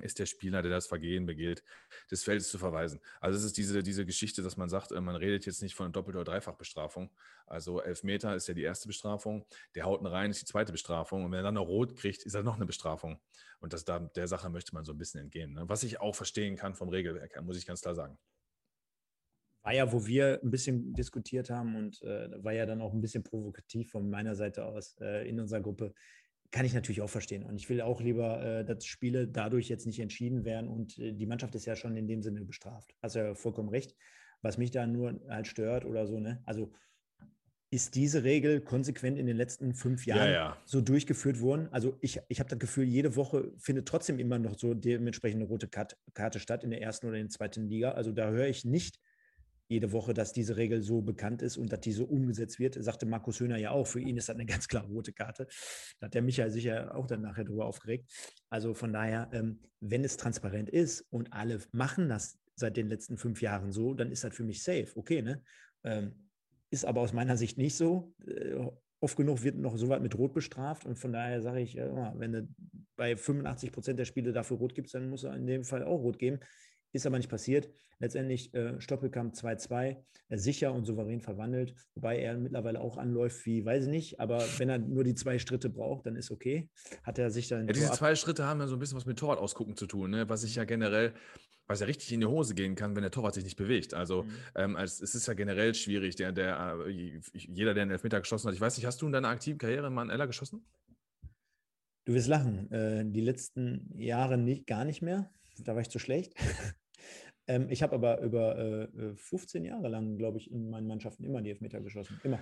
[0.00, 1.62] ist der Spieler, der das Vergehen begeht,
[2.10, 3.00] des Feldes zu verweisen.
[3.20, 5.92] Also es ist diese, diese Geschichte, dass man sagt, äh, man redet jetzt nicht von
[5.92, 7.10] Doppel- oder Dreifachbestrafung.
[7.46, 11.30] Also Elfmeter ist ja die erste Bestrafung, der haut rein ist die zweite Bestrafung und
[11.30, 13.20] wenn er dann noch rot kriegt, ist er noch eine Bestrafung.
[13.60, 15.54] Und das, da, der Sache möchte man so ein bisschen entgehen.
[15.54, 15.68] Ne?
[15.68, 18.18] Was ich auch verstehen kann vom Regelwerk, muss ich ganz klar sagen.
[19.62, 23.00] War ja, wo wir ein bisschen diskutiert haben und äh, war ja dann auch ein
[23.00, 25.94] bisschen provokativ von meiner Seite aus äh, in unserer Gruppe
[26.54, 27.42] kann ich natürlich auch verstehen.
[27.42, 31.12] Und ich will auch lieber, äh, dass Spiele dadurch jetzt nicht entschieden werden und äh,
[31.12, 32.94] die Mannschaft ist ja schon in dem Sinne bestraft.
[33.02, 33.96] Hast ja vollkommen recht.
[34.40, 36.40] Was mich da nur halt stört oder so, ne?
[36.46, 36.72] Also
[37.70, 40.56] ist diese Regel konsequent in den letzten fünf Jahren ja, ja.
[40.64, 41.68] so durchgeführt worden?
[41.72, 45.48] Also ich, ich habe das Gefühl, jede Woche findet trotzdem immer noch so dementsprechend eine
[45.48, 47.92] rote Karte statt in der ersten oder in der zweiten Liga.
[47.92, 49.00] Also da höre ich nicht
[49.68, 52.82] jede Woche, dass diese Regel so bekannt ist und dass die so umgesetzt wird.
[52.82, 55.46] Sagte Markus Höhner ja auch, für ihn ist das eine ganz klare rote Karte.
[56.00, 58.10] Da hat der Michael sicher auch dann nachher drüber aufgeregt.
[58.50, 63.16] Also von daher, ähm, wenn es transparent ist und alle machen das seit den letzten
[63.16, 64.88] fünf Jahren so, dann ist das für mich safe.
[64.94, 65.42] Okay, ne?
[65.82, 66.28] Ähm,
[66.70, 68.14] ist aber aus meiner Sicht nicht so.
[68.26, 68.56] Äh,
[69.00, 72.32] oft genug wird noch so weit mit Rot bestraft und von daher sage ich, wenn
[72.32, 72.48] du
[72.96, 75.98] bei 85 Prozent der Spiele dafür Rot gibst, dann muss er in dem Fall auch
[75.98, 76.40] Rot geben.
[76.94, 77.68] Ist aber nicht passiert.
[77.98, 79.96] Letztendlich äh, Stoppelkamp 2-2,
[80.28, 84.44] äh, sicher und souverän verwandelt, wobei er mittlerweile auch anläuft wie, weiß ich nicht, aber
[84.58, 86.70] wenn er nur die zwei Schritte braucht, dann ist okay.
[87.02, 87.66] Hat er sich dann.
[87.66, 90.10] Ja, diese zwei Schritte haben ja so ein bisschen was mit Torwart ausgucken zu tun,
[90.10, 90.28] ne?
[90.28, 91.14] was ich ja generell
[91.66, 93.94] was ja richtig in die Hose gehen kann, wenn der Torwart sich nicht bewegt.
[93.94, 94.30] Also mhm.
[94.54, 96.14] ähm, als, es ist ja generell schwierig.
[96.16, 99.12] Der, der, äh, jeder, der einen Elfmeter geschossen hat, ich weiß nicht, hast du in
[99.12, 100.64] deiner aktiven Karriere mal einen Eller geschossen?
[102.04, 102.70] Du wirst lachen.
[102.70, 105.30] Äh, die letzten Jahre nicht, gar nicht mehr.
[105.58, 106.34] Da war ich zu schlecht.
[107.46, 111.42] Ähm, ich habe aber über äh, 15 Jahre lang, glaube ich, in meinen Mannschaften immer
[111.42, 112.20] die Elfmeter geschossen.
[112.24, 112.38] Immer.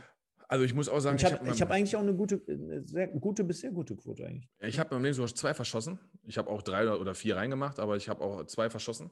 [0.48, 3.08] Also ich muss auch sagen, ich habe hab, hab eigentlich auch eine gute, eine sehr
[3.08, 4.50] gute bis sehr gute Quote eigentlich.
[4.60, 5.98] Ich habe beim Leben sogar zwei verschossen.
[6.24, 9.10] Ich habe auch drei oder vier reingemacht, aber ich habe auch zwei verschossen.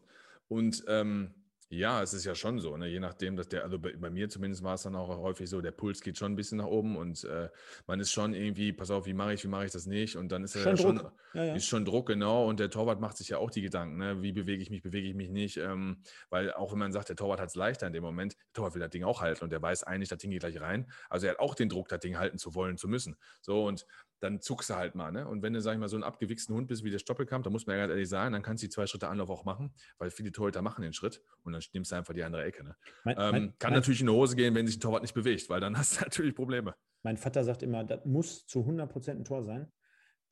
[0.48, 1.34] Und ähm,
[1.72, 2.88] ja, es ist ja schon so, ne?
[2.88, 5.60] je nachdem, dass der, also bei, bei, mir zumindest war es dann auch häufig so,
[5.60, 7.48] der Puls geht schon ein bisschen nach oben und äh,
[7.86, 10.16] man ist schon irgendwie, pass auf, wie mache ich, wie mache ich das nicht?
[10.16, 11.00] Und dann ist schon, ja schon,
[11.32, 11.54] ja, ja.
[11.54, 12.48] ist schon Druck, genau.
[12.48, 14.20] Und der Torwart macht sich ja auch die Gedanken, ne?
[14.20, 15.58] wie bewege ich mich, bewege ich mich nicht?
[15.58, 18.52] Ähm, weil auch wenn man sagt, der Torwart hat es leichter in dem Moment, der
[18.54, 20.90] Torwart will das Ding auch halten und der weiß eigentlich, das Ding geht gleich rein.
[21.08, 23.16] Also er hat auch den Druck, das Ding halten zu wollen, zu müssen.
[23.42, 23.86] So und
[24.20, 25.10] dann zuckst du halt mal.
[25.10, 25.26] Ne?
[25.26, 27.50] Und wenn du, sag ich mal, so ein abgewichsten Hund bist wie der Stoppelkamp, da
[27.50, 29.72] muss man ja ganz ehrlich sagen, dann kannst du die zwei Schritte Anlauf auch machen,
[29.98, 32.64] weil viele Torhüter machen den Schritt und dann nimmst du einfach die andere Ecke.
[32.64, 32.76] Ne?
[33.04, 35.14] Mein, ähm, mein, kann mein, natürlich in die Hose gehen, wenn sich ein Torwart nicht
[35.14, 36.74] bewegt, weil dann hast du natürlich Probleme.
[37.02, 39.70] Mein Vater sagt immer, das muss zu 100 Prozent ein Tor sein.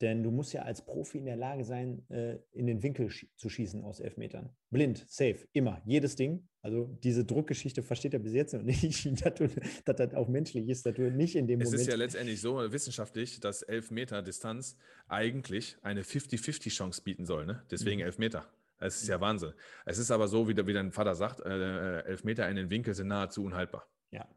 [0.01, 3.49] Denn du musst ja als Profi in der Lage sein, äh, in den Winkel zu
[3.49, 4.55] schießen aus elf Metern.
[4.69, 6.47] Blind, safe, immer, jedes Ding.
[6.61, 10.95] Also diese Druckgeschichte versteht er bis jetzt noch nicht, dass, das auch menschlich ist, dass
[10.95, 11.81] du nicht in dem es Moment...
[11.81, 14.75] Es ist ja letztendlich so wissenschaftlich, dass elf Meter Distanz
[15.07, 17.45] eigentlich eine 50-50-Chance bieten soll.
[17.45, 17.63] Ne?
[17.71, 18.05] Deswegen mhm.
[18.05, 18.45] elf Meter.
[18.79, 19.53] Es ist ja Wahnsinn.
[19.85, 22.69] Es ist aber so, wie, der, wie dein Vater sagt, äh, elf Meter in den
[22.69, 23.87] Winkel sind nahezu unhaltbar.
[24.11, 24.27] Ja,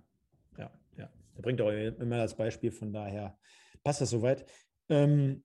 [0.58, 1.10] ja, ja.
[1.34, 3.38] Er bringt auch immer das Beispiel, von daher
[3.84, 4.44] passt das soweit.
[4.88, 5.44] Ähm,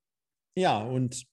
[0.56, 1.24] ja, und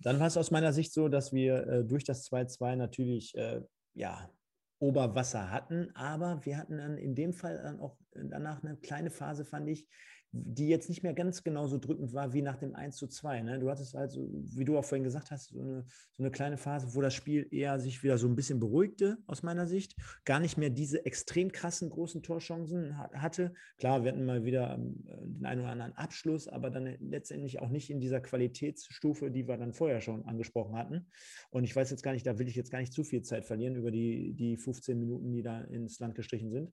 [0.00, 3.62] dann war es aus meiner Sicht so, dass wir äh, durch das 2-2 natürlich äh,
[3.94, 4.30] ja,
[4.78, 9.44] Oberwasser hatten, aber wir hatten dann in dem Fall dann auch danach eine kleine Phase,
[9.44, 9.88] fand ich,
[10.36, 13.42] die jetzt nicht mehr ganz genauso drückend war wie nach dem 1 zu 2.
[13.42, 13.60] Ne?
[13.60, 16.92] Du hattest also, wie du auch vorhin gesagt hast, so eine, so eine, kleine Phase,
[16.94, 19.94] wo das Spiel eher sich wieder so ein bisschen beruhigte, aus meiner Sicht.
[20.24, 23.54] Gar nicht mehr diese extrem krassen großen Torchancen hatte.
[23.78, 27.68] Klar, wir hatten mal wieder ähm, den einen oder anderen Abschluss, aber dann letztendlich auch
[27.68, 31.06] nicht in dieser Qualitätsstufe, die wir dann vorher schon angesprochen hatten.
[31.50, 33.44] Und ich weiß jetzt gar nicht, da will ich jetzt gar nicht zu viel Zeit
[33.44, 36.72] verlieren über die, die 15 Minuten, die da ins Land gestrichen sind.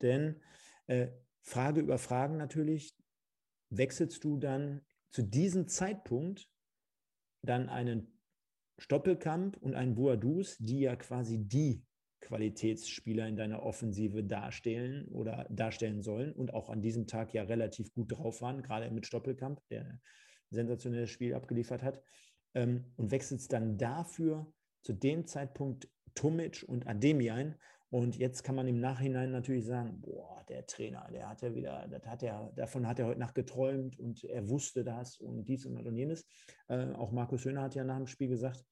[0.00, 0.40] Denn
[0.86, 1.08] äh,
[1.42, 2.94] Frage über Fragen natürlich,
[3.76, 6.48] wechselst du dann zu diesem Zeitpunkt
[7.42, 8.18] dann einen
[8.78, 11.84] Stoppelkamp und einen Boadus, die ja quasi die
[12.20, 17.92] Qualitätsspieler in deiner Offensive darstellen oder darstellen sollen und auch an diesem Tag ja relativ
[17.92, 20.00] gut drauf waren, gerade mit Stoppelkamp, der ein
[20.50, 22.02] sensationelles Spiel abgeliefert hat,
[22.54, 24.52] ähm, und wechselst dann dafür
[24.82, 27.56] zu dem Zeitpunkt Tomic und Ademi ein,
[27.92, 31.86] und jetzt kann man im Nachhinein natürlich sagen, boah, der Trainer, der hat ja wieder,
[31.88, 35.66] das hat er, davon hat er heute Nacht geträumt und er wusste das und dies
[35.66, 36.26] und und jenes.
[36.68, 38.64] Äh, auch Markus Höhner hat ja nach dem Spiel gesagt,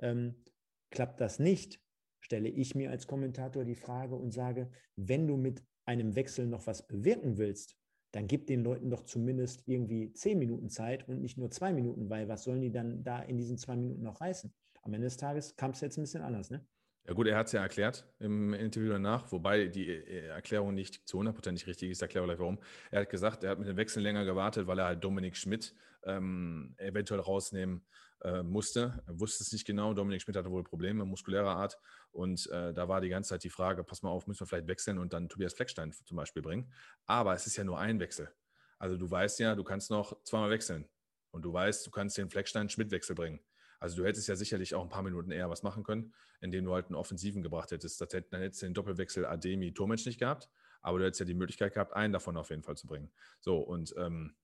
[0.00, 0.44] ähm,
[0.90, 1.80] klappt das nicht,
[2.20, 6.66] stelle ich mir als Kommentator die Frage und sage, wenn du mit einem Wechsel noch
[6.66, 7.74] was bewirken willst,
[8.12, 12.10] dann gib den Leuten doch zumindest irgendwie zehn Minuten Zeit und nicht nur zwei Minuten,
[12.10, 14.52] weil was sollen die dann da in diesen zwei Minuten noch reißen?
[14.82, 16.66] Am Ende des Tages kam es jetzt ein bisschen anders, ne?
[17.08, 21.08] Ja gut, er hat es ja erklärt im Interview danach, wobei die äh, Erklärung nicht
[21.08, 22.02] zu 100% richtig ist.
[22.02, 22.58] Erkläre gleich warum.
[22.90, 25.74] Er hat gesagt, er hat mit dem Wechsel länger gewartet, weil er halt Dominik Schmidt
[26.04, 27.86] ähm, eventuell rausnehmen
[28.24, 29.02] äh, musste.
[29.06, 29.94] Er wusste es nicht genau.
[29.94, 31.78] Dominik Schmidt hatte wohl Probleme muskulärer Art.
[32.12, 34.68] Und äh, da war die ganze Zeit die Frage, pass mal auf, müssen wir vielleicht
[34.68, 36.70] wechseln und dann Tobias Fleckstein zum Beispiel bringen.
[37.06, 38.30] Aber es ist ja nur ein Wechsel.
[38.78, 40.86] Also du weißt ja, du kannst noch zweimal wechseln.
[41.30, 43.40] Und du weißt, du kannst den Fleckstein-Schmidt-Wechsel bringen.
[43.78, 46.74] Also du hättest ja sicherlich auch ein paar Minuten eher was machen können, indem du
[46.74, 48.00] halt einen Offensiven gebracht hättest.
[48.00, 50.48] Das dann hättest du den Doppelwechsel Ademi Tomic nicht gehabt,
[50.82, 53.10] aber du hättest ja die Möglichkeit gehabt, einen davon auf jeden Fall zu bringen.
[53.40, 54.34] So, und ähm,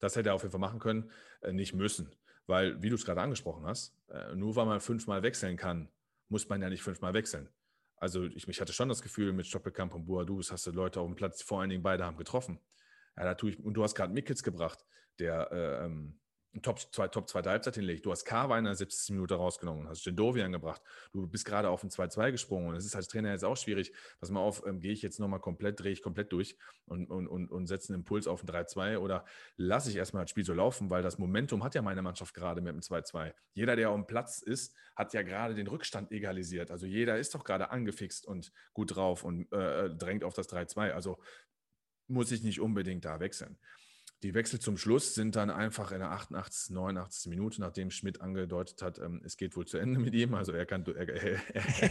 [0.00, 1.10] das hätte er auf jeden Fall machen können,
[1.42, 2.14] äh, nicht müssen.
[2.46, 5.88] Weil, wie du es gerade angesprochen hast, äh, nur weil man fünfmal wechseln kann,
[6.28, 7.48] muss man ja nicht fünfmal wechseln.
[7.96, 11.06] Also ich, ich hatte schon das Gefühl, mit Stoppelkamp und Boadus hast du Leute auf
[11.06, 12.58] dem Platz, vor allen Dingen beide haben getroffen.
[13.16, 14.86] Ja, da tue ich, und du hast gerade Mickels gebracht,
[15.18, 16.18] der äh, ähm,
[16.62, 18.04] Top, zwei, Top zweite Halbzeit hinlegt.
[18.04, 19.10] Du hast Carver in der 70.
[19.10, 20.82] Minute rausgenommen, hast Gendovi angebracht.
[21.12, 23.92] Du bist gerade auf ein 2-2 gesprungen und es ist als Trainer jetzt auch schwierig.
[24.18, 27.28] Pass mal auf, ähm, gehe ich jetzt nochmal komplett, drehe ich komplett durch und, und,
[27.28, 29.24] und, und setze einen Impuls auf ein 3-2 oder
[29.56, 32.60] lasse ich erstmal das Spiel so laufen, weil das Momentum hat ja meine Mannschaft gerade
[32.60, 33.32] mit dem 2-2.
[33.52, 36.72] Jeder, der auf dem Platz ist, hat ja gerade den Rückstand egalisiert.
[36.72, 40.48] Also jeder ist doch gerade angefixt und gut drauf und äh, äh drängt auf das
[40.48, 40.90] 3-2.
[40.90, 41.20] Also
[42.08, 43.56] muss ich nicht unbedingt da wechseln.
[44.22, 47.30] Die Wechsel zum Schluss sind dann einfach in der 88., 89.
[47.30, 50.34] Minute, nachdem Schmidt angedeutet hat, ähm, es geht wohl zu Ende mit ihm.
[50.34, 51.90] Also er kann er, er, er, er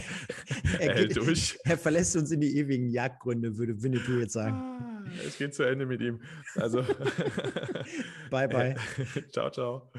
[0.94, 1.58] hält durch.
[1.64, 4.54] Er verlässt uns in die ewigen Jagdgründe, würde Winnetou jetzt sagen.
[4.54, 6.20] Ah, es geht zu Ende mit ihm.
[6.54, 6.82] Also
[8.30, 8.76] bye bye.
[9.32, 9.90] ciao, ciao.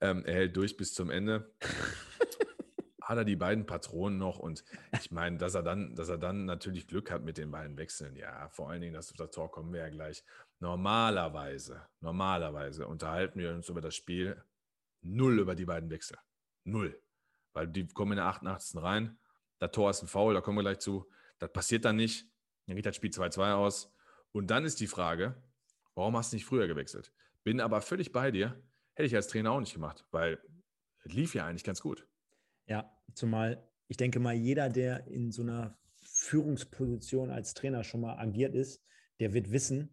[0.00, 1.52] Ähm, er hält durch bis zum Ende
[3.10, 4.64] hat er die beiden Patronen noch und
[5.00, 8.14] ich meine, dass er dann, dass er dann natürlich Glück hat mit den beiden Wechseln.
[8.14, 10.22] Ja, vor allen Dingen, dass auf das Tor kommen wir ja gleich.
[10.60, 14.42] Normalerweise, normalerweise unterhalten wir uns über das Spiel
[15.02, 16.18] null über die beiden Wechsel.
[16.64, 17.00] Null.
[17.52, 18.82] Weil die kommen in der 88.
[18.82, 19.18] rein.
[19.58, 21.10] Das Tor ist ein Foul, da kommen wir gleich zu.
[21.38, 22.30] Das passiert dann nicht.
[22.66, 23.92] Dann geht das Spiel 2-2 aus.
[24.32, 25.42] Und dann ist die Frage,
[25.94, 27.12] warum hast du nicht früher gewechselt?
[27.42, 28.62] Bin aber völlig bei dir.
[28.94, 30.38] Hätte ich als Trainer auch nicht gemacht, weil
[31.04, 32.06] es lief ja eigentlich ganz gut.
[32.66, 38.16] Ja, zumal ich denke mal, jeder, der in so einer Führungsposition als Trainer schon mal
[38.20, 38.80] agiert ist,
[39.18, 39.92] der wird wissen,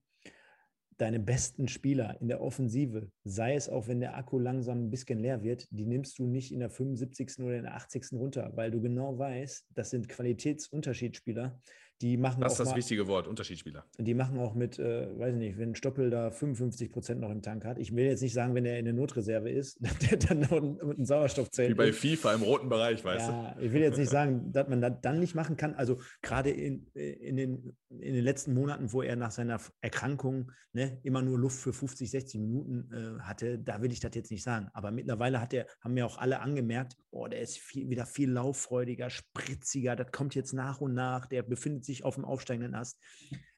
[0.98, 5.20] deine besten Spieler in der Offensive, sei es auch, wenn der Akku langsam ein bisschen
[5.20, 7.40] leer wird, die nimmst du nicht in der 75.
[7.40, 8.14] oder in der 80.
[8.14, 11.62] runter, weil du genau weißt, das sind Qualitätsunterschiedsspieler,
[12.02, 13.86] die machen das ist das mal, wichtige Wort, Unterschiedsspieler.
[13.98, 17.66] Die machen auch mit, äh, weiß nicht, wenn Stoppel da 55 Prozent noch im Tank
[17.66, 17.80] hat.
[17.80, 19.80] Ich will jetzt nicht sagen, wenn er in der Notreserve ist,
[20.12, 21.70] der dann noch einen Sauerstoffzelt.
[21.70, 23.66] Wie bei FIFA im roten Bereich, weißt ja, du?
[23.66, 25.74] Ich will jetzt nicht sagen, dass man das dann nicht machen kann.
[25.74, 31.00] Also gerade in, in, den, in den letzten Monaten, wo er nach seiner Erkrankung ne,
[31.04, 34.44] immer nur Luft für 50, 60 Minuten äh, hatte, da will ich das jetzt nicht
[34.44, 34.70] sagen.
[34.74, 38.30] Aber mittlerweile hat er, haben mir auch alle angemerkt, oh, der ist viel, wieder viel
[38.30, 43.00] lauffreudiger, spritziger, das kommt jetzt nach und nach, der befindet sich auf dem aufsteigenden Ast,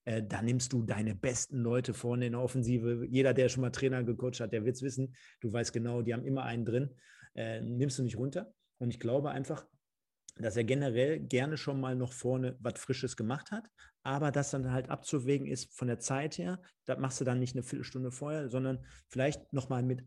[0.05, 3.05] äh, da nimmst du deine besten Leute vorne in der Offensive.
[3.09, 5.15] Jeder, der schon mal Trainer gecoacht hat, der wird es wissen.
[5.41, 6.95] Du weißt genau, die haben immer einen drin.
[7.35, 8.53] Äh, nimmst du nicht runter.
[8.79, 9.65] Und ich glaube einfach,
[10.37, 13.69] dass er generell gerne schon mal noch vorne was Frisches gemacht hat,
[14.03, 17.55] aber das dann halt abzuwägen ist von der Zeit her, das machst du dann nicht
[17.55, 20.05] eine Viertelstunde vorher, sondern vielleicht nochmal mit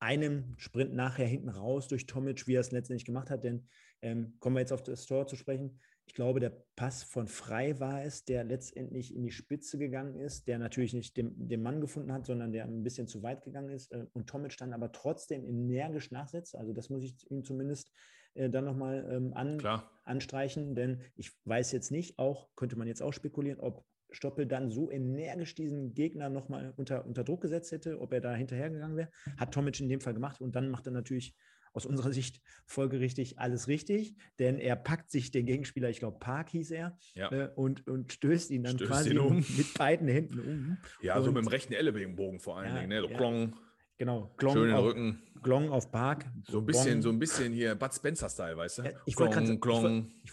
[0.00, 3.68] einem Sprint nachher hinten raus durch Tomic, wie er es letztendlich gemacht hat, denn
[4.02, 7.78] ähm, kommen wir jetzt auf das Tor zu sprechen, ich glaube, der Pass von Frei
[7.80, 11.80] war es, der letztendlich in die Spitze gegangen ist, der natürlich nicht den, den Mann
[11.80, 14.92] gefunden hat, sondern der ein bisschen zu weit gegangen ist äh, und Tomic dann aber
[14.92, 16.56] trotzdem energisch nachsetzt.
[16.56, 17.90] Also das muss ich ihm zumindest
[18.34, 19.58] äh, dann nochmal ähm, an,
[20.04, 24.70] anstreichen, denn ich weiß jetzt nicht, auch könnte man jetzt auch spekulieren, ob Stoppel dann
[24.70, 29.10] so energisch diesen Gegner nochmal unter, unter Druck gesetzt hätte, ob er da hinterhergegangen wäre.
[29.36, 31.34] Hat Tomic in dem Fall gemacht und dann macht er natürlich
[31.74, 36.48] aus unserer Sicht folgerichtig alles richtig, denn er packt sich den Gegenspieler, ich glaube Park
[36.50, 37.30] hieß er, ja.
[37.30, 39.36] äh, und, und stößt ihn dann stößt quasi ihn um.
[39.36, 40.78] mit beiden Händen um.
[41.02, 43.00] Ja, und, so mit dem rechten Ellenbogen vor allen ja, Dingen, ne?
[43.02, 43.16] So ja.
[43.16, 43.56] Klong.
[43.96, 45.22] Genau, Glong auf, Rücken.
[45.42, 46.26] Glong auf Park.
[46.48, 48.82] So ein bisschen, so ein bisschen hier Bud Spencer-Style, weißt du?
[48.82, 49.46] Ja, ich wollte gerade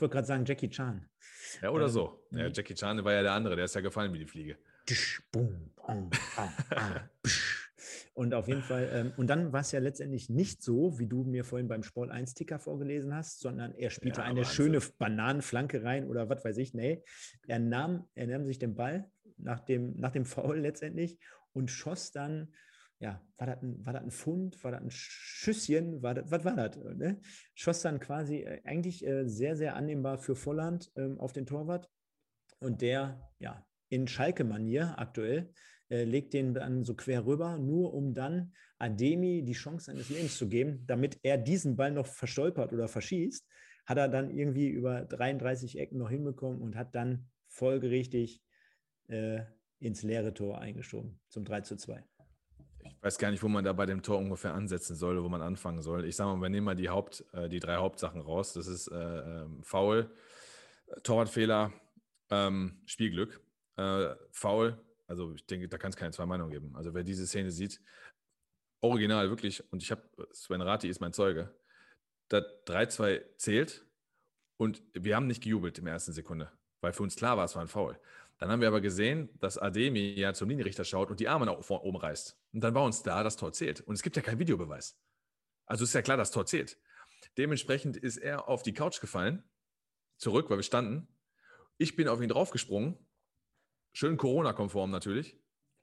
[0.01, 1.05] wollt sagen Jackie Chan.
[1.61, 2.25] Ja, oder ähm, so.
[2.31, 4.57] Ja, Jackie Chan war ja der andere, der ist ja gefallen wie die Fliege.
[4.87, 7.09] Tsch, boom, bam, bam, bam,
[8.13, 11.23] und auf jeden Fall, ähm, und dann war es ja letztendlich nicht so, wie du
[11.23, 14.53] mir vorhin beim Sport 1 Ticker vorgelesen hast, sondern er spielte ja, eine Wahnsinn.
[14.53, 16.73] schöne Bananenflanke rein oder was weiß ich.
[16.73, 17.03] Nee,
[17.47, 21.19] er nahm, er nahm sich den Ball nach dem, nach dem Foul letztendlich
[21.53, 22.53] und schoss dann,
[22.99, 26.43] ja, war das ein, war das ein Pfund, war das ein Schüsschen, war das, was
[26.43, 26.77] war das?
[26.77, 27.21] Ne?
[27.55, 31.89] Schoss dann quasi äh, eigentlich äh, sehr, sehr annehmbar für Volland ähm, auf den Torwart.
[32.59, 35.53] Und der, ja, in Schalke-Manier aktuell,
[35.91, 40.37] äh, legt den dann so quer rüber, nur um dann Ademi die Chance seines Lebens
[40.37, 43.45] zu geben, damit er diesen Ball noch verstolpert oder verschießt,
[43.85, 48.41] hat er dann irgendwie über 33 Ecken noch hinbekommen und hat dann folgerichtig
[49.09, 49.41] äh,
[49.79, 52.01] ins leere Tor eingeschoben zum 3 zu 2.
[52.83, 55.41] Ich weiß gar nicht, wo man da bei dem Tor ungefähr ansetzen soll, wo man
[55.41, 56.05] anfangen soll.
[56.05, 58.53] Ich sage mal, wir nehmen mal die, Haupt, äh, die drei Hauptsachen raus.
[58.53, 60.09] Das ist äh, ähm, Foul,
[61.03, 61.73] Torwartfehler,
[62.29, 63.41] ähm, Spielglück.
[63.75, 64.79] Äh, Foul,
[65.11, 66.73] also ich denke, da kann es keine zwei Meinungen geben.
[66.73, 67.81] Also wer diese Szene sieht,
[68.79, 70.01] original wirklich, und ich habe,
[70.31, 71.53] Sven Rati ist mein Zeuge,
[72.29, 73.85] das 3-2 zählt
[74.55, 76.49] und wir haben nicht gejubelt der ersten Sekunde,
[76.79, 77.99] weil für uns klar war, es war ein Foul.
[78.37, 81.69] Dann haben wir aber gesehen, dass Ademi ja zum Linienrichter schaut und die Arme nach
[81.69, 82.39] oben reißt.
[82.53, 83.81] Und dann war uns da, das Tor zählt.
[83.81, 84.97] Und es gibt ja keinen Videobeweis.
[85.67, 86.79] Also ist ja klar, das Tor zählt.
[87.37, 89.43] Dementsprechend ist er auf die Couch gefallen,
[90.17, 91.07] zurück, weil wir standen.
[91.77, 92.97] Ich bin auf ihn draufgesprungen
[93.93, 95.37] Schön Corona-konform natürlich.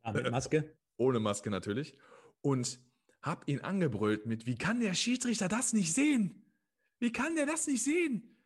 [0.04, 0.76] Ja, mit Maske.
[0.96, 1.96] Ohne Maske natürlich.
[2.40, 2.80] Und
[3.22, 6.52] habe ihn angebrüllt mit, wie kann der Schiedsrichter das nicht sehen?
[6.98, 8.36] Wie kann der das nicht sehen?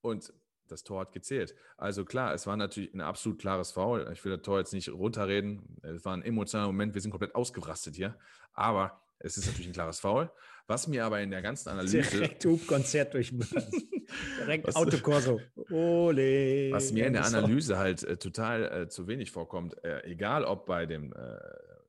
[0.00, 0.32] Und
[0.68, 1.54] das Tor hat gezählt.
[1.76, 4.08] Also klar, es war natürlich ein absolut klares Foul.
[4.12, 5.76] Ich will das Tor jetzt nicht runterreden.
[5.82, 6.94] Es war ein emotionaler Moment.
[6.94, 8.18] Wir sind komplett ausgerastet hier.
[8.52, 10.30] Aber es ist natürlich ein klares Foul.
[10.66, 12.02] Was mir aber in der ganzen Analyse.
[12.02, 13.32] Direkt Hubkonzert durch
[14.38, 15.40] Direkt was, Autokorso.
[15.70, 16.70] Ole.
[16.72, 20.66] Was mir in der Analyse halt äh, total äh, zu wenig vorkommt, äh, egal ob
[20.66, 21.16] bei dem äh,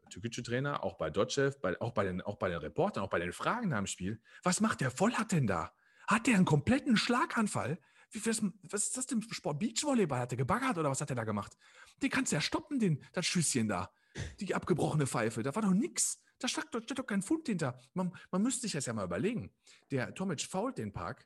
[0.10, 3.34] Türkische-Trainer, auch bei Dotschew, bei, auch, bei den, auch bei den Reportern, auch bei den
[3.34, 4.22] Fragen nach dem Spiel.
[4.44, 5.74] Was macht der Vollert denn da?
[6.08, 7.80] Hat der einen kompletten Schlaganfall?
[8.12, 9.60] Wie, was, was, ist das denn für Sport?
[9.60, 10.20] Beachvolleyball?
[10.20, 11.58] Hat der gebaggert oder was hat er da gemacht?
[12.02, 13.92] Den kannst du ja stoppen, den, das Schüsschen da.
[14.40, 15.42] Die abgebrochene Pfeife.
[15.42, 16.22] Da war doch nichts.
[16.44, 17.80] Da doch, steht doch kein Pfund hinter.
[17.94, 19.50] Man, man müsste sich das ja mal überlegen.
[19.92, 21.26] Der Tomic fault den Park.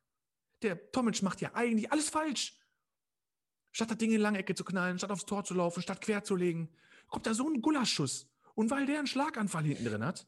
[0.61, 2.59] Der Tomic macht ja eigentlich alles falsch.
[3.71, 6.35] Statt das Ding in Langecke zu knallen, statt aufs Tor zu laufen, statt quer zu
[6.35, 6.69] legen,
[7.07, 8.31] kommt da so ein Gulaschschuss.
[8.53, 10.27] Und weil der einen Schlaganfall hinten drin hat,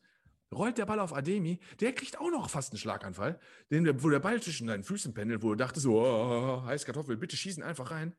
[0.51, 4.19] rollt der Ball auf Ademi, der kriegt auch noch fast einen Schlaganfall, den, wo der
[4.19, 7.91] Ball zwischen deinen Füßen pendelt, wo du dachtest, so, oh, heiß Kartoffel, bitte schießen einfach
[7.91, 8.15] rein.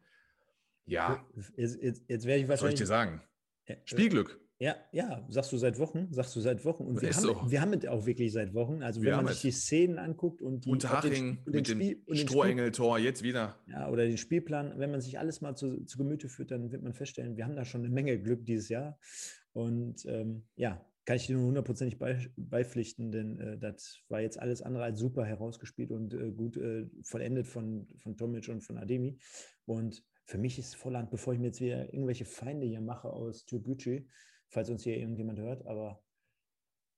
[0.86, 1.24] Ja.
[1.56, 3.22] Jetzt, jetzt, jetzt werde ich was soll ich dir sagen?
[3.84, 4.40] Spielglück.
[4.62, 6.84] Ja, ja, sagst du seit Wochen, sagst du seit Wochen.
[6.84, 7.50] Und wir, haben, so.
[7.50, 8.82] wir haben es auch wirklich seit Wochen.
[8.82, 12.98] Also wenn man sich die Szenen anguckt und die Unterhaching den, mit Spiel, dem Strohengel-Tor
[12.98, 13.56] jetzt wieder.
[13.66, 16.82] Ja, oder den Spielplan, wenn man sich alles mal zu, zu Gemüte führt, dann wird
[16.82, 18.98] man feststellen, wir haben da schon eine Menge Glück dieses Jahr.
[19.54, 21.98] Und ähm, ja, kann ich dir nur hundertprozentig
[22.36, 26.86] beipflichten, denn äh, das war jetzt alles andere als super herausgespielt und äh, gut äh,
[27.02, 29.18] vollendet von, von Tomic und von Ademi.
[29.64, 33.46] Und für mich ist Volland, bevor ich mir jetzt wieder irgendwelche Feinde hier mache aus
[33.46, 34.04] Türkgücü,
[34.50, 36.02] falls uns hier irgendjemand hört, aber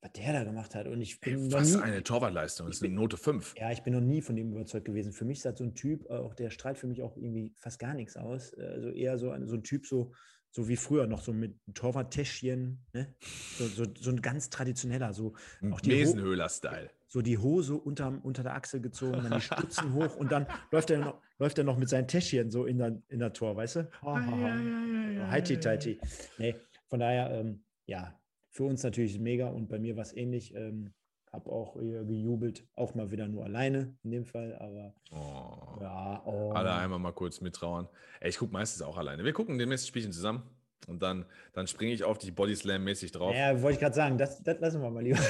[0.01, 0.89] was der da gemacht hat.
[0.89, 3.55] Und ich bin Ey, was nie, eine Torwartleistung, das ist eine Note 5.
[3.57, 5.13] Ja, ich bin noch nie von dem überzeugt gewesen.
[5.13, 7.79] Für mich ist das so ein Typ, auch der strahlt für mich auch irgendwie fast
[7.79, 8.53] gar nichts aus.
[8.55, 10.13] Also eher so, ein, so ein Typ, so,
[10.51, 13.15] so wie früher noch, so mit Torwart-Täschchen, ne?
[13.57, 15.35] so, so, so, ein ganz traditioneller, so
[15.71, 16.91] auch die Mesenhöhler-Style.
[17.07, 20.91] So die Hose unter, unter der Achsel gezogen, dann die Stützen hoch und dann läuft
[20.91, 23.77] er noch, läuft er noch mit seinen Täschchen so in der, in der Tor, weißt
[23.77, 23.91] du?
[24.03, 25.31] Ha, ha, ha.
[25.31, 26.01] Heiti, teiti.
[26.39, 26.55] Nee,
[26.93, 28.21] von daher, ähm, ja,
[28.51, 30.55] für uns natürlich mega und bei mir war es ähnlich.
[30.55, 30.93] Ähm,
[31.33, 35.81] habe auch gejubelt, auch mal wieder nur alleine in dem Fall, aber oh.
[35.81, 36.53] ja, oh.
[36.53, 37.89] alle einmal mal kurz mittrauern.
[38.21, 39.25] Ey, ich gucke meistens auch alleine.
[39.25, 40.43] Wir gucken demnächst Spielchen zusammen
[40.87, 41.25] und dann,
[41.55, 43.35] dann springe ich auf dich Bodyslam-mäßig drauf.
[43.35, 45.19] Ja, wollte ich gerade sagen, das, das lassen wir mal lieber.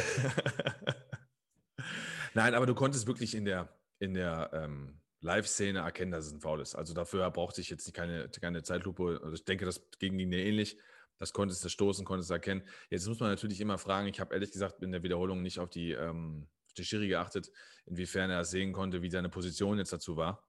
[2.35, 3.69] Nein, aber du konntest wirklich in der,
[4.01, 6.75] in der ähm, Live-Szene erkennen, dass es ein Foul ist.
[6.75, 9.21] Also dafür brauchte ich jetzt keine, keine Zeitlupe.
[9.23, 10.77] Also ich denke, das ging dir ähnlich.
[11.23, 12.65] Das konntest du stoßen, konntest du erkennen.
[12.91, 15.71] Jetzt muss man natürlich immer fragen, ich habe ehrlich gesagt in der Wiederholung nicht auf
[15.71, 17.53] die, ähm, auf die Schiri geachtet,
[17.87, 20.45] inwiefern er sehen konnte, wie seine Position jetzt dazu war.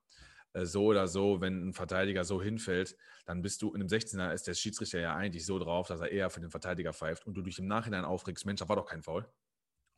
[0.53, 2.97] Äh, so oder so, wenn ein Verteidiger so hinfällt,
[3.27, 6.09] dann bist du in einem 16er, ist der Schiedsrichter ja eigentlich so drauf, dass er
[6.09, 8.87] eher für den Verteidiger pfeift und du dich im Nachhinein aufregst, Mensch, da war doch
[8.87, 9.31] kein Foul.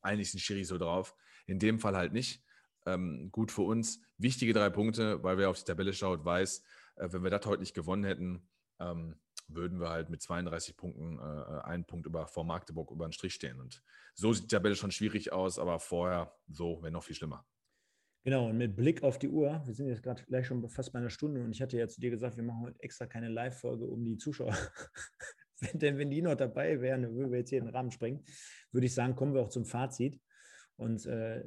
[0.01, 1.15] Eigentlich ist ein Schiri so drauf.
[1.45, 2.43] In dem Fall halt nicht.
[2.85, 4.01] Ähm, gut für uns.
[4.17, 6.63] Wichtige drei Punkte, weil wer auf die Tabelle schaut, weiß,
[6.97, 8.49] äh, wenn wir das heute nicht gewonnen hätten,
[8.81, 9.15] ähm,
[9.47, 13.33] würden wir halt mit 32 Punkten äh, einen Punkt über, vor Magdeburg über den Strich
[13.33, 13.59] stehen.
[13.59, 13.83] Und
[14.13, 17.45] so sieht die Tabelle schon schwierig aus, aber vorher so wäre noch viel schlimmer.
[18.23, 20.97] Genau, und mit Blick auf die Uhr, wir sind jetzt gerade gleich schon fast bei
[20.97, 23.85] einer Stunde und ich hatte ja zu dir gesagt, wir machen heute extra keine Live-Folge,
[23.85, 24.57] um die Zuschauer,
[25.73, 28.25] denn wenn die noch dabei wären, dann würden wir jetzt hier den Rahmen sprengen,
[28.71, 30.19] würde ich sagen, kommen wir auch zum Fazit
[30.77, 31.43] und äh,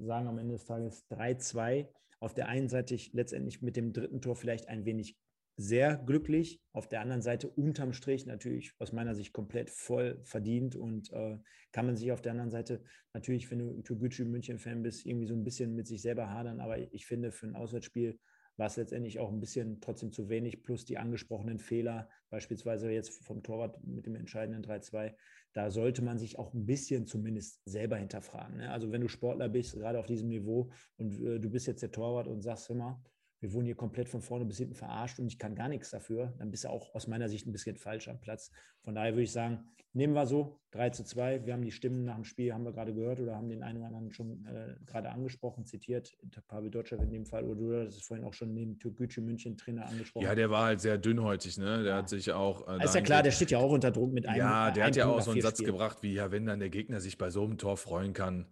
[0.00, 1.88] sagen am Ende des Tages 3-2.
[2.18, 5.18] Auf der einen Seite letztendlich mit dem dritten Tor vielleicht ein wenig
[5.56, 6.60] sehr glücklich.
[6.72, 11.38] Auf der anderen Seite unterm Strich natürlich aus meiner Sicht komplett voll verdient und äh,
[11.72, 12.82] kann man sich auf der anderen Seite
[13.12, 16.60] natürlich, wenn du Toguchi München-Fan bist, irgendwie so ein bisschen mit sich selber hadern.
[16.60, 18.18] Aber ich finde, für ein Auswärtsspiel
[18.56, 23.24] war es letztendlich auch ein bisschen trotzdem zu wenig, plus die angesprochenen Fehler, beispielsweise jetzt
[23.24, 25.14] vom Torwart mit dem entscheidenden 3-2.
[25.52, 28.58] Da sollte man sich auch ein bisschen zumindest selber hinterfragen.
[28.58, 28.70] Ne?
[28.70, 31.92] Also wenn du Sportler bist, gerade auf diesem Niveau und äh, du bist jetzt der
[31.92, 33.02] Torwart und sagst immer,
[33.42, 36.32] wir wurden hier komplett von vorne bis hinten verarscht und ich kann gar nichts dafür,
[36.38, 38.52] dann bist du auch aus meiner Sicht ein bisschen falsch am Platz.
[38.82, 39.64] Von daher würde ich sagen,
[39.94, 41.44] nehmen wir so 3 zu 2.
[41.44, 43.78] Wir haben die Stimmen nach dem Spiel, haben wir gerade gehört oder haben den einen
[43.78, 46.16] oder anderen schon äh, gerade angesprochen, zitiert.
[46.46, 49.56] Pavel Dotschew in dem Fall, oder du hast es vorhin auch schon den Türkgücü München
[49.56, 50.24] Trainer angesprochen.
[50.24, 51.82] Ja, der war halt sehr dünnhäutig, ne?
[51.82, 51.96] Der ja.
[51.96, 52.68] hat sich auch.
[52.68, 54.38] Äh, ist ja klar, der steht ja auch unter Druck mit einem.
[54.38, 55.66] Ja, der hat ja auch so einen Satz Spiel.
[55.66, 58.46] gebracht, wie ja, wenn dann der Gegner sich bei so einem Tor freuen kann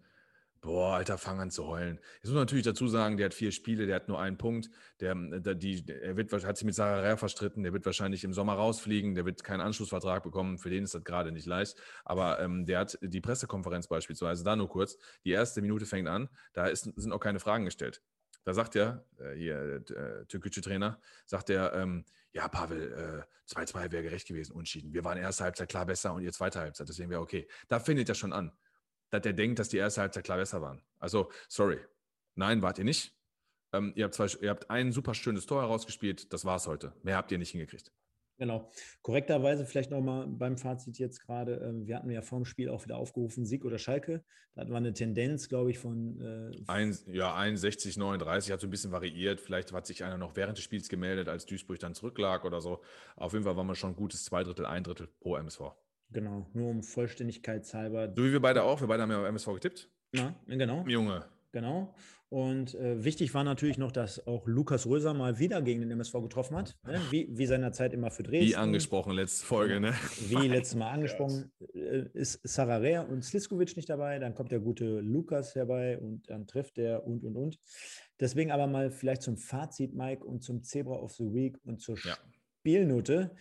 [0.62, 1.98] Boah, Alter, fang an zu heulen.
[2.16, 4.68] Jetzt muss man natürlich dazu sagen, der hat vier Spiele, der hat nur einen Punkt.
[5.00, 8.34] Der, der, die, er wird, hat sich mit Sarah Rär verstritten, der wird wahrscheinlich im
[8.34, 11.80] Sommer rausfliegen, der wird keinen Anschlussvertrag bekommen, für den ist das gerade nicht leicht.
[12.04, 16.28] Aber ähm, der hat die Pressekonferenz beispielsweise, da nur kurz, die erste Minute fängt an,
[16.52, 18.02] da ist, sind auch keine Fragen gestellt.
[18.44, 23.92] Da sagt er, äh, hier, äh, türkische Trainer, sagt er, ähm, ja, Pavel, 2-2 äh,
[23.92, 24.92] wäre gerecht gewesen, unschieden.
[24.92, 27.48] Wir waren erste Halbzeit klar besser und ihr zweite Halbzeit, deswegen wäre okay.
[27.68, 28.52] Da findet er schon an.
[29.10, 30.80] Dass er denkt, dass die erste Halbzeit klar besser waren.
[30.98, 31.78] Also, sorry.
[32.34, 33.14] Nein, wart ihr nicht.
[33.72, 36.32] Ähm, ihr, habt zwei, ihr habt ein super schönes Tor herausgespielt.
[36.32, 36.92] Das war's heute.
[37.02, 37.92] Mehr habt ihr nicht hingekriegt.
[38.38, 38.70] Genau.
[39.02, 41.56] Korrekterweise vielleicht nochmal beim Fazit jetzt gerade.
[41.56, 44.24] Ähm, wir hatten ja vor dem Spiel auch wieder aufgerufen, Sieg oder Schalke.
[44.54, 46.18] Da hatten wir eine Tendenz, glaube ich, von.
[46.20, 49.40] Äh, ein, ja, 61, 39, hat so ein bisschen variiert.
[49.40, 52.80] Vielleicht hat sich einer noch während des Spiels gemeldet, als Duisburg dann zurücklag oder so.
[53.14, 55.72] Auf jeden Fall waren wir schon ein gutes Zwei Drittel, ein Drittel pro MSV.
[56.12, 58.12] Genau, nur um Vollständigkeitshalber.
[58.16, 58.80] So wie wir beide auch.
[58.80, 59.88] Wir beide haben ja MSV getippt.
[60.12, 60.84] Ja, genau.
[60.86, 61.24] Junge.
[61.52, 61.94] Genau.
[62.28, 66.12] Und äh, wichtig war natürlich noch, dass auch Lukas Röser mal wieder gegen den MSV
[66.22, 67.00] getroffen hat, ne?
[67.10, 68.50] wie, wie seinerzeit immer für Dresden.
[68.50, 69.94] Wie angesprochen, letzte Folge, ne?
[70.28, 75.00] Wie letztes Mal angesprochen, äh, ist Sararea und Sliskovic nicht dabei, dann kommt der gute
[75.00, 77.58] Lukas herbei und dann trifft der und, und, und.
[78.20, 81.98] Deswegen aber mal vielleicht zum Fazit, Mike, und zum Zebra of the Week und zur
[81.98, 82.16] ja.
[82.60, 83.34] Spielnote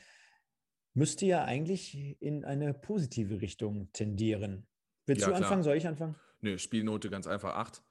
[0.94, 4.68] müsste ja eigentlich in eine positive Richtung tendieren.
[5.06, 5.62] Willst ja, du anfangen?
[5.62, 5.64] Klar.
[5.64, 6.16] Soll ich anfangen?
[6.42, 7.84] Nö, Spielnote ganz einfach 8.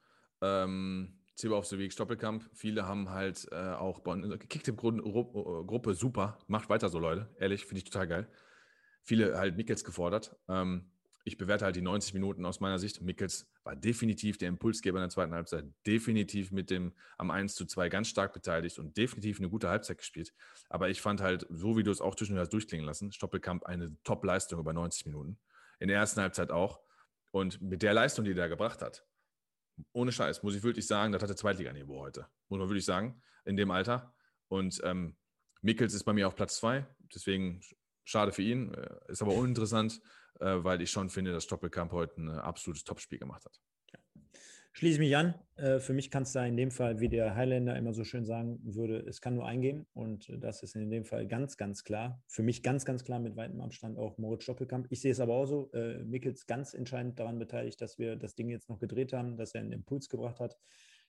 [0.42, 2.48] Ähm, Zebra auf Week Stoppelkamp.
[2.52, 6.38] Viele haben halt äh, auch Kicktipp-Gruppe super.
[6.48, 7.28] Macht weiter so, Leute.
[7.38, 8.28] Ehrlich, finde ich total geil.
[9.02, 10.36] Viele halt Mickels gefordert.
[10.48, 10.90] Ähm,
[11.24, 13.02] ich bewerte halt die 90 Minuten aus meiner Sicht.
[13.02, 17.66] Mickels war definitiv der Impulsgeber in der zweiten Halbzeit, definitiv mit dem am 1 zu
[17.66, 20.32] 2 ganz stark beteiligt und definitiv eine gute Halbzeit gespielt.
[20.68, 23.96] Aber ich fand halt, so wie du es auch zwischendurch hast durchklingen lassen, Stoppelkamp eine
[24.04, 25.38] Top-Leistung über 90 Minuten.
[25.80, 26.80] In der ersten Halbzeit auch.
[27.30, 29.04] Und mit der Leistung, die er gebracht hat,
[29.92, 32.26] ohne Scheiß, muss ich wirklich sagen, das hatte Zweitliganiveau heute.
[32.48, 34.14] Muss man wirklich sagen, in dem Alter.
[34.48, 35.16] Und ähm,
[35.60, 37.60] Mickels ist bei mir auf Platz zwei, deswegen
[38.08, 40.00] schade für ihn, äh, ist aber uninteressant,
[40.40, 43.60] äh, weil ich schon finde, dass Stoppelkamp heute ein absolutes Topspiel gemacht hat.
[44.72, 45.34] Schließe mich an.
[45.56, 48.24] Äh, für mich kann es da in dem Fall, wie der Highlander immer so schön
[48.24, 49.86] sagen würde, es kann nur eingehen.
[49.92, 52.22] Und das ist in dem Fall ganz, ganz klar.
[52.28, 54.86] Für mich ganz, ganz klar mit weitem Abstand auch Moritz Stoppelkamp.
[54.90, 55.70] Ich sehe es aber auch so.
[55.72, 59.52] Äh, Mickels ganz entscheidend daran beteiligt, dass wir das Ding jetzt noch gedreht haben, dass
[59.52, 60.56] er einen Impuls gebracht hat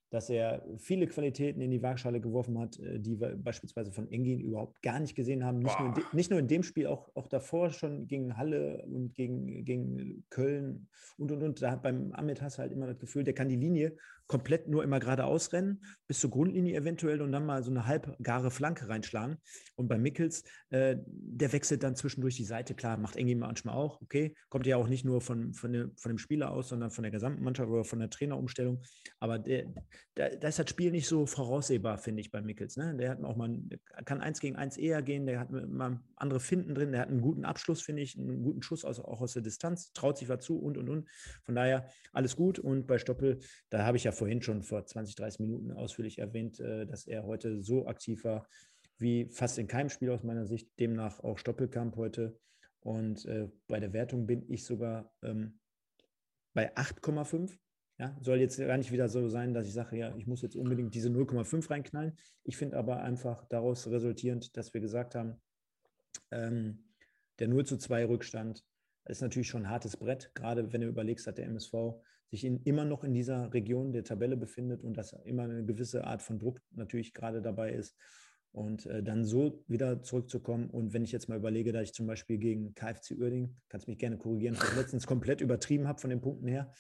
[0.09, 4.39] dass er viele Qualitäten in die Waagschale geworfen hat, äh, die wir beispielsweise von Engin
[4.39, 5.59] überhaupt gar nicht gesehen haben.
[5.59, 9.13] Nicht, nur in, nicht nur in, dem Spiel, auch, auch davor schon gegen Halle und
[9.15, 10.87] gegen, gegen Köln
[11.17, 11.61] und und und.
[11.61, 13.95] Da hat beim Ahmed Hass halt immer das Gefühl, der kann die Linie
[14.29, 18.51] komplett nur immer geradeaus rennen, bis zur Grundlinie eventuell und dann mal so eine halbgare
[18.51, 19.37] Flanke reinschlagen.
[19.75, 22.75] Und bei Mickels, äh, der wechselt dann zwischendurch die Seite.
[22.75, 24.35] Klar, macht Engin manchmal auch, okay.
[24.49, 27.11] Kommt ja auch nicht nur von, von, dem, von dem Spieler aus, sondern von der
[27.11, 28.83] gesamten Mannschaft oder von der Trainerumstellung.
[29.19, 29.65] Aber der,
[30.13, 32.77] da, da, ist das Spiel nicht so voraussehbar, finde ich, bei Mickels.
[32.77, 32.95] Ne?
[32.97, 33.59] Der hat auch mal,
[34.05, 37.21] kann eins gegen eins eher gehen, der hat mal andere Finden drin, der hat einen
[37.21, 40.45] guten Abschluss, finde ich, einen guten Schuss aus, auch aus der Distanz, traut sich was
[40.45, 41.09] zu und und und.
[41.45, 42.59] Von daher alles gut.
[42.59, 43.39] Und bei Stoppel,
[43.71, 47.25] da habe ich ja vorhin schon vor 20, 30 Minuten ausführlich erwähnt, äh, dass er
[47.25, 48.47] heute so aktiv war
[48.99, 50.69] wie fast in keinem Spiel aus meiner Sicht.
[50.79, 52.37] Demnach auch Stoppelkamp heute.
[52.81, 55.59] Und äh, bei der Wertung bin ich sogar ähm,
[56.53, 57.57] bei 8,5.
[57.97, 60.55] Ja, soll jetzt gar nicht wieder so sein, dass ich sage, ja, ich muss jetzt
[60.55, 62.17] unbedingt diese 0,5 reinknallen.
[62.43, 65.41] Ich finde aber einfach daraus resultierend, dass wir gesagt haben,
[66.31, 66.85] ähm,
[67.39, 68.63] der 0 zu 2 Rückstand
[69.05, 71.73] ist natürlich schon ein hartes Brett, gerade wenn du überlegst, dass der MSV
[72.29, 76.05] sich in, immer noch in dieser Region der Tabelle befindet und dass immer eine gewisse
[76.05, 77.95] Art von Druck natürlich gerade dabei ist.
[78.51, 80.71] Und äh, dann so wieder zurückzukommen.
[80.71, 83.99] Und wenn ich jetzt mal überlege, dass ich zum Beispiel gegen KFC Uerding, kannst mich
[83.99, 86.73] gerne korrigieren, ich letztens komplett übertrieben habe von den Punkten her,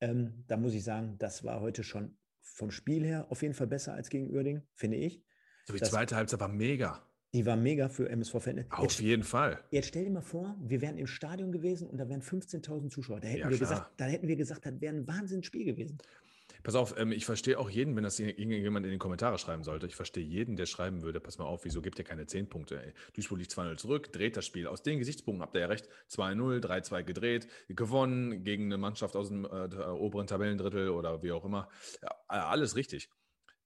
[0.00, 3.66] ähm, da muss ich sagen, das war heute schon vom Spiel her auf jeden Fall
[3.66, 5.22] besser als gegen Uerding, finde ich.
[5.66, 7.06] So die zweite Halbzeit war mega.
[7.34, 8.66] Die war mega für MSV-Fans.
[8.70, 9.58] Auf jeden Fall.
[9.70, 13.20] Jetzt stell dir mal vor, wir wären im Stadion gewesen und da wären 15.000 Zuschauer.
[13.20, 15.96] Da hätten, ja, wir gesagt, da hätten wir gesagt, das wäre ein Wahnsinnsspiel gewesen.
[16.62, 19.86] Pass auf, ähm, ich verstehe auch jeden, wenn das irgendjemand in die Kommentare schreiben sollte.
[19.86, 22.82] Ich verstehe jeden, der schreiben würde, pass mal auf, wieso gibt ihr keine 10 Punkte?
[22.82, 22.92] Ey?
[23.14, 24.66] Duisburg liegt 2-0 zurück, dreht das Spiel.
[24.66, 25.88] Aus den Gesichtspunkten habt ihr ja recht.
[26.10, 31.46] 2-0, 3-2 gedreht, gewonnen gegen eine Mannschaft aus dem äh, oberen Tabellendrittel oder wie auch
[31.46, 31.68] immer.
[32.02, 33.08] Ja, alles richtig.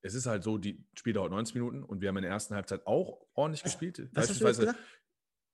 [0.06, 2.54] Es ist halt so, die Spiel dauert 90 Minuten und wir haben in der ersten
[2.54, 4.08] Halbzeit auch ordentlich gespielt.
[4.12, 4.74] Was Beispielsweise,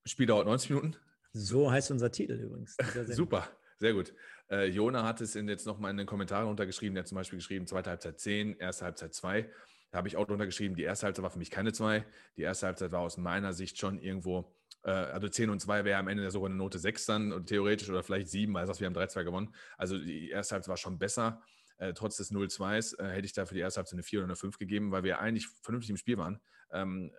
[0.04, 0.96] Spiel dauert 90 Minuten.
[1.32, 2.76] So heißt unser Titel übrigens.
[3.06, 3.48] Super.
[3.78, 4.14] Sehr gut.
[4.50, 6.94] Äh, Jona hat es in, jetzt nochmal in den Kommentaren untergeschrieben.
[6.94, 9.50] Der hat zum Beispiel geschrieben, zweite Halbzeit 10, erste Halbzeit 2.
[9.90, 12.04] Da habe ich auch drunter geschrieben, die erste Halbzeit war für mich keine 2.
[12.36, 15.98] Die erste Halbzeit war aus meiner Sicht schon irgendwo, äh, also 10 und 2 wäre
[15.98, 18.94] am Ende sogar eine Note 6 dann und theoretisch oder vielleicht 7, weil wir haben
[18.94, 19.54] 3-2 gewonnen.
[19.76, 21.42] Also die erste Halbzeit war schon besser.
[21.82, 24.26] Äh, trotz des 0-2s äh, hätte ich da für die erste Halbzeit eine 4 oder
[24.26, 26.40] eine 5 gegeben, weil wir eigentlich vernünftig im Spiel waren.
[26.70, 27.10] Ähm,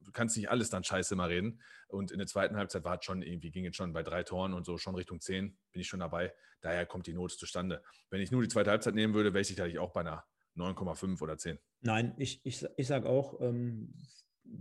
[0.00, 1.60] du kannst nicht alles dann scheiße mal reden.
[1.88, 4.54] Und in der zweiten Halbzeit war es schon irgendwie, ging es schon bei drei Toren
[4.54, 6.32] und so schon Richtung zehn, bin ich schon dabei.
[6.62, 7.82] Daher kommt die Not zustande.
[8.08, 10.24] Wenn ich nur die zweite Halbzeit nehmen würde, wäre ich sicherlich auch bei einer
[10.56, 11.58] 9,5 oder 10.
[11.82, 13.92] Nein, ich, ich, ich sage auch, ähm,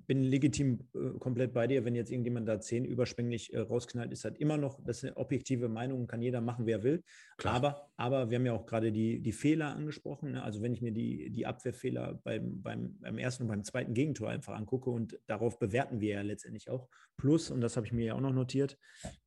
[0.07, 1.85] bin legitim äh, komplett bei dir.
[1.85, 5.17] Wenn jetzt irgendjemand da zehn überschwänglich äh, rausknallt, ist halt immer noch, das ist eine
[5.17, 7.03] objektive Meinung, kann jeder machen, wer will.
[7.43, 10.33] Aber, aber wir haben ja auch gerade die, die Fehler angesprochen.
[10.33, 10.43] Ne?
[10.43, 14.29] Also wenn ich mir die, die Abwehrfehler beim, beim, beim ersten und beim zweiten Gegentor
[14.29, 16.89] einfach angucke und darauf bewerten wir ja letztendlich auch.
[17.17, 18.77] Plus, und das habe ich mir ja auch noch notiert,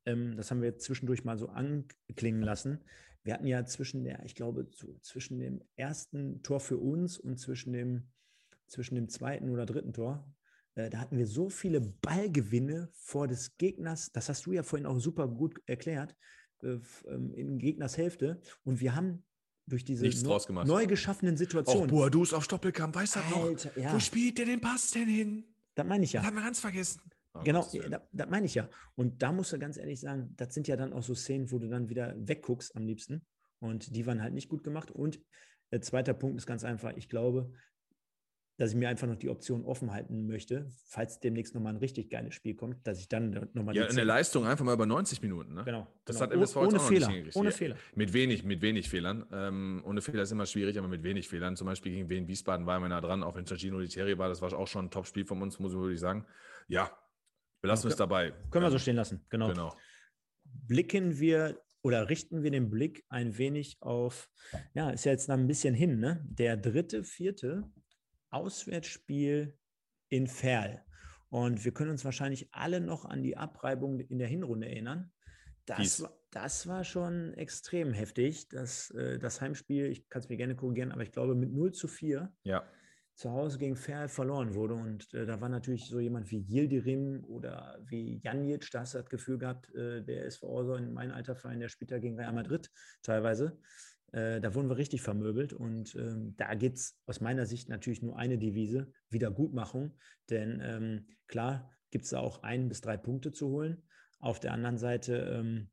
[0.05, 2.79] ähm, das haben wir zwischendurch mal so anklingen lassen.
[3.23, 4.69] Wir hatten ja zwischen der, ich glaube,
[5.01, 8.09] zwischen dem ersten Tor für uns und zwischen dem
[8.69, 10.23] zwischen dem zweiten oder dritten Tor,
[10.87, 14.99] da hatten wir so viele Ballgewinne vor des Gegners, das hast du ja vorhin auch
[14.99, 16.15] super gut erklärt,
[16.61, 16.77] äh,
[17.07, 18.39] ähm, in Gegners Hälfte.
[18.63, 19.23] Und wir haben
[19.65, 21.83] durch diese neu, neu geschaffenen Situationen.
[21.83, 23.75] Auch Boadus auf Stoppelkamp, weißt du noch?
[23.75, 23.93] Ja.
[23.93, 25.43] Wo spielt der den Pass denn hin?
[25.75, 26.21] Das meine ich ja.
[26.21, 27.01] Das haben wir ganz vergessen.
[27.33, 28.69] Oh, genau, das, das meine ich ja.
[28.95, 31.59] Und da musst du ganz ehrlich sagen, das sind ja dann auch so Szenen, wo
[31.59, 33.25] du dann wieder wegguckst am liebsten.
[33.59, 34.91] Und die waren halt nicht gut gemacht.
[34.91, 35.21] Und
[35.69, 37.53] äh, zweiter Punkt ist ganz einfach, ich glaube,
[38.59, 42.09] dass ich mir einfach noch die Option offen halten möchte, falls demnächst nochmal ein richtig
[42.09, 43.73] geiles Spiel kommt, dass ich dann nochmal.
[43.73, 45.53] Ja, eine Leistung einfach mal über 90 Minuten.
[45.53, 45.63] Ne?
[45.63, 45.87] Genau.
[46.03, 46.25] Das genau.
[46.27, 47.77] hat MSV ohne jetzt auch Fehler, nicht Ohne Fehler.
[47.95, 49.25] Mit wenig, mit wenig Fehlern.
[49.31, 51.55] Ähm, ohne Fehler ist immer schwierig, aber mit wenig Fehlern.
[51.55, 54.27] Zum Beispiel gegen Wien Wiesbaden war immer nah dran, auch wenn Giorgino Literi war.
[54.27, 56.25] Das war auch schon ein Top-Spiel von uns, muss ich wirklich sagen.
[56.67, 56.91] Ja,
[57.61, 58.33] belassen wir es dabei.
[58.51, 59.47] Können wir so stehen lassen, genau.
[59.47, 59.73] genau.
[60.43, 64.29] Blicken wir oder richten wir den Blick ein wenig auf,
[64.73, 66.21] ja, ist ja jetzt noch ein bisschen hin, ne?
[66.27, 67.71] Der dritte, vierte
[68.29, 69.57] Auswärtsspiel
[70.09, 70.83] in Ferl.
[71.29, 75.11] Und wir können uns wahrscheinlich alle noch an die Abreibung in der Hinrunde erinnern.
[75.65, 78.49] Das, war, das war schon extrem heftig.
[78.49, 81.71] Das, äh, das Heimspiel, ich kann es mir gerne korrigieren, aber ich glaube mit 0
[81.71, 82.63] zu 4 ja.
[83.13, 84.73] zu Hause gegen Ferl verloren wurde.
[84.73, 88.97] Und äh, da war natürlich so jemand wie Yildirim oder wie Janic, da hast du
[88.97, 92.33] das Gefühl gehabt, äh, der SV so in meinem Alterverein, der spielt da gegen Real
[92.33, 92.71] Madrid
[93.03, 93.59] teilweise.
[94.11, 98.01] Äh, da wurden wir richtig vermöbelt und ähm, da gibt es aus meiner Sicht natürlich
[98.01, 99.97] nur eine Devise, Wiedergutmachung.
[100.29, 103.83] Denn ähm, klar gibt es da auch ein bis drei Punkte zu holen.
[104.19, 105.69] Auf der anderen Seite, ähm,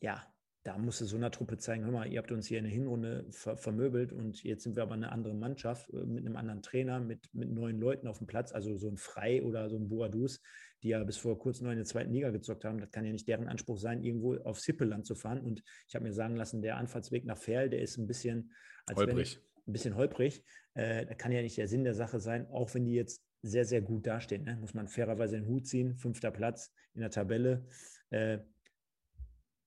[0.00, 0.22] ja,
[0.64, 3.56] da musste so einer Truppe zeigen, hör mal, ihr habt uns hier eine Hinrunde ver
[3.56, 7.28] vermöbelt und jetzt sind wir aber eine andere Mannschaft äh, mit einem anderen Trainer, mit,
[7.32, 10.40] mit neuen Leuten auf dem Platz, also so ein Frei oder so ein Boadus,
[10.82, 12.80] die ja bis vor kurzem noch in der zweiten Liga gezockt haben.
[12.80, 15.40] Das kann ja nicht deren Anspruch sein, irgendwo auf Sippeland zu fahren.
[15.40, 18.52] Und ich habe mir sagen lassen, der Anfahrtsweg nach Ferl, der ist ein bisschen
[18.94, 19.36] holprig.
[19.36, 20.44] Wenn, ein bisschen holprig.
[20.74, 23.64] Äh, da kann ja nicht der Sinn der Sache sein, auch wenn die jetzt sehr,
[23.64, 24.44] sehr gut dastehen.
[24.44, 24.56] Ne?
[24.56, 25.96] Muss man fairerweise den Hut ziehen.
[25.96, 27.66] Fünfter Platz in der Tabelle.
[28.10, 28.38] Äh,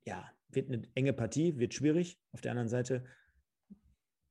[0.07, 2.20] ja, wird eine enge Partie, wird schwierig.
[2.32, 3.05] Auf der anderen Seite,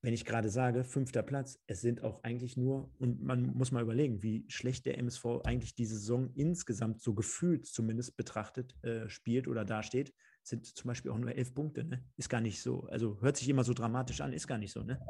[0.04, 3.82] wenn ich gerade sage, fünfter Platz, es sind auch eigentlich nur, und man muss mal
[3.82, 9.48] überlegen, wie schlecht der MSV eigentlich diese Saison insgesamt so gefühlt zumindest betrachtet äh, spielt
[9.48, 11.84] oder dasteht, sind zum Beispiel auch nur elf Punkte.
[11.84, 12.04] Ne?
[12.18, 14.82] Ist gar nicht so, also hört sich immer so dramatisch an, ist gar nicht so,
[14.82, 15.00] ne?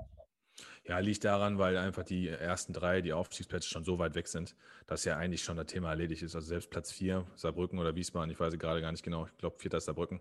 [0.87, 4.55] Ja, liegt daran, weil einfach die ersten drei, die Aufstiegsplätze schon so weit weg sind,
[4.87, 6.37] dass ja eigentlich schon das Thema erledigt ist.
[6.37, 9.59] Also selbst Platz vier, Saarbrücken oder Wiesbaden, ich weiß gerade gar nicht genau, ich glaube,
[9.59, 10.21] vierter Saarbrücken,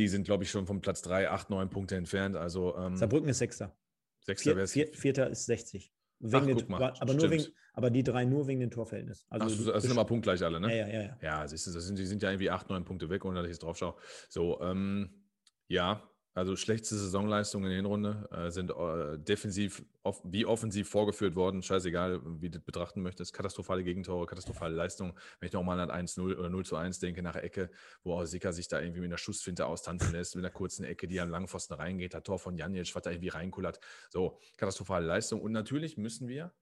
[0.00, 2.34] die sind, glaube ich, schon vom Platz 3, 8, 9 Punkte entfernt.
[2.34, 3.76] Also, ähm, Saarbrücken ist Sechster.
[4.20, 5.92] Sechster wäre Vier, Vierter ist 60.
[6.32, 9.26] Ach, den, mal, aber, nur wegen, aber die drei nur wegen dem Torverhältnis.
[9.30, 10.76] Also Ach, das sind immer punktgleich alle, ne?
[10.76, 11.18] Ja, ja, ja.
[11.22, 13.44] Ja, siehst du, das sind, die sind ja irgendwie 8, 9 Punkte weg, ohne dass
[13.44, 13.94] ich jetzt drauf schaue.
[14.28, 15.24] So, ähm,
[15.68, 21.34] ja, also schlechteste Saisonleistungen in der Hinrunde äh, sind äh, defensiv off wie offensiv vorgeführt
[21.34, 21.60] worden.
[21.60, 23.32] Scheißegal, wie du das betrachten möchtest.
[23.32, 25.18] Katastrophale Gegentore, katastrophale Leistung.
[25.40, 27.70] Wenn ich nochmal an 1-0 oder 0 zu 1 denke nach Ecke,
[28.04, 31.08] wo auch Sika sich da irgendwie mit einer Schussfinte austanzen lässt, mit einer kurzen Ecke,
[31.08, 33.80] die am Langpfosten reingeht, das Tor von Janic, was da irgendwie reinkullert.
[34.10, 35.40] So, katastrophale Leistung.
[35.40, 36.54] Und natürlich müssen wir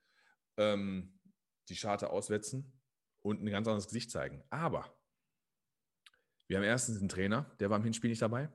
[0.57, 1.19] ähm,
[1.69, 2.73] die Scharte auswetzen
[3.21, 4.43] und ein ganz anderes Gesicht zeigen.
[4.49, 4.91] Aber
[6.47, 8.49] wir haben erstens einen Trainer, der war im Hinspiel nicht dabei.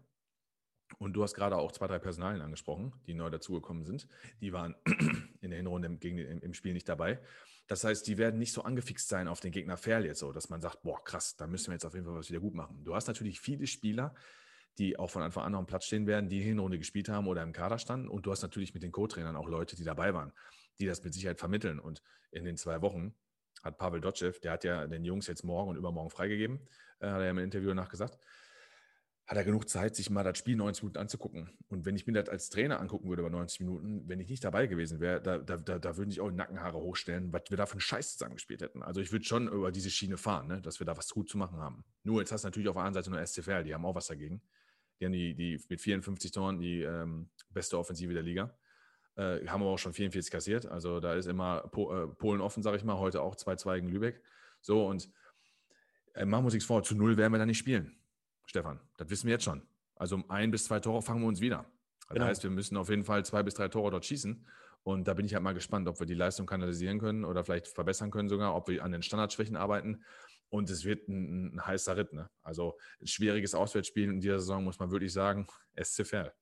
[1.00, 4.08] Und du hast gerade auch zwei, drei Personalien angesprochen, die neu dazugekommen sind.
[4.42, 4.76] Die waren
[5.42, 7.20] in der Hinrunde gegen, im, im, Spiel nicht dabei.
[7.68, 10.50] Das heißt, die werden nicht so angefixt sein auf den Gegner Ferl jetzt so, dass
[10.50, 12.84] man sagt, boah, krass, da müssen wir jetzt auf jeden Fall was wieder gut machen.
[12.84, 14.14] Du hast natürlich viele Spieler,
[14.78, 17.44] die auch von Anfang an am Platz stehen werden, die die Hinrunde gespielt haben oder
[17.44, 18.08] im Kader standen.
[18.08, 20.34] Und du hast natürlich mit den Co-Trainern auch Leute, die dabei waren,
[20.80, 21.80] die das mit Sicherheit vermitteln.
[21.80, 23.14] Und in den zwei Wochen
[23.64, 26.68] hat Pavel Dotschew, der hat ja den Jungs jetzt morgen und übermorgen freigegeben,
[27.00, 28.18] äh, hat er ja im Interview danach gesagt,
[29.34, 31.50] hat er genug Zeit, sich mal das Spiel 90 Minuten anzugucken.
[31.70, 34.44] Und wenn ich mir das als Trainer angucken würde über 90 Minuten, wenn ich nicht
[34.44, 37.58] dabei gewesen wäre, da, da, da, da würden sich auch die Nackenhaare hochstellen, was wir
[37.58, 38.84] da für einen Scheiß zusammengespielt hätten.
[38.84, 41.40] Also ich würde schon über diese Schiene fahren, ne, dass wir da was gut zu
[41.40, 41.84] machen haben.
[42.04, 44.06] Nur jetzt hast du natürlich auf der anderen Seite nur SCFL, die haben auch was
[44.06, 44.40] dagegen.
[45.00, 48.56] Die haben die, die mit 54 Toren die ähm, beste Offensive der Liga.
[49.16, 50.68] Äh, haben aber auch schon 44 kassiert.
[50.68, 53.00] Also da ist immer po, äh, Polen offen, sage ich mal.
[53.00, 54.22] Heute auch 2-2 gegen Lübeck.
[54.62, 55.10] So und
[56.14, 57.98] äh, machen wir uns nichts vor, zu null werden wir da nicht spielen.
[58.46, 58.80] Stefan.
[58.98, 59.62] Das wissen wir jetzt schon.
[59.96, 61.66] Also um ein bis zwei Tore fangen wir uns wieder.
[62.08, 62.26] Das genau.
[62.26, 64.46] heißt, wir müssen auf jeden Fall zwei bis drei Tore dort schießen.
[64.84, 67.68] Und da bin ich halt mal gespannt, ob wir die Leistung kanalisieren können oder vielleicht
[67.68, 70.04] verbessern können sogar, ob wir an den Standardschwächen arbeiten.
[70.50, 72.14] Und es wird ein, ein heißer Ritt.
[72.14, 72.30] Ne?
[72.42, 75.48] Also ein schwieriges Auswärtsspiel in dieser Saison, muss man wirklich sagen,
[75.82, 76.34] SC Verl.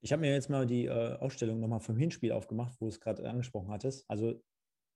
[0.00, 3.00] Ich habe mir jetzt mal die äh, Ausstellung nochmal vom Hinspiel aufgemacht, wo du es
[3.00, 4.04] gerade angesprochen hattest.
[4.10, 4.42] Also,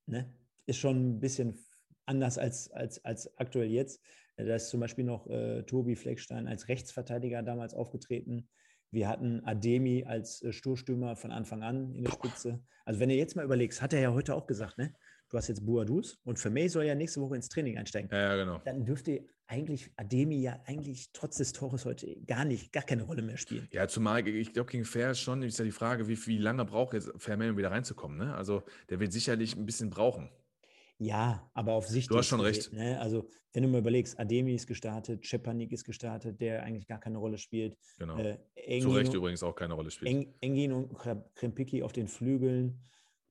[0.05, 0.31] ne,
[0.67, 1.57] ist schon ein bisschen
[2.05, 4.01] anders als, als, als aktuell jetzt.
[4.45, 8.47] Da ist zum Beispiel noch äh, Tobi Fleckstein als Rechtsverteidiger damals aufgetreten.
[8.91, 12.63] Wir hatten Ademi als äh, Sturstürmer von Anfang an in der Spitze.
[12.85, 14.93] Also wenn du jetzt mal überlegst, hat er ja heute auch gesagt, ne?
[15.29, 18.09] Du hast jetzt Boadus und für May soll ja nächste Woche ins Training einsteigen.
[18.11, 18.61] Ja, ja, genau.
[18.65, 23.21] Dann dürfte eigentlich Ademi ja eigentlich trotz des Tores heute gar nicht, gar keine Rolle
[23.21, 23.67] mehr spielen.
[23.71, 26.95] Ja, zumal ich glaube, gegen Fair schon ist ja die Frage, wie, wie lange braucht
[26.95, 28.17] jetzt Fairman, um wieder reinzukommen.
[28.17, 28.33] Ne?
[28.33, 30.31] Also der wird sicherlich ein bisschen brauchen.
[30.99, 32.11] Ja, aber auf Sicht.
[32.11, 32.73] Du hast schon recht.
[32.73, 32.99] Ne?
[32.99, 37.17] Also, wenn du mal überlegst, Ademi ist gestartet, Cepanik ist gestartet, der eigentlich gar keine
[37.17, 37.77] Rolle spielt.
[37.97, 38.17] Genau.
[38.17, 40.11] Äh, Zu Recht übrigens auch keine Rolle spielt.
[40.11, 40.93] Eng, Engin und
[41.35, 42.81] Krempicki auf den Flügeln.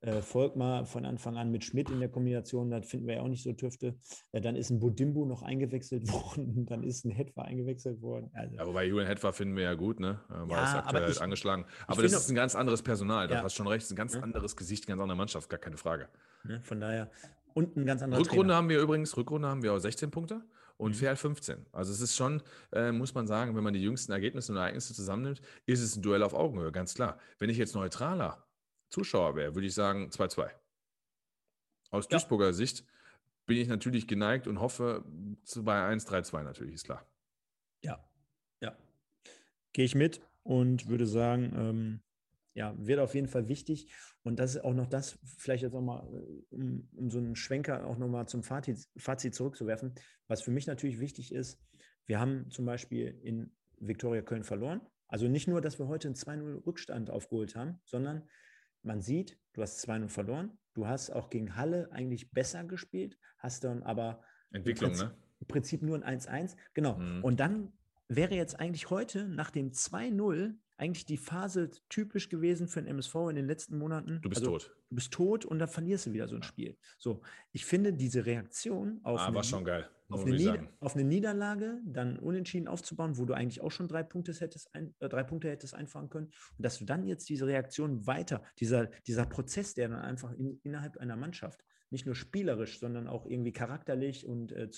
[0.01, 3.28] Äh, Volkmar von Anfang an mit Schmidt in der Kombination, das finden wir ja auch
[3.28, 3.97] nicht so tüfte.
[4.31, 8.31] Äh, dann ist ein Budimbu noch eingewechselt worden, dann ist ein Hetwa eingewechselt worden.
[8.32, 10.20] Also, ja, wobei Julian Hetwa finden wir ja gut, ne?
[10.28, 11.66] War ja, aktuell aber ich, angeschlagen.
[11.89, 13.43] Aber das ist ein ganz anderes Personal, da ja.
[13.43, 14.20] hast schon recht, ist ein ganz ja.
[14.20, 16.09] anderes Gesicht, eine ganz andere Mannschaft, gar keine Frage.
[16.45, 16.61] Ne?
[16.62, 17.11] Von daher,
[17.59, 18.55] und ein ganz anderer Rückrunde Trainer.
[18.55, 20.44] haben wir übrigens, Rückrunde haben wir auch 16 Punkte
[20.76, 20.94] und mhm.
[20.94, 21.66] Fair 15.
[21.72, 22.40] Also es ist schon,
[22.72, 26.02] äh, muss man sagen, wenn man die jüngsten Ergebnisse und Ereignisse zusammennimmt, ist es ein
[26.02, 27.18] Duell auf Augenhöhe, ganz klar.
[27.40, 28.47] Wenn ich jetzt neutraler
[28.90, 30.51] Zuschauer wäre, würde ich sagen 2-2.
[31.90, 32.10] Aus ja.
[32.10, 32.85] Duisburger Sicht
[33.47, 35.05] bin ich natürlich geneigt und hoffe
[35.56, 37.05] bei 1-3-2 natürlich, ist klar.
[37.82, 37.98] Ja,
[38.60, 38.76] ja.
[39.72, 42.01] Gehe ich mit und würde sagen, ähm,
[42.54, 43.92] ja, wird auf jeden Fall wichtig.
[44.22, 47.86] Und das ist auch noch das, vielleicht jetzt nochmal, äh, um, um so einen Schwenker
[47.86, 49.94] auch nochmal zum Fazit, Fazit zurückzuwerfen.
[50.26, 51.60] Was für mich natürlich wichtig ist,
[52.06, 54.80] wir haben zum Beispiel in Viktoria Köln verloren.
[55.08, 58.28] Also nicht nur, dass wir heute einen 2-0 Rückstand aufgeholt haben, sondern
[58.82, 60.58] man sieht, du hast 2-0 verloren.
[60.74, 65.24] Du hast auch gegen Halle eigentlich besser gespielt, hast dann aber Entwicklung, im Prinzip, ne?
[65.40, 66.56] Im Prinzip nur ein 1-1.
[66.74, 66.98] Genau.
[66.98, 67.24] Mhm.
[67.24, 67.72] Und dann
[68.08, 73.14] wäre jetzt eigentlich heute nach dem 2-0 eigentlich die Phase typisch gewesen für den MSV
[73.30, 74.20] in den letzten Monaten.
[74.22, 74.76] Du bist also, tot.
[74.88, 76.76] Du bist tot und dann verlierst du wieder so ein Spiel.
[76.98, 77.20] So,
[77.52, 79.88] ich finde diese Reaktion auf, ah, eine.
[80.10, 84.32] Auf, eine auf, eine Niederlage dann unentschieden aufzubauen, wo du eigentlich auch schon drei Punkte
[84.32, 86.26] hättest, ein, äh, drei Punkte hättest einfahren können.
[86.26, 90.60] Und dass du dann jetzt diese Reaktion weiter, dieser, dieser Prozess, der dann einfach in,
[90.62, 94.70] innerhalb einer Mannschaft, nicht nur spielerisch, sondern auch irgendwie charakterlich und äh,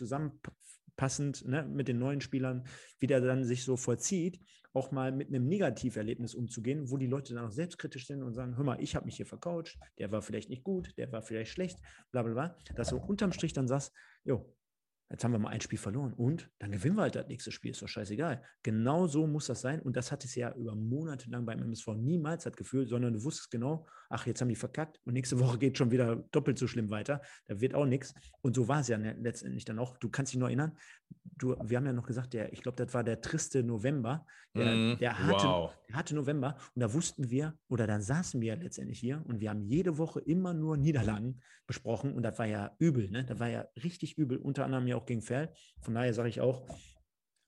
[1.00, 2.64] zusammenpassend ne, mit den neuen Spielern,
[2.98, 4.40] wie der dann sich so vollzieht,
[4.72, 8.56] auch mal mit einem Negativerlebnis umzugehen, wo die Leute dann auch selbstkritisch sind und sagen,
[8.56, 11.52] hör mal, ich habe mich hier vercoacht, der war vielleicht nicht gut, der war vielleicht
[11.52, 11.80] schlecht,
[12.12, 13.92] bla bla bla, dass du unterm Strich dann sagst,
[14.24, 14.54] jo,
[15.12, 17.72] Jetzt haben wir mal ein Spiel verloren und dann gewinnen wir halt das nächste Spiel,
[17.72, 18.44] ist doch scheißegal.
[18.62, 21.94] Genau so muss das sein und das hat es ja über Monate lang beim MSV
[21.96, 25.58] niemals das Gefühl, sondern du wusstest genau, ach, jetzt haben die verkackt und nächste Woche
[25.58, 28.14] geht schon wieder doppelt so schlimm weiter, da wird auch nichts.
[28.42, 29.96] Und so war es ja ne, letztendlich dann auch.
[29.96, 30.76] Du kannst dich noch erinnern,
[31.38, 34.74] du, wir haben ja noch gesagt, der, ich glaube, das war der triste November, der,
[34.74, 35.72] mm, der, harte, wow.
[35.88, 39.50] der harte November und da wussten wir oder dann saßen wir letztendlich hier und wir
[39.50, 43.24] haben jede Woche immer nur Niederlagen besprochen und das war ja übel, ne?
[43.24, 45.52] Das war ja richtig übel, unter anderem ja auch gegen Ferl.
[45.80, 46.66] Von daher sage ich auch,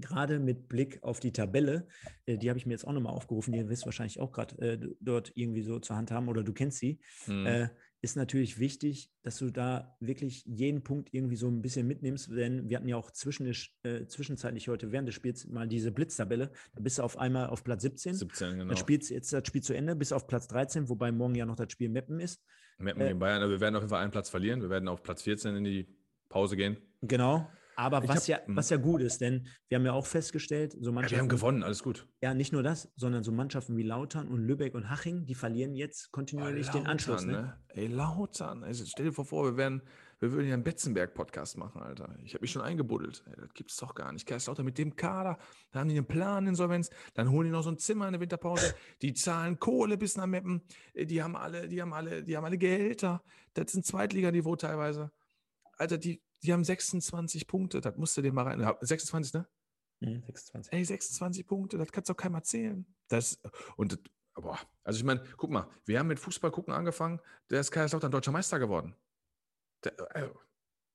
[0.03, 1.87] gerade mit Blick auf die Tabelle,
[2.27, 4.79] äh, die habe ich mir jetzt auch nochmal aufgerufen, die wirst wahrscheinlich auch gerade äh,
[5.01, 7.47] dort irgendwie so zur Hand haben oder du kennst sie, mhm.
[7.47, 7.69] äh,
[8.03, 12.69] ist natürlich wichtig, dass du da wirklich jeden Punkt irgendwie so ein bisschen mitnimmst, denn
[12.69, 13.47] wir hatten ja auch zwischen,
[13.85, 17.63] äh, zwischenzeitlich heute während des Spiels mal diese Blitztabelle, da bist du auf einmal auf
[17.63, 18.15] Platz 17.
[18.15, 18.65] 17, genau.
[18.67, 21.55] Dann spielst jetzt das Spiel zu Ende, bis auf Platz 13, wobei morgen ja noch
[21.55, 22.43] das Spiel Meppen ist.
[22.79, 24.89] Meppen äh, gegen Bayern, aber wir werden auf jeden Fall einen Platz verlieren, wir werden
[24.89, 25.87] auf Platz 14 in die
[26.29, 26.79] Pause gehen.
[27.03, 28.57] Genau, aber was, hab, ja, hm.
[28.57, 31.15] was ja gut ist, denn wir haben ja auch festgestellt, so Mannschaften.
[31.15, 32.07] Ja, wir haben gewonnen, alles gut.
[32.21, 35.75] Ja, nicht nur das, sondern so Mannschaften wie Lautern und Lübeck und Haching, die verlieren
[35.75, 37.25] jetzt kontinuierlich oh, Lautern, den Anschluss.
[37.25, 37.33] Ne?
[37.33, 37.59] ne?
[37.69, 39.83] Ey, Lautern, also stell dir vor, wir, werden,
[40.21, 42.15] wir würden ja einen Betzenberg-Podcast machen, Alter.
[42.25, 43.25] Ich habe mich schon eingebuddelt.
[43.27, 44.27] Ey, das gibt es doch gar nicht.
[44.27, 45.39] Kaiserslautern mit dem Kader,
[45.71, 48.21] da haben die einen Plan, Insolvenz, dann holen die noch so ein Zimmer in der
[48.21, 50.63] Winterpause, die zahlen Kohle bis nach Meppen,
[50.95, 53.23] die haben alle, die haben alle, die haben alle Gehälter.
[53.55, 55.11] Das sind Zweitliganiveau teilweise.
[55.79, 58.75] Alter, die, die haben 26 Punkte, das musst du dir mal rein.
[58.81, 59.49] 26, ne?
[60.01, 60.73] Mhm, 26.
[60.73, 62.87] Ey, 26 Punkte, das kannst du auch keinem erzählen.
[63.09, 63.41] Das,
[63.77, 63.99] und,
[64.35, 67.21] boah, also ich meine, guck mal, wir haben mit Fußball gucken angefangen,
[67.51, 68.97] der ist Kaiserslautern deutscher Meister geworden.
[69.85, 70.31] Der, äh,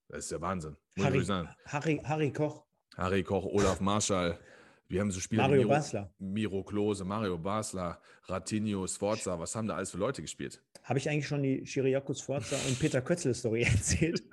[0.10, 0.78] das ist der Wahnsinn.
[1.00, 1.24] Harry,
[1.66, 2.66] Harry, Harry Koch.
[2.96, 4.40] Harry Koch, Olaf Marschall.
[4.90, 6.14] Wir haben so Spiele Mario Miro, Basler.
[6.18, 9.38] Miro Klose, Mario Basler, Ratinho, Sforza.
[9.38, 10.64] Was haben da alles für Leute gespielt?
[10.84, 14.24] Habe ich eigentlich schon die Chiriakos Sforza und Peter Kötzl-Story erzählt?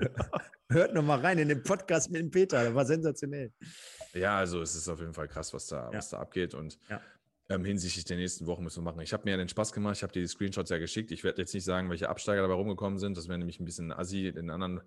[0.68, 3.52] Hört noch mal rein in den Podcast mit dem Peter, das war sensationell.
[4.12, 5.98] Ja, also es ist auf jeden Fall krass, was da, ja.
[5.98, 6.54] was da abgeht.
[6.54, 7.00] Und ja.
[7.48, 9.00] ähm, hinsichtlich der nächsten Wochen müssen wir machen.
[9.00, 11.10] Ich habe mir den Spaß gemacht, ich habe dir die Screenshots ja geschickt.
[11.10, 13.16] Ich werde jetzt nicht sagen, welche Absteiger dabei rumgekommen sind.
[13.16, 14.82] Das wäre nämlich ein bisschen assi den anderen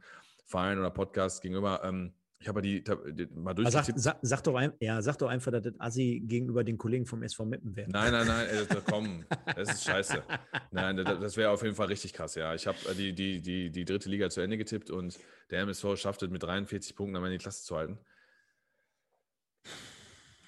[0.46, 1.82] Vereinen oder Podcasts gegenüber.
[1.84, 4.00] Ähm, ich habe die, die mal durchgetippt.
[4.00, 7.24] Sag, sag, doch ein, ja, sag doch einfach, dass das Assi gegenüber den Kollegen vom
[7.24, 7.90] SV Meppen wäre.
[7.90, 10.24] Nein, nein, nein, ey, komm, das ist scheiße.
[10.72, 12.54] Nein, das, das wäre auf jeden Fall richtig krass, ja.
[12.54, 15.20] Ich habe äh, die, die, die, die dritte Liga zu Ende getippt und
[15.50, 17.98] der MSV schafft es mit 43 Punkten am Ende die Klasse zu halten.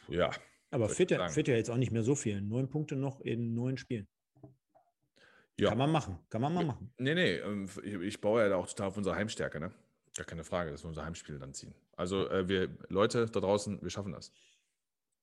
[0.07, 0.29] Ja.
[0.71, 2.41] Aber fehlt ja, fehlt ja jetzt auch nicht mehr so viel.
[2.41, 4.07] Neun Punkte noch in neun Spielen.
[5.59, 5.69] Ja.
[5.69, 6.93] Kann man machen, kann man mal machen.
[6.97, 9.73] Nee, nee, ähm, ich baue ja auch total auf unsere Heimstärke, ne?
[10.15, 11.73] Gar keine Frage, dass wir unser Heimspiel dann ziehen.
[11.95, 14.31] Also äh, wir, Leute da draußen, wir schaffen das.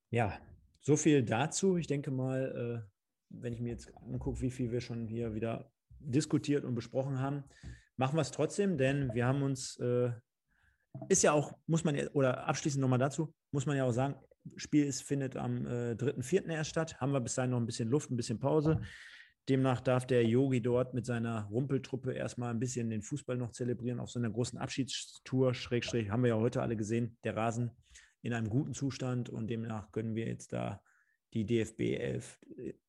[0.09, 0.39] Ja,
[0.81, 1.77] so viel dazu.
[1.77, 2.89] Ich denke mal, äh,
[3.29, 7.43] wenn ich mir jetzt angucke, wie viel wir schon hier wieder diskutiert und besprochen haben,
[7.97, 10.11] machen wir es trotzdem, denn wir haben uns, äh,
[11.09, 14.15] ist ja auch, muss man, oder abschließend nochmal dazu, muss man ja auch sagen,
[14.55, 16.49] Spiel ist, findet am äh, 3.4.
[16.49, 16.99] erst statt.
[17.01, 18.79] Haben wir bis dahin noch ein bisschen Luft, ein bisschen Pause.
[19.49, 23.99] Demnach darf der Yogi dort mit seiner Rumpeltruppe erstmal ein bisschen den Fußball noch zelebrieren
[23.99, 25.53] auf so einer großen Abschiedstour.
[25.53, 27.71] Schrägstrich haben wir ja heute alle gesehen, der Rasen
[28.21, 30.81] in einem guten Zustand und demnach können wir jetzt da
[31.33, 32.39] die DFB 11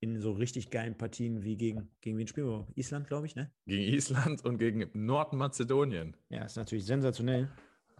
[0.00, 2.66] in so richtig geilen Partien wie gegen, gegen wen spielen wir?
[2.74, 3.52] Island, glaube ich, ne?
[3.66, 6.16] Gegen Island und gegen Nordmazedonien.
[6.28, 7.48] Ja, ist natürlich sensationell.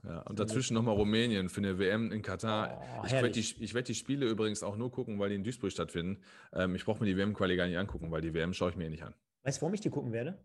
[0.04, 2.80] Ja, und dazwischen nochmal Rumänien für eine WM in Katar.
[3.00, 5.72] Oh, ich werde die, werd die Spiele übrigens auch nur gucken, weil die in Duisburg
[5.72, 6.22] stattfinden.
[6.52, 8.86] Ähm, ich brauche mir die WM-Quali gar nicht angucken, weil die WM schaue ich mir
[8.86, 9.14] eh nicht an.
[9.42, 10.44] Weißt du, warum ich die gucken werde?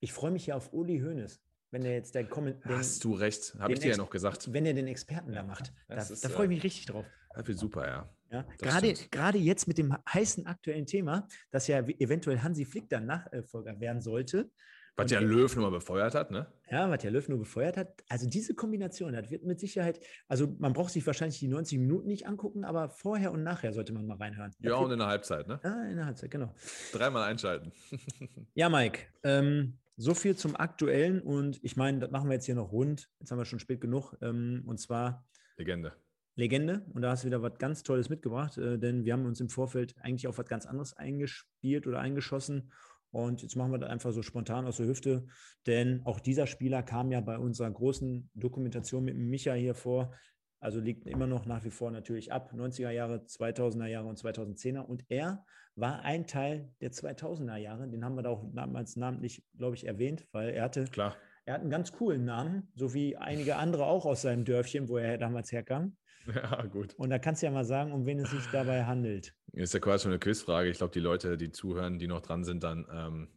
[0.00, 1.40] Ich freue mich ja auf Uli Hoeneß.
[1.70, 2.64] Wenn er jetzt der Comment.
[2.64, 4.52] Hast du recht, habe ich dir ja noch gesagt.
[4.52, 5.72] Wenn er den Experten da macht.
[5.86, 7.04] Da, da freue ich mich richtig drauf.
[7.34, 8.08] Das wird super, ja.
[8.30, 13.06] ja gerade, gerade jetzt mit dem heißen aktuellen Thema, dass ja eventuell Hansi Flick dann
[13.06, 14.50] Nachfolger werden sollte,
[14.98, 16.46] was ja Löw nur befeuert hat, ne?
[16.70, 18.02] Ja, was ja Löw nur befeuert hat.
[18.08, 22.08] Also diese Kombination, das wird mit Sicherheit, also man braucht sich wahrscheinlich die 90 Minuten
[22.08, 24.52] nicht angucken, aber vorher und nachher sollte man mal reinhören.
[24.58, 25.60] Ja, und in der Halbzeit, ne?
[25.62, 26.54] Ja, in der Halbzeit, genau.
[26.92, 27.72] Dreimal einschalten.
[28.54, 32.54] ja, Mike, ähm, so viel zum Aktuellen und ich meine, das machen wir jetzt hier
[32.54, 33.08] noch rund.
[33.20, 34.14] Jetzt haben wir schon spät genug.
[34.20, 35.26] Ähm, und zwar
[35.56, 35.92] Legende.
[36.36, 36.86] Legende.
[36.94, 39.48] Und da hast du wieder was ganz Tolles mitgebracht, äh, denn wir haben uns im
[39.48, 42.70] Vorfeld eigentlich auf was ganz anderes eingespielt oder eingeschossen.
[43.10, 45.26] Und jetzt machen wir das einfach so spontan aus der Hüfte,
[45.66, 50.12] denn auch dieser Spieler kam ja bei unserer großen Dokumentation mit Micha hier vor.
[50.60, 54.80] Also liegt immer noch nach wie vor natürlich ab, 90er Jahre, 2000er Jahre und 2010er.
[54.80, 55.44] Und er
[55.76, 57.88] war ein Teil der 2000er Jahre.
[57.88, 61.16] Den haben wir da auch damals namentlich, glaube ich, erwähnt, weil er hatte, Klar.
[61.44, 64.98] er hat einen ganz coolen Namen, so wie einige andere auch aus seinem Dörfchen, wo
[64.98, 65.96] er damals herkam.
[66.34, 66.94] Ja, gut.
[66.98, 69.34] Und da kannst du ja mal sagen, um wen es sich dabei handelt.
[69.52, 70.68] Ist ja quasi schon eine Quizfrage.
[70.68, 73.28] Ich glaube, die Leute, die zuhören, die noch dran sind, dann, ähm,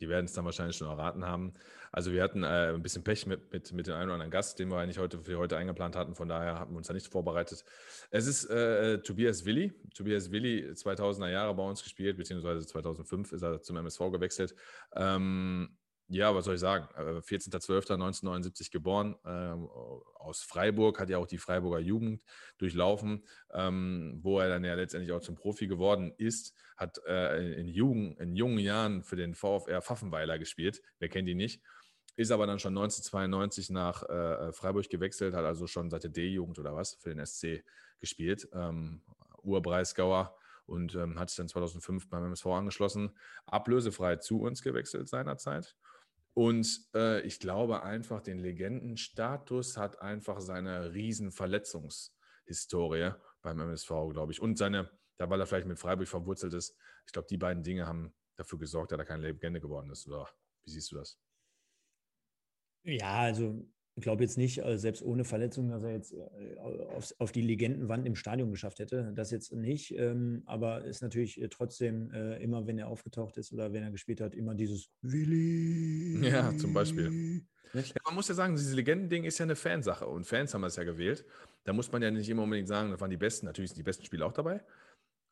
[0.00, 1.54] die werden es dann wahrscheinlich schon erraten haben.
[1.92, 4.58] Also wir hatten äh, ein bisschen Pech mit, mit, mit dem einen oder anderen Gast,
[4.58, 6.14] den wir eigentlich heute für heute eingeplant hatten.
[6.14, 7.64] Von daher haben wir uns da nicht vorbereitet.
[8.10, 9.72] Es ist äh, Tobias Willi.
[9.94, 14.54] Tobias Willi, 2000er Jahre bei uns gespielt, beziehungsweise 2005 ist er zum MSV gewechselt.
[14.94, 15.76] Ähm,
[16.08, 16.86] ja, was soll ich sagen?
[16.94, 19.68] 14.12.1979 äh, geboren, ähm,
[20.14, 22.22] aus Freiburg, hat ja auch die Freiburger Jugend
[22.58, 27.66] durchlaufen, ähm, wo er dann ja letztendlich auch zum Profi geworden ist, hat äh, in,
[27.66, 31.60] Jugend, in jungen Jahren für den VfR Pfaffenweiler gespielt, wer kennt ihn nicht,
[32.14, 36.58] ist aber dann schon 1992 nach äh, Freiburg gewechselt, hat also schon seit der D-Jugend
[36.58, 37.64] oder was für den SC
[37.98, 39.02] gespielt, ähm,
[39.42, 43.16] Urbreisgauer und ähm, hat sich dann 2005 beim MSV angeschlossen,
[43.46, 45.76] ablösefrei zu uns gewechselt seinerzeit
[46.36, 54.32] und äh, ich glaube einfach, den Legendenstatus hat einfach seine riesen Verletzungshistorie beim MSV, glaube
[54.32, 54.42] ich.
[54.42, 56.76] Und seine, da weil er vielleicht mit Freiburg verwurzelt ist,
[57.06, 60.06] ich glaube, die beiden Dinge haben dafür gesorgt, dass er keine Legende geworden ist.
[60.08, 60.28] Oder
[60.64, 61.18] wie siehst du das?
[62.82, 63.66] Ja, also
[64.02, 66.58] glaube jetzt nicht, also selbst ohne Verletzung, dass er jetzt äh,
[66.94, 69.12] auf, auf, die Legendenwand im Stadion geschafft hätte.
[69.14, 69.92] Das jetzt nicht.
[69.96, 73.90] Ähm, aber ist natürlich äh, trotzdem äh, immer, wenn er aufgetaucht ist oder wenn er
[73.90, 76.26] gespielt hat, immer dieses Willi.
[76.28, 77.42] Ja, zum Beispiel.
[77.72, 80.76] Ja, man muss ja sagen, dieses Legendending ist ja eine Fansache und Fans haben es
[80.76, 81.24] ja gewählt.
[81.64, 83.46] Da muss man ja nicht immer unbedingt sagen, das waren die besten.
[83.46, 84.62] Natürlich sind die besten Spiele auch dabei.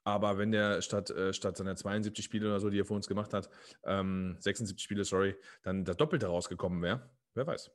[0.04, 3.06] Aber wenn der statt, äh, statt seiner 72 Spiele oder so, die er für uns
[3.06, 3.48] gemacht hat,
[3.84, 7.70] ähm, 76 Spiele, sorry, dann das Doppelte rausgekommen wäre, wer weiß.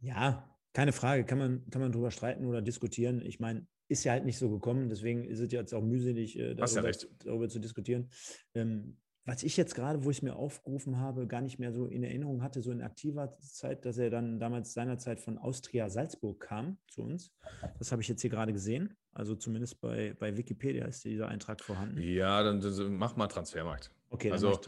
[0.00, 3.22] Ja, keine Frage, kann man, kann man drüber streiten oder diskutieren.
[3.22, 6.54] Ich meine, ist ja halt nicht so gekommen, deswegen ist es jetzt auch mühselig, äh,
[6.54, 8.08] darüber, ja darüber, zu diskutieren.
[8.54, 8.96] Ähm,
[9.26, 12.02] was ich jetzt gerade, wo ich es mir aufgerufen habe, gar nicht mehr so in
[12.02, 16.78] Erinnerung hatte, so in aktiver Zeit, dass er dann damals seinerzeit von Austria Salzburg kam
[16.88, 17.32] zu uns.
[17.78, 18.96] Das habe ich jetzt hier gerade gesehen.
[19.12, 22.00] Also zumindest bei, bei Wikipedia ist dieser Eintrag vorhanden.
[22.00, 23.92] Ja, dann, dann mach mal Transfermarkt.
[24.08, 24.58] Okay, also,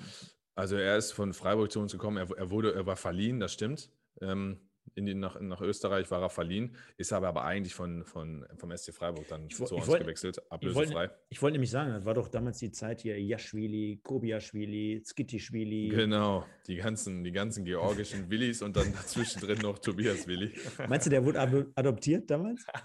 [0.55, 3.53] also er ist von Freiburg zu uns gekommen, er, er wurde, er war verliehen, das
[3.53, 3.91] stimmt.
[4.21, 4.61] Ähm,
[4.95, 8.77] in die, nach, nach Österreich war er verliehen, ist aber, aber eigentlich von, von, vom
[8.77, 10.95] SC Freiburg dann Ich zu uns ich wollt- gewechselt, Ich ablösefrei.
[10.95, 15.89] wollte ich wollte nämlich sagen, das war doch damals die Zeit hier Jaschwili, Kobiaschwili, Skittischwili.
[15.89, 20.53] Genau, die ganzen, die ganzen georgischen Willis und dann dazwischen drin noch Tobias Willi.
[20.89, 22.65] Meinst du, der wurde ado- adoptiert damals?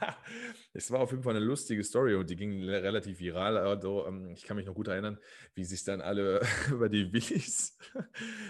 [0.73, 3.57] Es war auf jeden Fall eine lustige Story und die ging relativ viral.
[3.57, 5.17] Also, ähm, ich kann mich noch gut erinnern,
[5.55, 7.75] wie sich dann alle über die Willis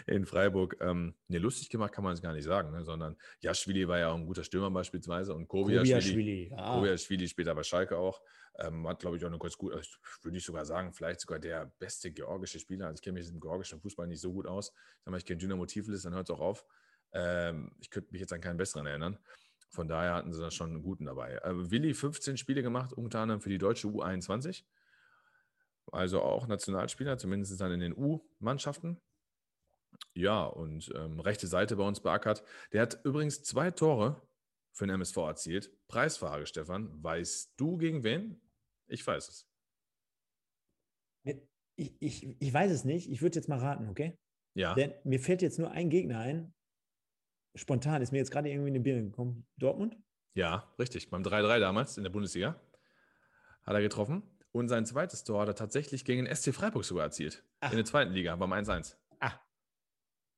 [0.07, 3.87] in Freiburg, ähm, ne, lustig gemacht kann man es gar nicht sagen, ne, sondern Jaschwili
[3.87, 7.29] war ja auch ein guter Stürmer beispielsweise und Kobiaschwili, Kobiaschwili, ja.
[7.29, 8.21] Später bei Schalke auch,
[8.59, 9.73] ähm, hat glaube ich auch eine ganz gut,
[10.23, 12.87] würde ich sogar sagen, vielleicht sogar der beste georgische Spieler.
[12.87, 14.73] Also ich kenne mich im georgischen Fußball nicht so gut aus.
[15.03, 16.65] Sag mal, ich kenne Dynamo Tiflis, dann hört es auch auf.
[17.13, 19.19] Ähm, ich könnte mich jetzt an keinen besseren erinnern.
[19.69, 21.33] Von daher hatten sie da schon einen guten dabei.
[21.43, 24.63] Äh, Willi 15 Spiele gemacht, unter anderem für die deutsche U21.
[25.91, 28.99] Also auch Nationalspieler, zumindest dann in den U-Mannschaften.
[30.13, 32.43] Ja, und ähm, rechte Seite bei uns beackert.
[32.71, 34.21] Der hat übrigens zwei Tore
[34.71, 35.71] für den MSV erzielt.
[35.87, 37.03] Preisfrage, Stefan.
[37.03, 38.41] Weißt du gegen wen?
[38.87, 39.47] Ich weiß es.
[41.75, 43.11] Ich, ich, ich weiß es nicht.
[43.11, 44.17] Ich würde jetzt mal raten, okay?
[44.55, 44.73] Ja.
[44.73, 46.53] Denn mir fällt jetzt nur ein Gegner ein.
[47.53, 49.45] Spontan ist mir jetzt gerade irgendwie in die Birne gekommen.
[49.57, 49.95] Dortmund?
[50.33, 51.11] Ja, richtig.
[51.11, 52.59] Beim 3-3 damals in der Bundesliga
[53.63, 54.23] hat er getroffen.
[54.51, 57.43] Und sein zweites Tor hat er tatsächlich gegen den SC Freiburg sogar erzielt.
[57.59, 57.71] Ach.
[57.71, 58.95] In der zweiten Liga beim 1-1.
[59.19, 59.33] Ah.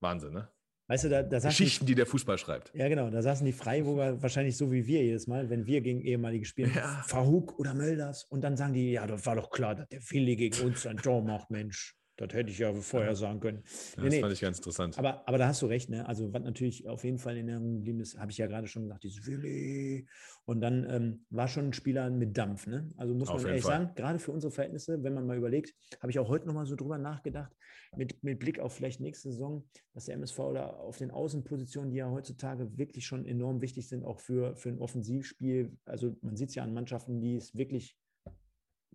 [0.02, 0.50] Wahnsinn, ne?
[0.88, 2.74] Weißt du, da, da die, Geschichten, die der Fußball schreibt.
[2.74, 6.02] ja genau, da saßen die Freiburger wahrscheinlich so wie wir jedes Mal, wenn wir gegen
[6.02, 7.04] ehemalige spielen, Ja.
[7.06, 10.36] Verhug oder Mölders und dann sagen die, ja, das war doch klar, dass der Willi
[10.36, 11.96] gegen uns ein Tor macht, Mensch.
[12.20, 13.62] Das hätte ich ja vorher sagen können.
[13.64, 14.20] Das Nee, nee.
[14.22, 14.98] fand ich ganz interessant.
[15.00, 16.08] Aber, aber da hast du recht, ne?
[16.08, 18.84] Also, was natürlich auf jeden Fall in Erinnerung geblieben ist, habe ich ja gerade schon
[18.84, 20.08] gesagt, dieses Willi.
[20.46, 22.90] Und dann ähm, war schon ein Spieler mit Dampf, ne?
[22.98, 23.80] Also muss Auf man ehrlich Fall.
[23.82, 26.76] sagen, gerade für unsere Verhältnisse, wenn man mal überlegt, habe ich auch heute nochmal so
[26.76, 27.56] drüber nachgedacht,
[27.96, 29.64] mit, mit Blick auf vielleicht nächste Saison,
[29.94, 34.04] dass der MSV da auf den Außenpositionen, die ja heutzutage wirklich schon enorm wichtig sind,
[34.04, 35.78] auch für, für ein Offensivspiel.
[35.86, 37.98] Also man sieht es ja an Mannschaften, die es wirklich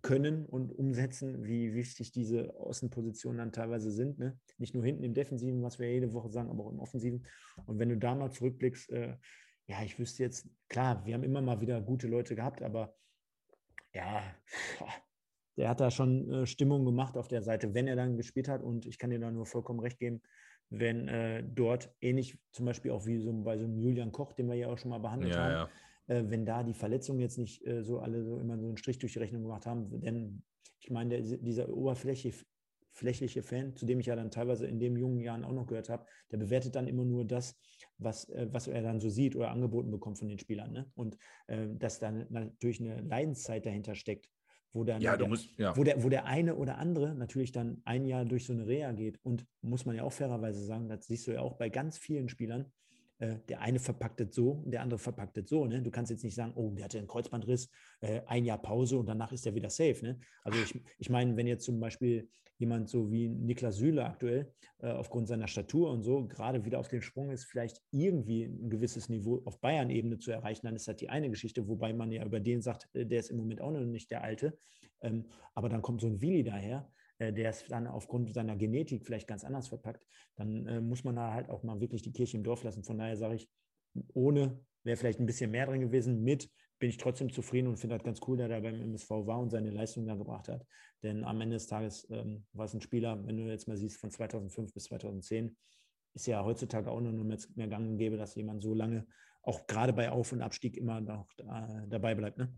[0.05, 4.19] können und umsetzen, wie wichtig diese Außenpositionen dann teilweise sind.
[4.19, 4.37] Ne?
[4.59, 7.25] Nicht nur hinten im Defensiven, was wir jede Woche sagen, aber auch im Offensiven.
[7.65, 9.17] Und wenn du da mal zurückblickst, äh,
[9.65, 12.93] ja, ich wüsste jetzt, klar, wir haben immer mal wieder gute Leute gehabt, aber
[13.95, 14.21] ja,
[15.57, 18.61] der hat da schon äh, Stimmung gemacht auf der Seite, wenn er dann gespielt hat.
[18.61, 20.21] Und ich kann dir da nur vollkommen recht geben,
[20.69, 24.49] wenn äh, dort ähnlich zum Beispiel auch wie so bei so einem Julian Koch, den
[24.49, 25.69] wir ja auch schon mal behandelt ja, haben, ja.
[26.07, 28.99] Äh, wenn da die Verletzungen jetzt nicht äh, so alle so immer so einen Strich
[28.99, 30.01] durch die Rechnung gemacht haben.
[30.01, 30.43] Denn
[30.79, 32.45] ich meine, der, dieser oberflächliche
[32.95, 35.89] flächliche Fan, zu dem ich ja dann teilweise in den jungen Jahren auch noch gehört
[35.89, 37.59] habe, der bewertet dann immer nur das,
[37.97, 40.71] was, äh, was er dann so sieht oder angeboten bekommt von den Spielern.
[40.71, 40.89] Ne?
[40.95, 41.17] Und
[41.47, 44.29] äh, dass dann natürlich eine Leidenszeit dahinter steckt,
[44.71, 45.75] wo dann Ja, der, musst, ja.
[45.75, 48.93] wo, der, wo der eine oder andere natürlich dann ein Jahr durch so eine Reha
[48.93, 49.19] geht.
[49.23, 52.29] Und muss man ja auch fairerweise sagen, das siehst du ja auch bei ganz vielen
[52.29, 52.71] Spielern,
[53.19, 55.65] äh, der eine verpackt es so, der andere verpackt es so.
[55.65, 55.81] Ne?
[55.81, 57.69] Du kannst jetzt nicht sagen, oh, der hatte einen Kreuzbandriss,
[58.01, 59.99] äh, ein Jahr Pause und danach ist er wieder safe.
[60.01, 60.19] Ne?
[60.43, 64.87] Also ich, ich meine, wenn jetzt zum Beispiel jemand so wie Niklas Süle aktuell äh,
[64.87, 69.09] aufgrund seiner Statur und so gerade wieder auf den Sprung ist, vielleicht irgendwie ein gewisses
[69.09, 72.39] Niveau auf Bayern-Ebene zu erreichen, dann ist das die eine Geschichte, wobei man ja über
[72.39, 74.57] den sagt, äh, der ist im Moment auch noch nicht der Alte.
[75.01, 76.89] Ähm, aber dann kommt so ein Willi daher,
[77.19, 80.05] der ist dann aufgrund seiner Genetik vielleicht ganz anders verpackt.
[80.35, 82.83] Dann äh, muss man da halt auch mal wirklich die Kirche im Dorf lassen.
[82.83, 83.49] Von daher sage ich,
[84.13, 86.23] ohne wäre vielleicht ein bisschen mehr drin gewesen.
[86.23, 89.39] Mit bin ich trotzdem zufrieden und finde das ganz cool, dass er beim MSV war
[89.39, 90.65] und seine Leistung da gebracht hat.
[91.03, 93.97] Denn am Ende des Tages ähm, war es ein Spieler, wenn du jetzt mal siehst,
[93.97, 95.55] von 2005 bis 2010,
[96.13, 99.07] ist ja heutzutage auch nur mehr, mehr gang und gäbe, dass jemand so lange,
[99.41, 102.37] auch gerade bei Auf- und Abstieg, immer noch äh, dabei bleibt.
[102.37, 102.53] Ne?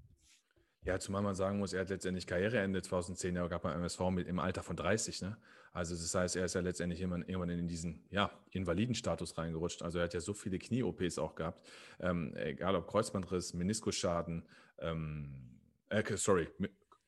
[0.88, 4.26] Ja, zumal man sagen muss, er hat letztendlich Karriereende 2010 ja gab beim MSV mit
[4.26, 5.22] im Alter von 30.
[5.22, 5.38] Ne?
[5.74, 9.82] Also das heißt, er ist ja letztendlich irgendwann, in diesen ja, Invalidenstatus reingerutscht.
[9.82, 11.68] Also er hat ja so viele Knie-OPs auch gehabt.
[12.00, 14.48] Ähm, egal ob Kreuzbandriss, Meniskusschaden,
[14.80, 15.60] ähm,
[15.90, 16.48] äh, sorry,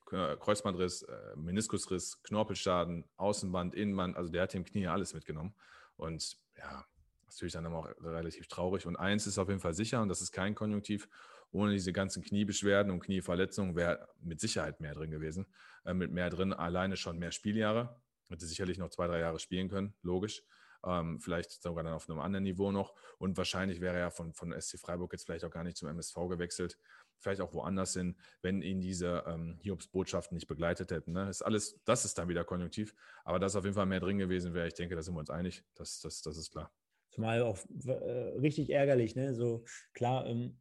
[0.07, 4.17] Kreuzbandriss, äh, Meniskusriss, Knorpelschaden, Außenband, Innenband.
[4.17, 5.53] Also der hat im Knie ja alles mitgenommen.
[5.95, 6.85] Und ja,
[7.27, 8.85] natürlich dann auch relativ traurig.
[8.85, 11.07] Und eins ist auf jeden Fall sicher, und das ist kein Konjunktiv,
[11.51, 15.47] ohne diese ganzen Kniebeschwerden und Knieverletzungen wäre mit Sicherheit mehr drin gewesen.
[15.85, 18.01] Äh, mit mehr drin alleine schon mehr Spieljahre.
[18.29, 20.43] Hätte sicherlich noch zwei, drei Jahre spielen können, logisch.
[20.85, 22.93] Ähm, vielleicht sogar dann auf einem anderen Niveau noch.
[23.17, 26.15] Und wahrscheinlich wäre er von, von SC Freiburg jetzt vielleicht auch gar nicht zum MSV
[26.29, 26.77] gewechselt.
[27.17, 31.11] Vielleicht auch woanders hin, wenn ihn diese ähm, Hiobs-Botschaften nicht begleitet hätten.
[31.11, 31.29] Ne?
[31.29, 32.95] Ist alles, das ist dann wieder konjunktiv.
[33.25, 35.29] Aber dass auf jeden Fall mehr drin gewesen wäre, ich denke, da sind wir uns
[35.29, 35.63] einig.
[35.75, 36.71] Das, das, das ist klar.
[37.09, 37.91] Zumal auch äh,
[38.39, 39.33] richtig ärgerlich, ne?
[39.33, 40.59] So klar, ähm,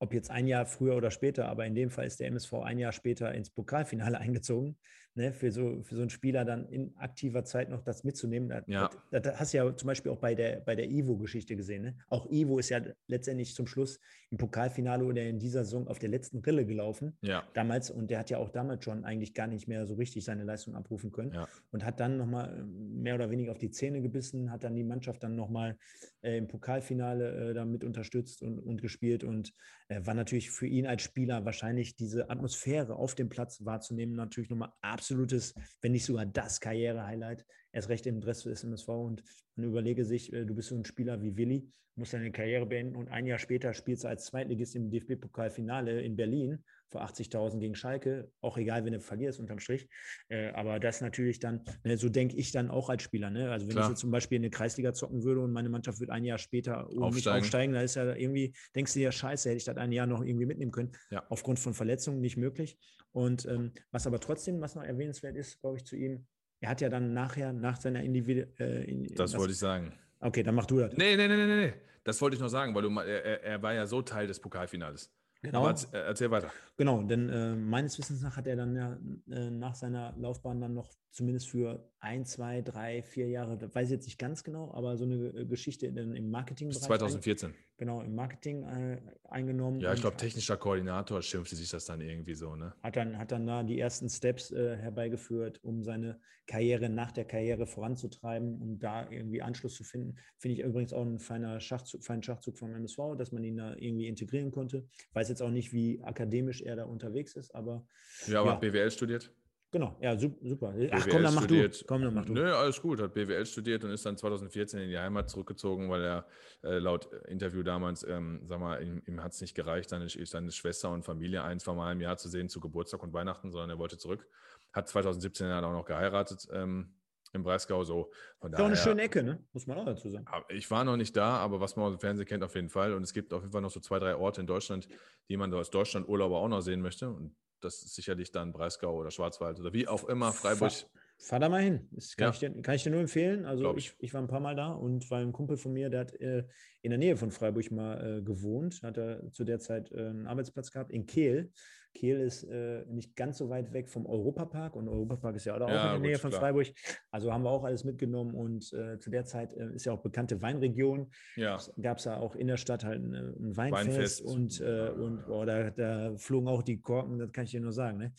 [0.00, 2.78] ob jetzt ein Jahr früher oder später, aber in dem Fall ist der MSV ein
[2.78, 4.78] Jahr später ins Pokalfinale eingezogen.
[5.16, 8.48] Ne, für, so, für so einen Spieler dann in aktiver Zeit noch das mitzunehmen.
[8.48, 8.90] Das, Ja.
[9.10, 11.82] das, das hast du ja zum Beispiel auch bei der, bei der Ivo-Geschichte gesehen.
[11.82, 11.96] Ne?
[12.08, 13.98] Auch Ivo ist ja letztendlich zum Schluss
[14.30, 17.18] im Pokalfinale oder in dieser Saison auf der letzten Rille gelaufen.
[17.22, 17.42] Ja.
[17.54, 20.44] Damals, und der hat ja auch damals schon eigentlich gar nicht mehr so richtig seine
[20.44, 21.32] Leistung abrufen können.
[21.34, 21.48] Ja.
[21.72, 25.24] Und hat dann nochmal mehr oder weniger auf die Zähne gebissen, hat dann die Mannschaft
[25.24, 25.76] dann nochmal
[26.22, 29.52] äh, im Pokalfinale äh, damit unterstützt und, und gespielt und
[29.88, 34.50] äh, war natürlich für ihn als Spieler wahrscheinlich diese Atmosphäre auf dem Platz wahrzunehmen, natürlich
[34.50, 39.22] nochmal absolutes, wenn nicht sogar das Karriere-Highlight, erst recht im Dress des MSV und
[39.56, 42.96] man überlege sich, äh, du bist so ein Spieler wie Willi, musst deine Karriere beenden
[42.96, 47.74] und ein Jahr später spielst du als Zweitligist im DFB-Pokalfinale in Berlin vor 80.000 gegen
[47.74, 49.88] Schalke, auch egal, wenn du verlierst unterm Strich,
[50.28, 53.50] äh, aber das natürlich dann, ne, so denke ich dann auch als Spieler, ne?
[53.50, 53.84] also wenn Klar.
[53.86, 56.38] ich jetzt zum Beispiel in eine Kreisliga zocken würde und meine Mannschaft wird ein Jahr
[56.38, 57.38] später Aufsteigen.
[57.38, 60.24] aufsteigen, da ist ja irgendwie, denkst du dir, scheiße, hätte ich das ein Jahr noch
[60.24, 61.24] irgendwie mitnehmen können, Ja.
[61.28, 62.78] aufgrund von Verletzungen nicht möglich
[63.12, 66.26] und ähm, was aber trotzdem, was noch erwähnenswert ist, glaube ich, zu ihm,
[66.60, 69.92] er hat ja dann nachher, nach seiner Individu äh, in, Das was- wollte ich sagen.
[70.20, 70.92] Okay, dann mach du das.
[70.96, 71.72] Nee, nee, nee, nee, nee.
[72.04, 75.10] Das wollte ich noch sagen, weil du, er, er- war ja so Teil des Pokalfinales.
[75.42, 75.60] Genau.
[75.60, 76.50] Aber erzähl, erzähl weiter.
[76.76, 78.98] Genau, denn äh, meines Wissens nach hat er dann ja
[79.34, 83.92] äh, nach seiner Laufbahn dann noch zumindest für ein, zwei, drei, vier Jahre, weiß ich
[83.92, 86.86] jetzt nicht ganz genau, aber so eine äh, Geschichte in, im Bis Marketingbereich.
[86.86, 87.50] 2014.
[87.50, 89.80] Ein, genau, im Marketing äh, eingenommen.
[89.80, 92.74] Ja, ich und glaube, technischer Koordinator schimpfte sich das dann irgendwie so, ne?
[92.82, 97.24] Hat dann, hat dann da die ersten Steps äh, herbeigeführt, um seine Karriere nach der
[97.24, 100.16] Karriere voranzutreiben, um da irgendwie Anschluss zu finden.
[100.38, 103.74] Finde ich übrigens auch ein feiner Schachzug, feinen Schachzug vom MSV, dass man ihn da
[103.76, 104.86] irgendwie integrieren konnte.
[105.12, 107.86] Weiß jetzt auch nicht, wie akademisch er da unterwegs ist, aber
[108.26, 108.56] Ja, aber Ja.
[108.56, 109.32] BWL studiert.
[109.70, 110.68] Genau, ja, su- super.
[110.68, 110.74] Ach
[111.04, 111.80] BWL komm, dann mach studiert.
[111.80, 111.84] du.
[111.86, 112.32] Komm, dann mach du.
[112.32, 113.00] Nö, alles gut.
[113.00, 116.26] Hat BWL studiert und ist dann 2014 in die Heimat zurückgezogen, weil er
[116.62, 120.50] äh, laut Interview damals, ähm, sag mal, ihm, ihm hat es nicht gereicht, seine, seine
[120.52, 123.70] Schwester und Familie ein, zwei Mal im Jahr zu sehen, zu Geburtstag und Weihnachten, sondern
[123.70, 124.26] er wollte zurück.
[124.72, 126.94] Hat 2017 dann auch noch geheiratet ähm,
[127.32, 127.84] im Breisgau.
[127.84, 128.10] So.
[128.40, 129.42] Von Ist auch eine daher- schöne Ecke, ne?
[129.52, 130.26] Muss man auch dazu sagen.
[130.26, 132.68] Aber Ich war noch nicht da, aber was man aus dem Fernsehen kennt, auf jeden
[132.70, 132.92] Fall.
[132.92, 134.88] Und es gibt auf jeden Fall noch so zwei, drei Orte in Deutschland,
[135.28, 137.08] die man so als Deutschland-Urlauber auch noch sehen möchte.
[137.08, 140.72] Und das ist sicherlich dann Breisgau oder Schwarzwald oder wie auch immer, Freiburg.
[140.72, 140.88] Fahr,
[141.18, 141.88] fahr da mal hin.
[141.92, 142.32] Das kann, Ja.
[142.32, 143.44] ich dir, kann ich dir nur empfehlen.
[143.44, 143.88] Also ich.
[143.88, 143.94] ich.
[143.98, 146.44] Ich, war ein paar Mal da und weil ein Kumpel von mir, der hat äh,
[146.82, 150.26] in der Nähe von Freiburg mal äh, gewohnt, hat er zu der Zeit äh, einen
[150.26, 151.52] Arbeitsplatz gehabt in Kehl.
[151.94, 155.60] Kehl ist äh, nicht ganz so weit weg vom Europapark und Europapark ist ja auch,
[155.60, 156.40] Ja, in der gut, Nähe von klar.
[156.42, 156.68] Freiburg.
[157.10, 160.02] Also haben wir auch alles mitgenommen und äh, zu der Zeit äh, ist ja auch
[160.02, 161.10] bekannte Weinregion.
[161.36, 164.22] Ja, gab es ja auch in der Stadt halt ein, ein Weinfest, Weinfest.
[164.22, 167.72] und, äh, und boah, da, da flogen auch die Korken, das kann ich dir nur
[167.72, 167.98] sagen.
[167.98, 168.12] Ne?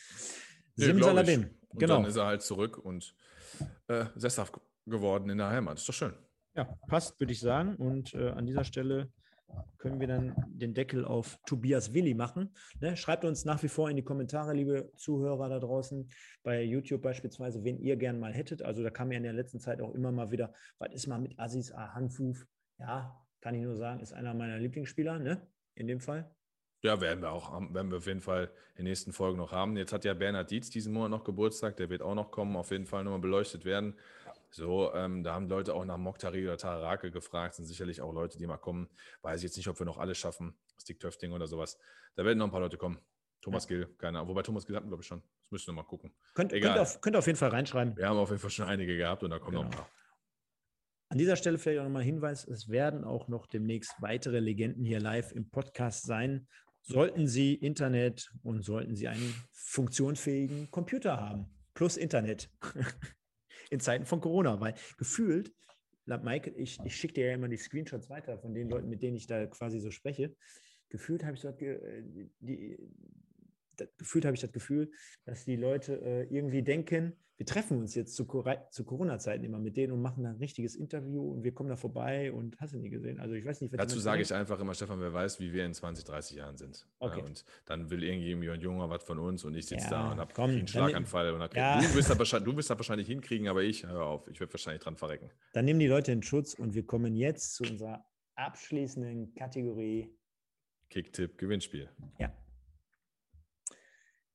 [0.75, 1.41] Nee, Simsalabim.
[1.41, 1.47] ich.
[1.71, 1.95] Und Genau.
[1.95, 3.15] dann ist er halt zurück und
[3.87, 5.77] äh, sesshaft geworden in der Heimat.
[5.77, 6.13] Ist doch schön.
[6.55, 7.75] Ja, passt, würde ich sagen.
[7.77, 9.09] Und äh, an dieser Stelle
[9.77, 12.53] können wir dann den Deckel auf Tobias Willi machen.
[12.79, 12.95] Ne?
[12.95, 16.09] Schreibt uns nach wie vor in die Kommentare, liebe Zuhörer da draußen,
[16.43, 18.61] bei YouTube beispielsweise, wen ihr gern mal hättet.
[18.61, 21.19] Also da kam ja in der letzten Zeit auch immer mal wieder, was ist mal
[21.19, 22.45] mit Aziz Ahanfuf?
[22.77, 25.47] Ja, kann ich nur sagen, ist einer meiner Lieblingsspieler, ne?
[25.75, 26.29] In dem Fall.
[26.83, 29.51] Ja, werden wir auch haben, werden wir auf jeden Fall in den nächsten Folgen noch
[29.51, 29.77] haben.
[29.77, 32.71] Jetzt hat ja Bernhard Dietz diesen Monat noch Geburtstag, der wird auch noch kommen, auf
[32.71, 33.95] jeden Fall nochmal beleuchtet werden.
[34.53, 38.37] So, ähm, da haben Leute auch nach Mokhtari oder Tararake gefragt, sind sicherlich auch Leute,
[38.37, 38.89] die mal kommen.
[39.21, 41.77] Weiß ich jetzt nicht, ob wir noch alles schaffen, Stick Töfting oder sowas.
[42.15, 42.99] Da werden noch ein paar Leute kommen.
[43.41, 44.29] Thomas Gill, keine Ahnung.
[44.29, 45.23] Wobei Thomas Gill hatten, glaube ich, schon.
[45.41, 46.13] Das müssen wir mal gucken.
[46.35, 46.71] Könnt, Egal.
[46.73, 47.95] könnt, auf, könnt auf jeden Fall reinschreiben.
[47.97, 49.81] Wir haben auf jeden Fall schon einige gehabt und da kommen noch ein Genau.
[49.83, 49.91] paar.
[51.09, 54.85] An dieser Stelle vielleicht auch nochmal ein Hinweis, es werden auch noch demnächst weitere Legenden
[54.85, 56.47] hier live im Podcast sein.
[56.83, 62.49] Sollten Sie Internet und sollten Sie einen funktionsfähigen Computer haben, plus Internet
[63.71, 65.51] in Zeiten von Corona, weil gefühlt,
[66.05, 69.15] Mike, ich, ich schicke dir ja immer die Screenshots weiter von den Leuten, mit denen
[69.15, 70.35] ich da quasi so spreche.
[70.89, 72.03] Gefühlt habe ich dort äh,
[72.39, 72.77] die,
[73.77, 74.91] das, gefühlt habe ich das Gefühl,
[75.23, 78.27] dass die Leute äh, irgendwie denken, wir treffen uns jetzt zu,
[78.69, 82.31] zu Corona-Zeiten immer mit denen und machen ein richtiges Interview und wir kommen da vorbei
[82.31, 83.19] und hast du nie gesehen.
[83.19, 85.65] Also ich weiß nicht, was Dazu sage ich einfach immer, Stefan, wer weiß, wie wir
[85.65, 86.87] in 20, 30 Jahren sind.
[86.99, 87.17] Okay.
[87.17, 90.19] Ja, und dann will irgendjemand Junger was von uns und ich sitze Ja, da und
[90.19, 91.33] habe einen dann- Schlaganfall.
[91.33, 91.81] Und hab, Ja.
[91.81, 94.53] du, wirst das wahrscheinlich, du wirst das wahrscheinlich hinkriegen, aber ich, hör auf, ich werde
[94.53, 95.31] wahrscheinlich dran verrecken.
[95.53, 98.05] Dann nehmen die Leute in Schutz und wir kommen jetzt zu unserer
[98.35, 100.15] abschließenden Kategorie.
[100.91, 101.89] Kick-Tipp, Gewinnspiel.
[102.19, 102.31] Ja.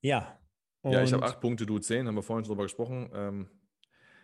[0.01, 0.41] Ja.
[0.85, 3.11] Ja, ich und- habe acht Punkte, du zehn, haben wir vorhin schon drüber gesprochen.
[3.13, 3.49] Ähm,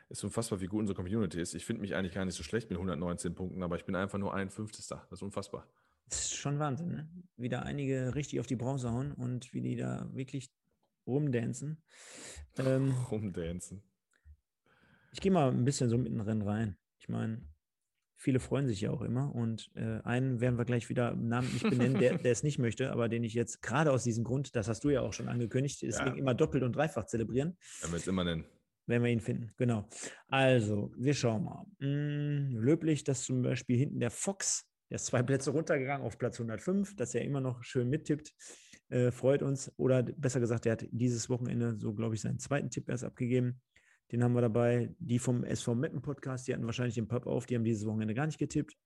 [0.09, 1.55] ist unfassbar, wie gut unsere Community ist.
[1.55, 4.19] Ich finde mich eigentlich gar nicht so schlecht mit 119 Punkten, aber ich bin einfach
[4.19, 5.07] nur ein Fünftester.
[5.09, 5.67] Das ist unfassbar.
[6.09, 7.09] Das ist schon Wahnsinn, ne?
[7.37, 10.53] Wie da einige richtig auf die Brause hauen und wie die da wirklich
[11.07, 11.83] rumdancen.
[12.59, 13.83] Ähm, Rumdancen.
[15.13, 16.77] ich gehe mal ein bisschen so mittendrin rein.
[16.99, 17.43] Ich meine,
[18.23, 19.35] Viele freuen sich ja auch immer.
[19.35, 23.09] Und äh, einen werden wir gleich wieder namentlich benennen, der, der es nicht möchte, aber
[23.09, 26.13] den ich jetzt gerade aus diesem Grund, das hast du ja auch schon angekündigt, deswegen
[26.13, 26.15] ja.
[26.15, 27.57] immer doppelt und dreifach zelebrieren.
[27.81, 28.45] Werden wir es immer nennen.
[28.87, 29.89] Wenn wir ihn finden, genau.
[30.29, 31.67] Also, wir schauen mal.
[31.81, 36.39] Hm, löblich, dass zum Beispiel hinten der Fox, der ist zwei Plätze runtergegangen auf Platz
[36.39, 38.33] 105, dass er immer noch schön mittippt,
[38.89, 39.73] äh, freut uns.
[39.79, 43.61] Oder besser gesagt, der hat dieses Wochenende so, glaube ich, seinen zweiten Tipp erst abgegeben.
[44.13, 44.95] Den haben wir dabei.
[44.99, 48.15] Die vom SV Meppen Podcast, die hatten wahrscheinlich den Pub auf, die haben dieses Wochenende
[48.15, 48.77] gar nicht getippt.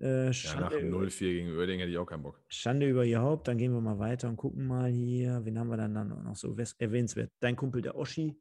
[0.00, 2.40] Äh, ja, nach 0-4 gegen Oerding hätte ich auch keinen Bock.
[2.48, 3.48] Schande über ihr Haupt.
[3.48, 5.44] Dann gehen wir mal weiter und gucken mal hier.
[5.44, 7.32] Wen haben wir dann, dann noch so erwähnenswert?
[7.40, 8.38] Dein Kumpel, der Oschi,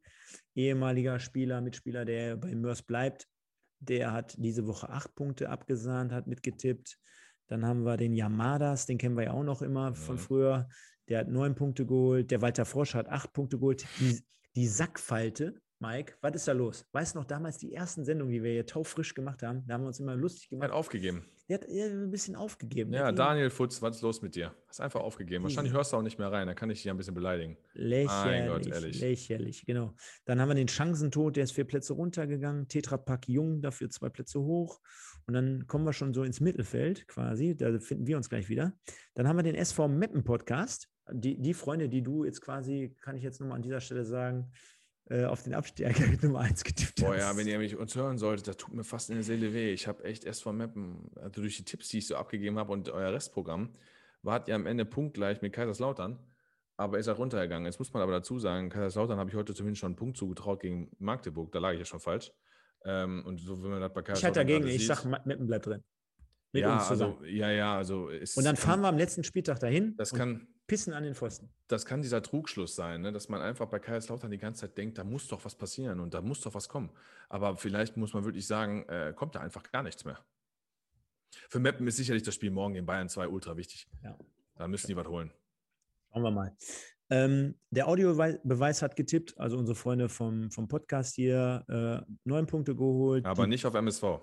[0.56, 3.28] ehemaliger Spieler, Mitspieler, der bei Mörs bleibt.
[3.80, 6.98] Der hat diese Woche acht Punkte abgesahnt, hat mitgetippt.
[7.48, 10.20] Dann haben wir den Yamadas, den kennen wir ja auch noch immer von mhm.
[10.20, 10.70] früher.
[11.10, 12.30] Der hat neun Punkte geholt.
[12.32, 13.86] Der Walter Frosch hat acht Punkte geholt.
[14.00, 14.20] Die,
[14.56, 16.86] die Sackfalte Mike, was ist da los?
[16.92, 19.64] Weißt du noch damals die ersten Sendungen, die wir hier taufrisch gemacht haben?
[19.68, 20.70] Da haben wir uns immer lustig gemacht.
[20.70, 21.26] Er hat aufgegeben.
[21.48, 22.92] Er hat ein bisschen aufgegeben.
[22.94, 24.54] Ja, Daniel Futz, was ist los mit dir?
[24.68, 25.44] Hast einfach aufgegeben.
[25.44, 26.48] Wahrscheinlich hörst du auch nicht mehr rein.
[26.48, 27.58] Da kann ich dich ein bisschen beleidigen.
[27.74, 28.10] Lächerlich.
[28.10, 29.00] Mein Gott, ehrlich.
[29.00, 29.94] Lächerlich, genau.
[30.26, 32.68] Dann haben wir den Chancentod, der ist vier Plätze runtergegangen.
[32.68, 34.82] Tetrapack Jung, dafür zwei Plätze hoch.
[35.26, 37.56] Und dann kommen wir schon so ins Mittelfeld quasi.
[37.56, 38.74] Da finden wir uns gleich wieder.
[39.14, 40.90] Dann haben wir den SV Meppen Podcast.
[41.12, 44.52] Die, die Freunde, die du jetzt quasi, kann ich jetzt nochmal an dieser Stelle sagen,
[45.10, 47.20] äh, auf den Absteiger Nummer 1 getippt Boah, hast.
[47.20, 49.72] ja, wenn ihr mich uns hören solltet, das tut mir fast in der Seele weh.
[49.72, 52.72] Ich habe echt erst vom Mappen, also durch die Tipps, die ich so abgegeben habe
[52.72, 53.74] und euer Restprogramm,
[54.22, 56.20] wart ihr am Ende punktgleich mit Kaiserslautern,
[56.76, 57.66] aber ist auch runtergegangen.
[57.66, 60.60] Jetzt muss man aber dazu sagen, Kaiserslautern habe ich heute zumindest schon einen Punkt zugetraut
[60.60, 62.32] gegen Magdeburg, da lag ich ja schon falsch.
[62.86, 64.48] Ähm, und so, wenn man das bei Kaiserslautern.
[64.48, 65.84] Ich hatte dagegen, ich sage, Meppen bleibt drin.
[66.54, 68.10] ja, also, ja, ja, also.
[68.36, 69.96] und dann fahren wir am letzten Spieltag dahin.
[69.98, 71.50] Das kann pissen an den Pfosten.
[71.68, 73.12] Das kann dieser Trugschluss sein, ne?
[73.12, 76.14] dass man einfach bei Kaiserslautern die ganze Zeit denkt, da muss doch was passieren und
[76.14, 76.92] da muss doch was kommen.
[77.30, 80.20] Aber vielleicht muss man wirklich sagen, äh, kommt da einfach gar nichts mehr.
[81.50, 83.88] Für Meppen ist sicherlich das Spiel morgen in Bayern 2 ultra wichtig.
[84.04, 84.18] Ja.
[84.56, 85.32] Da müssen die was holen.
[86.12, 86.58] Schauen wir mal.
[87.10, 92.76] Ähm, der Audiobeweis hat getippt, also unsere Freunde vom, vom Podcast hier, äh, neun Punkte
[92.76, 93.26] geholt.
[93.26, 94.20] Aber nicht auf MSV.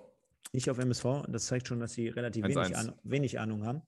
[0.53, 1.25] Nicht auf MSV.
[1.27, 3.81] Das zeigt schon, dass sie relativ wenig, Ahnung, wenig, Ahnung haben.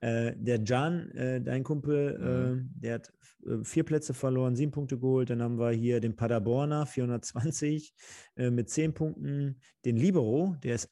[0.00, 2.58] Äh, der Jan, äh, dein Kumpel, mhm.
[2.58, 3.12] äh, der hat
[3.46, 5.30] äh, vier Plätze verloren, sieben Punkte geholt.
[5.30, 7.94] Dann haben wir hier den Paderborner, 420
[8.36, 9.60] äh, mit zehn Punkten.
[9.84, 10.90] Den Libero, der ist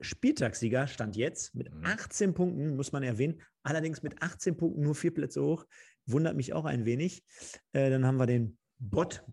[0.00, 2.34] Spieltagssieger, stand jetzt mit 18 mhm.
[2.34, 3.40] Punkten, muss man erwähnen.
[3.62, 5.66] Allerdings mit 18 Punkten nur vier Plätze hoch.
[6.06, 7.24] Wundert mich auch ein wenig.
[7.72, 9.24] Äh, dann haben wir den Bot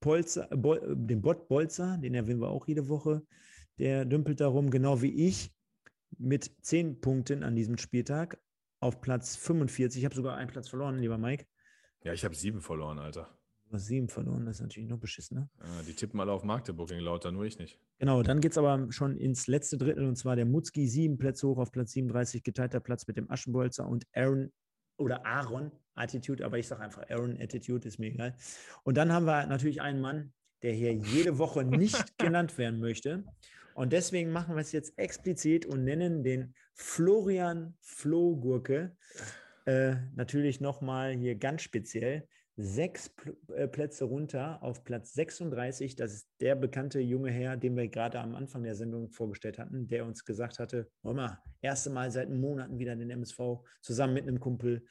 [0.00, 3.26] Polzer, den Bot Bolzer, den erwähnen wir auch jede Woche
[3.78, 5.52] der dümpelt darum, genau wie ich,
[6.18, 8.38] mit zehn Punkten an diesem Spieltag
[8.80, 10.00] auf Platz 45.
[10.00, 11.46] Ich habe sogar einen Platz verloren, lieber Mike.
[12.02, 13.36] Ja, ich habe sieben verloren, Alter.
[13.68, 15.50] Du hast sieben verloren, das ist natürlich noch beschissen, ne?
[15.58, 17.80] Ja, die tippen alle auf Magdeburg gegen Lauter, nur ich nicht.
[17.98, 21.48] Genau, dann geht es aber schon ins letzte Drittel und zwar der Mutzki, sieben Plätze
[21.48, 24.52] hoch auf Platz 37, geteilter Platz mit dem Aschenbolzer und Aaron
[24.98, 28.36] oder Aaron Attitude, aber ich sage einfach Aaron Attitude, ist mir egal.
[28.84, 30.32] Und dann haben wir natürlich einen Mann,
[30.62, 33.24] der hier jede Woche nicht genannt werden möchte.
[33.76, 38.96] Und deswegen machen wir es jetzt explizit und nennen den Florian Flohgurke
[39.66, 42.26] äh, natürlich nochmal hier ganz speziell.
[42.56, 43.14] Sechs
[43.54, 45.94] äh, Plätze runter auf Platz 36.
[45.94, 49.86] Das ist der bekannte junge Herr, den wir gerade am Anfang der Sendung vorgestellt hatten,
[49.88, 54.40] der uns gesagt hatte: Mama, erste Mal seit Monaten wieder den MSV zusammen mit einem
[54.40, 54.86] Kumpel.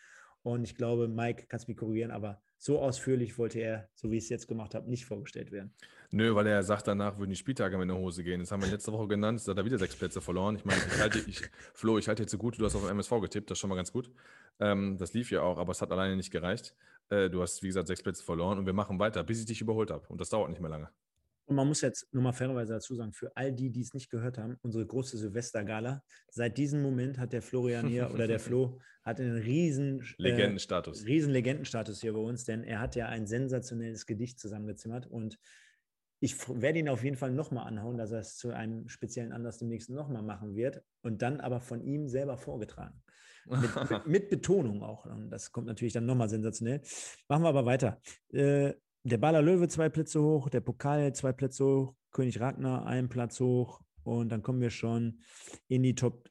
[0.46, 4.26] Und ich glaube, Mike, kannst mich korrigieren, aber so ausführlich wollte er, so wie ich
[4.26, 5.74] es jetzt gemacht habe, nicht vorgestellt werden.
[6.12, 8.42] Nö, weil er sagt, danach würden die Spieltage mit der Hose gehen.
[8.42, 10.56] Das haben wir letzte Woche genannt, da hat er wieder sechs Plätze verloren.
[10.56, 11.42] Ich meine, ich halte, ich,
[11.74, 13.76] Flo, ich halte jetzt so gut, du hast auf MSV getippt, das ist schon mal
[13.76, 14.12] ganz gut.
[14.60, 16.76] Ähm, das lief ja auch, aber es hat alleine nicht gereicht.
[17.10, 19.62] Äh, du hast, wie gesagt, sechs Plätze verloren und wir machen weiter, bis ich dich
[19.62, 20.06] überholt habe.
[20.10, 20.92] Und das dauert nicht mehr lange.
[21.46, 24.10] Und man muss jetzt nur mal fairerweise dazu sagen, für all die, die es nicht
[24.10, 28.80] gehört haben, unsere große Silvestergala, seit diesem Moment hat der Florian hier oder der Flo
[29.04, 31.04] hat einen riesen äh, Legendenstatus.
[31.04, 35.38] Äh, riesen Legendenstatus hier bei uns, denn er hat ja ein sensationelles Gedicht zusammengezimmert und
[36.20, 39.60] ich werde ihn auf jeden Fall nochmal anhauen, dass er es zu einem speziellen Anlass
[39.60, 43.04] demnächst nochmal machen wird und dann aber von ihm selber vorgetragen.
[43.46, 45.06] Mit, mit Betonung auch.
[45.06, 46.82] Und das kommt natürlich dann nochmal sensationell.
[47.28, 48.02] Machen wir aber weiter.
[48.30, 48.74] Äh,
[49.06, 53.40] der Baller Löwe zwei Plätze hoch, der Pokal zwei Plätze hoch, König Ragnar einen Platz
[53.40, 55.20] hoch und dann kommen wir schon
[55.68, 56.28] in die Top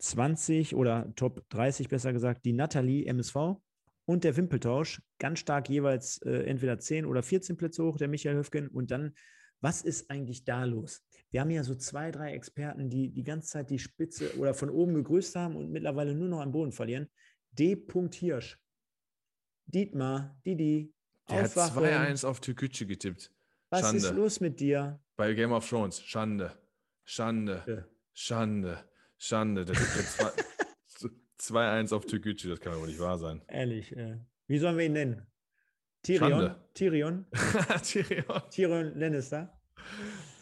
[0.00, 3.60] 20 oder Top 30 besser gesagt, die Nathalie MSV
[4.06, 8.36] und der Wimpeltausch, ganz stark jeweils äh, entweder 10 oder 14 Plätze hoch, der Michael
[8.36, 9.14] Höfgen und dann,
[9.60, 11.06] was ist eigentlich da los?
[11.30, 14.70] Wir haben ja so zwei, drei Experten, die die ganze Zeit die Spitze oder von
[14.70, 17.08] oben gegrüßt haben und mittlerweile nur noch am Boden verlieren.
[17.52, 17.86] D.
[18.14, 18.58] Hirsch,
[19.66, 20.92] Dietmar, Didi,
[21.28, 21.84] der Aufwachung.
[21.84, 23.30] hat 2-1 auf Türkücü getippt.
[23.70, 23.98] Was Schande.
[23.98, 25.00] ist los mit dir?
[25.16, 26.02] Bei Game of Thrones.
[26.02, 26.52] Schande.
[27.04, 27.62] Schande.
[27.66, 27.84] Ja.
[28.18, 28.78] Schande,
[29.18, 29.64] Schande.
[29.66, 30.32] Der, der
[31.38, 33.42] 2-1 auf Türkgücü, das kann wohl nicht wahr sein.
[33.48, 33.94] Ehrlich.
[33.94, 35.26] Äh, wie sollen wir ihn nennen?
[36.02, 36.30] Tyrion?
[36.30, 36.68] Schande.
[36.72, 37.26] Tyrion?
[37.82, 38.42] Tyrion.
[38.50, 39.52] Tyrion Lannister?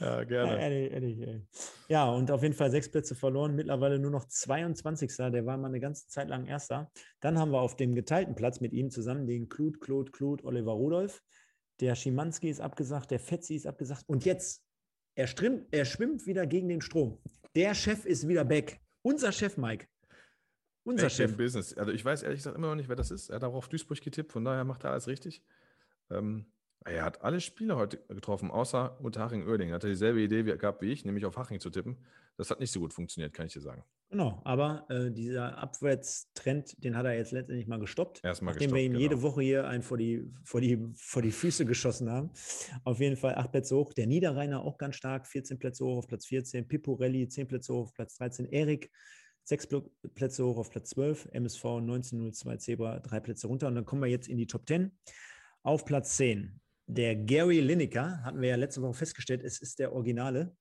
[0.05, 0.60] Ja, Ja, gerne.
[0.60, 1.47] ehrlich, ehrlich, ey.
[1.89, 5.16] ja, und auf jeden Fall sechs Plätze verloren, mittlerweile nur noch 22.
[5.16, 6.90] Der war mal eine ganze Zeit lang Erster.
[7.20, 10.72] Dann haben wir auf dem geteilten Platz mit ihm zusammen den Claude, Claude, Claude, Oliver
[10.72, 11.22] Rudolph.
[11.81, 14.05] Der Schimanski ist abgesagt, der Fetzi ist abgesagt.
[14.06, 14.62] Und jetzt,
[15.14, 17.18] er, strimmt, er schwimmt wieder gegen den Strom.
[17.56, 18.81] Der Chef ist wieder back.
[19.02, 19.86] Unser Chef, Mike.
[20.85, 21.36] Unser Echt im Chef.
[21.36, 21.74] Business.
[21.78, 23.31] Also ich weiß ehrlich gesagt immer noch nicht, wer das ist.
[23.31, 25.43] Er hat auch auf Duisburg getippt, von daher macht er alles richtig.
[26.10, 26.47] Ähm,
[26.85, 29.70] er hat alle Spiele heute getroffen, außer Unterhaching Oerding.
[29.70, 31.97] Er hatte dieselbe Idee wie, gehabt wie ich, nämlich auf Haching zu tippen.
[32.36, 33.85] Das hat nicht so gut funktioniert, kann ich dir sagen.
[34.11, 38.23] Genau, aber äh, dieser Abwärtstrend, den hat er jetzt letztendlich mal gestoppt.
[38.23, 39.02] Erstmal nachdem wir gestoppt, ihm genau.
[39.02, 42.31] jede Woche hier einen vor die, vor, die, vor die Füße geschossen haben.
[42.85, 43.93] Auf jeden Fall acht Plätze hoch.
[43.94, 46.69] Der Niederrheiner auch ganz stark, 14 Plätze hoch auf Platz 14.
[46.69, 48.47] Pipporelli 10 Plätze hoch auf Platz 13.
[48.47, 48.90] Erik
[49.44, 51.28] sechs Pl- Plätze hoch auf Platz 12.
[51.32, 53.69] MSV 1902 Zebra drei Plätze runter.
[53.69, 54.93] Und dann kommen wir jetzt in die Top 10.
[55.62, 56.61] Auf Platz 10.
[56.86, 60.55] Der Gary Lineker, hatten wir ja letzte Woche festgestellt, es ist der Originale.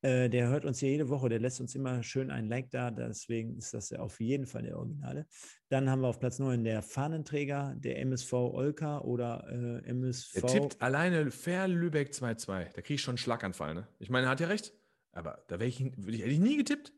[0.00, 2.92] Äh, der hört uns hier jede Woche, der lässt uns immer schön ein Like da,
[2.92, 5.26] deswegen ist das ja auf jeden Fall der Originale.
[5.70, 10.36] Dann haben wir auf Platz 9 der Fahnenträger, der MSV Olka oder äh, MSV.
[10.36, 12.72] Er tippt alleine Fair Lübeck 2-2.
[12.74, 13.74] Da kriege ich schon einen Schlaganfall.
[13.74, 13.88] Ne?
[13.98, 14.72] Ich meine, er hat ja recht.
[15.10, 16.92] Aber da wäre ich, würde ich, hätte ich nie getippt.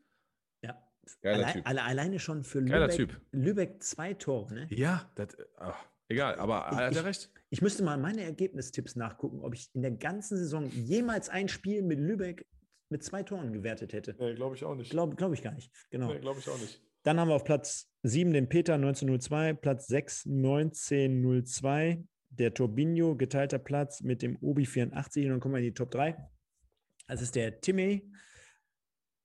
[0.63, 0.77] Ja,
[1.21, 1.67] Geiler alle, Typ.
[1.67, 3.21] alle, alleine schon für Geiler Lübeck, Typ.
[3.31, 4.53] Lübeck zwei Tore.
[4.53, 4.67] Ne?
[4.69, 7.31] Ja, das, ach, egal, aber er hat ja Ich- recht.
[7.49, 11.81] Ich müsste mal meine Ergebnistipps nachgucken, ob ich in der ganzen Saison jemals ein Spiel
[11.81, 12.45] mit Lübeck
[12.89, 14.15] mit zwei Toren gewertet hätte.
[14.19, 14.89] Nee, glaube ich auch nicht.
[14.91, 15.71] Glaube glaub ich gar nicht.
[15.89, 16.13] Genau.
[16.19, 16.81] glaube ich auch nicht.
[17.03, 23.59] Dann haben wir auf Platz 7 den Peter 1902, Platz 6 1902, der Turbinho, geteilter
[23.59, 26.15] Platz mit dem Obi 84 und dann kommen wir in die Top 3.
[27.07, 28.09] Das ist der Timmy,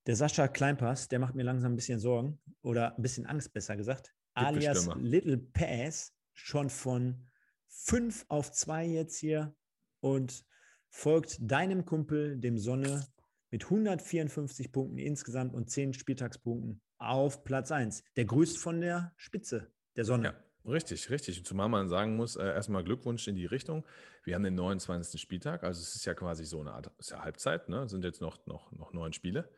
[0.07, 3.77] der Sascha Kleinpass, der macht mir langsam ein bisschen Sorgen oder ein bisschen Angst, besser
[3.77, 4.13] gesagt.
[4.35, 4.89] Alias.
[4.97, 7.27] Little Pass, schon von
[7.69, 9.57] 5 auf 2 jetzt hier
[10.01, 10.45] und
[10.89, 13.07] folgt deinem Kumpel, dem Sonne,
[13.51, 18.05] mit 154 Punkten insgesamt und 10 Spieltagspunkten auf Platz 1.
[18.17, 20.25] Der grüßt von der Spitze der Sonne.
[20.25, 21.45] Ja, richtig, richtig.
[21.45, 23.87] Zumal man sagen muss, äh, erstmal Glückwunsch in die Richtung.
[24.25, 25.21] Wir haben den 29.
[25.21, 27.89] Spieltag, also es ist ja quasi so eine Art, ja Halbzeit, ne?
[27.89, 29.49] sind jetzt noch, noch, noch neun Spiele.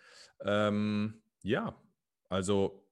[0.44, 1.74] Ähm, ja,
[2.28, 2.88] also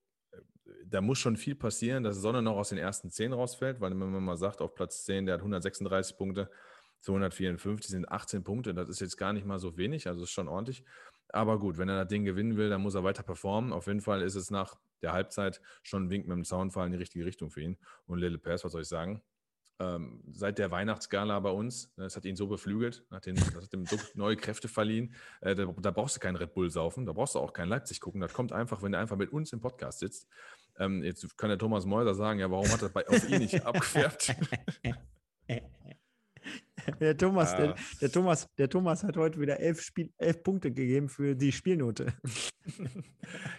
[0.85, 3.99] da muss schon viel passieren, dass Sonne noch aus den ersten zehn rausfällt, weil wenn
[3.99, 6.51] man mal sagt, auf Platz 10, der hat 136 Punkte,
[7.01, 10.31] zu 154 sind 18 Punkte, das ist jetzt gar nicht mal so wenig, also ist
[10.31, 10.85] schon ordentlich.
[11.29, 13.73] Aber gut, wenn er das Ding gewinnen will, dann muss er weiter performen.
[13.73, 16.93] Auf jeden Fall ist es nach der Halbzeit schon ein Wink mit dem Zaunfall in
[16.93, 17.77] die richtige Richtung für ihn.
[18.07, 19.23] Und Lille Pass, was soll ich sagen?
[19.79, 23.55] Ähm, seit der Weihnachtsgala bei uns, ne, das hat ihn so beflügelt, hat, den, das
[23.55, 25.15] hat ihm so neue Kräfte verliehen.
[25.43, 28.01] Äh, da, da brauchst du keinen Red Bull saufen, da brauchst du auch kein Leipzig
[28.01, 28.23] gucken.
[28.23, 30.29] Das kommt einfach, wenn er einfach mit uns im Podcast sitzt.
[30.79, 33.63] Ähm, jetzt kann der Thomas Meuser sagen, ja, warum hat das bei, auf ihn nicht
[33.67, 34.35] abgefärbt?
[37.01, 37.57] Der Thomas, Ah.
[37.57, 41.53] der, der, Thomas, der Thomas hat heute wieder elf, Spiel, elf Punkte gegeben für die
[41.53, 42.13] Spielnote.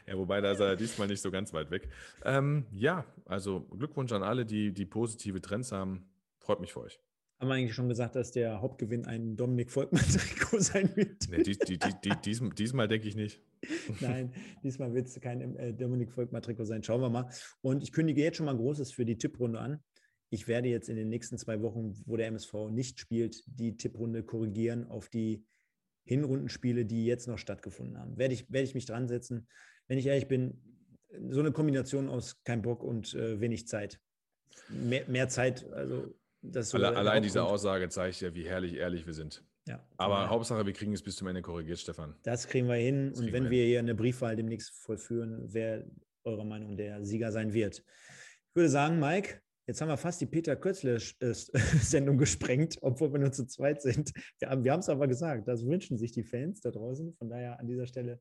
[0.06, 1.90] Ja, wobei da ist er diesmal nicht so ganz weit weg.
[2.24, 6.10] Ähm, ja, also Glückwunsch an alle, die, die positive Trends haben.
[6.40, 7.02] Freut mich für euch.
[7.40, 11.30] Haben wir eigentlich schon gesagt, dass der Hauptgewinn ein Dominik Volkmann-Trikot sein wird?
[11.30, 13.44] Nee, die, die, die, die, diesem, diesmal denke ich nicht.
[14.02, 14.34] Nein,
[14.64, 16.82] diesmal wird es kein äh, Dominik Volkmann-Trikot sein.
[16.82, 17.30] Schauen wir mal.
[17.62, 19.84] Und ich kündige jetzt schon mal Großes für die Tipprunde an.
[20.32, 24.24] Ich werde jetzt in den nächsten zwei Wochen, wo der MSV nicht spielt, die Tipprunde
[24.24, 25.46] korrigieren auf die
[26.06, 28.18] Hinrundenspiele, die jetzt noch stattgefunden haben.
[28.18, 29.48] Werde ich, werde ich mich dran setzen.
[29.88, 30.60] Wenn ich ehrlich bin,
[31.30, 34.00] so eine Kombination aus kein Bock und äh, wenig Zeit.
[34.70, 36.14] Mehr, mehr Zeit, also
[36.52, 37.44] das so Alle, allein diese.
[37.44, 39.44] Aussage zeigt ja, wie herrlich ehrlich wir sind.
[39.68, 40.30] Ja, Aber ja.
[40.30, 42.16] Hauptsache, wir kriegen es bis zum Ende korrigiert, Stefan.
[42.24, 43.10] Das kriegen wir hin.
[43.10, 45.86] Das Und wenn wir wir hier eine Briefwahl demnächst vollführen, wer
[46.24, 47.80] eurer Meinung der Sieger sein wird.
[47.80, 53.32] Ich würde sagen, Mike, jetzt haben wir fast die Peter Kötzle-Sendung gesprengt, obwohl wir nur
[53.32, 54.12] zu zweit sind.
[54.40, 57.14] Wir haben es aber gesagt, das wünschen sich die Fans da draußen.
[57.14, 58.20] Von daher an dieser Stelle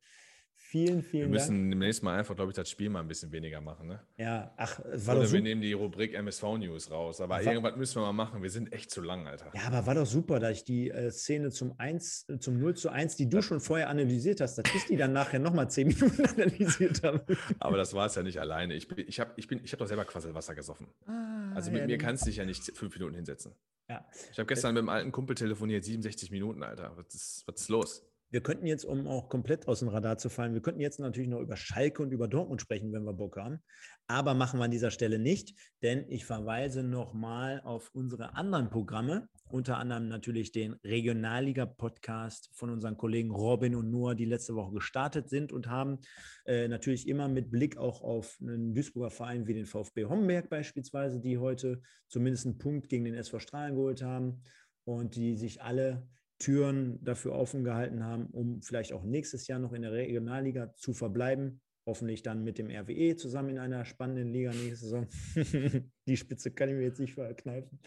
[0.68, 1.70] vielen, Wir vielen müssen Dank.
[1.72, 3.86] demnächst mal einfach, glaube ich, das Spiel mal ein bisschen weniger machen.
[3.88, 4.00] Ne?
[4.16, 7.20] Ja, ach, war Oder doch wir nehmen die Rubrik MSV News raus.
[7.20, 8.42] Aber Wa- irgendwas müssen wir mal machen.
[8.42, 9.50] Wir sind echt zu lang, Alter.
[9.54, 12.74] Ja, aber war doch super, dass ich die äh, Szene zum 1, äh, zum 0
[12.74, 15.86] zu 1, die du schon vorher analysiert hast, dass ich die dann nachher nochmal 10
[15.88, 17.24] Minuten analysiert habe.
[17.58, 18.74] Aber das war es ja nicht alleine.
[18.74, 20.88] Ich, bin- ich habe ich bin, ich hab doch selber Quasselwasser gesoffen.
[21.54, 23.52] Also mit Ah, ja, mir kannst du dich ja nicht fünf Minuten hinsetzen.
[23.88, 24.04] Ja.
[24.32, 26.92] Ich habe gestern mit einem alten Kumpel telefoniert, 67 Minuten, Alter.
[26.96, 28.02] Was ist, was ist los?
[28.30, 31.28] Wir könnten jetzt, um auch komplett aus dem Radar zu fallen, wir könnten jetzt natürlich
[31.28, 33.60] noch über Schalke und über Dortmund sprechen, wenn wir Bock haben.
[34.08, 39.28] Aber machen wir an dieser Stelle nicht, denn ich verweise nochmal auf unsere anderen Programme,
[39.48, 45.28] unter anderem natürlich den Regionalliga-Podcast von unseren Kollegen Robin und Noah, die letzte Woche gestartet
[45.28, 46.00] sind und haben.
[46.46, 51.20] Äh, natürlich immer mit Blick auch auf einen Duisburger Verein wie den VfB Homberg beispielsweise,
[51.20, 54.42] die heute zumindest einen Punkt gegen den SV Strahlen geholt haben
[54.84, 56.08] und die sich alle
[56.38, 60.92] Türen dafür offen gehalten haben, um vielleicht auch nächstes Jahr noch in der Regionalliga zu
[60.92, 61.60] verbleiben.
[61.86, 65.06] Hoffentlich dann mit dem RWE zusammen in einer spannenden Liga nächste Saison.
[66.06, 67.78] Die Spitze kann ich mir jetzt nicht verkneifen.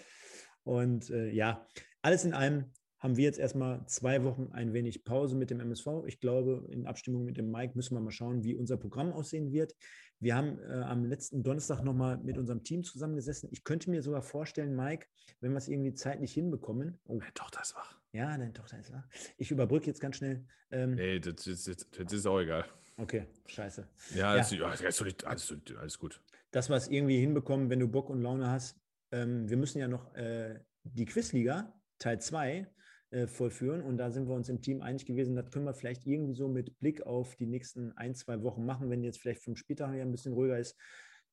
[0.64, 1.68] Und äh, ja,
[2.02, 5.88] alles in allem haben wir jetzt erstmal zwei Wochen ein wenig Pause mit dem MSV.
[6.06, 9.52] Ich glaube, in Abstimmung mit dem Mike müssen wir mal schauen, wie unser Programm aussehen
[9.52, 9.76] wird.
[10.20, 13.50] Wir haben äh, am letzten Donnerstag nochmal mit unserem Team zusammengesessen.
[13.52, 15.08] Ich könnte mir sogar vorstellen, Mike,
[15.40, 17.00] wenn wir es irgendwie zeitlich hinbekommen.
[17.06, 17.16] Oh.
[17.16, 17.99] Meine Tochter ist wach.
[18.12, 19.08] Ja, deine Tochter ist wach.
[19.38, 20.46] Ich überbrücke jetzt ganz schnell.
[20.72, 22.66] Ähm, nee, das ist, das ist auch egal.
[22.98, 23.88] Okay, scheiße.
[24.16, 24.44] Ja, ja.
[24.44, 26.22] Alles, alles, alles, gut.
[26.52, 28.78] Dass wir es irgendwie hinbekommen, wenn du Bock und Laune hast.
[29.12, 32.68] Ähm, wir müssen ja noch äh, die Quizliga, Teil 2,
[33.12, 33.82] äh, vollführen.
[33.82, 36.48] Und da sind wir uns im Team einig gewesen, das können wir vielleicht irgendwie so
[36.48, 40.04] mit Blick auf die nächsten ein, zwei Wochen machen, wenn jetzt vielleicht vom Spieltag her
[40.04, 40.78] ein bisschen ruhiger ist.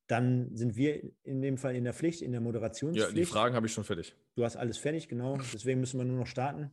[0.06, 3.10] Dann sind wir in dem Fall in der Pflicht, in der Moderationspflicht.
[3.10, 4.14] Ja, die Fragen habe ich schon fertig.
[4.36, 5.36] Du hast alles fertig, genau.
[5.52, 6.70] Deswegen müssen wir nur noch starten.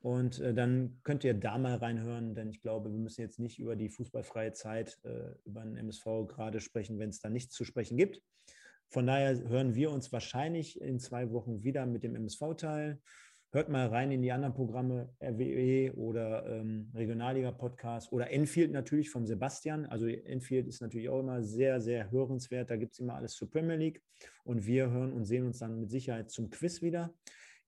[0.00, 3.58] Und äh, dann könnt ihr da mal reinhören, denn ich glaube, wir müssen jetzt nicht
[3.58, 7.64] über die fußballfreie Zeit, äh, über den MSV gerade sprechen, wenn es da nichts zu
[7.64, 8.20] sprechen gibt.
[8.90, 13.00] Von daher hören wir uns wahrscheinlich in zwei Wochen wieder mit dem MSV-Teil.
[13.54, 19.28] Hört mal rein in die anderen Programme, RWE oder ähm, Regionalliga-Podcast oder Enfield natürlich vom
[19.28, 19.86] Sebastian.
[19.86, 22.68] Also Enfield ist natürlich auch immer sehr, sehr hörenswert.
[22.68, 24.02] Da gibt es immer alles zur Premier League.
[24.42, 27.14] Und wir hören und sehen uns dann mit Sicherheit zum Quiz wieder.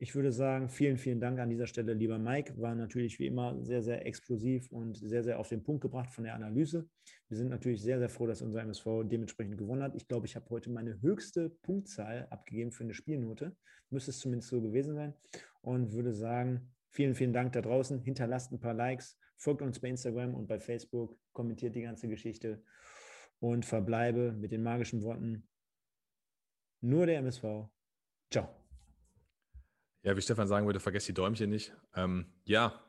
[0.00, 2.60] Ich würde sagen, vielen, vielen Dank an dieser Stelle, lieber Mike.
[2.60, 6.24] War natürlich wie immer sehr, sehr explosiv und sehr, sehr auf den Punkt gebracht von
[6.24, 6.88] der Analyse.
[7.28, 9.97] Wir sind natürlich sehr, sehr froh, dass unser MSV dementsprechend gewonnen hat.
[9.97, 13.57] Ich glaube, ich habe heute meine höchste Punktzahl abgegeben für eine Spielnote.
[13.90, 15.15] Müsste es zumindest so gewesen sein.
[15.61, 18.01] Und würde sagen, vielen, vielen Dank da draußen.
[18.01, 22.62] Hinterlasst ein paar Likes, folgt uns bei Instagram und bei Facebook, kommentiert die ganze Geschichte
[23.40, 25.48] und verbleibe mit den magischen Worten.
[26.81, 27.69] Nur der MSV.
[28.31, 28.48] Ciao.
[30.03, 31.74] Ja, wie Stefan sagen würde, vergesst die Däumchen nicht.
[31.97, 32.85] Ähm, ja,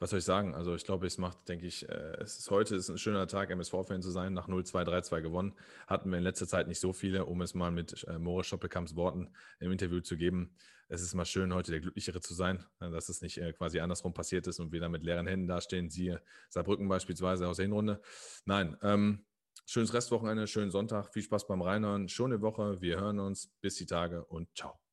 [0.00, 0.54] was soll ich sagen?
[0.54, 3.50] Also ich glaube, es macht, denke ich, äh, es ist heute ist ein schöner Tag,
[3.50, 4.32] MSV-Fan zu sein.
[4.32, 5.54] Nach 0-2-3-2 gewonnen.
[5.86, 8.96] Hatten wir in letzter Zeit nicht so viele, um es mal mit äh, Moritz Schoppelkamps
[8.96, 10.56] Worten im Interview zu geben.
[10.88, 14.14] Es ist mal schön, heute der Glücklichere zu sein, äh, dass es nicht quasi andersrum
[14.14, 15.90] passiert ist und wir dann mit leeren Händen dastehen.
[15.90, 18.00] Siehe Saarbrücken beispielsweise aus der Hinrunde.
[18.46, 19.26] Nein, ähm,
[19.66, 22.80] schönes Restwochenende, schönen Sonntag, viel Spaß beim Reinhören, schöne Woche.
[22.80, 23.52] Wir hören uns.
[23.60, 24.89] Bis die Tage und ciao.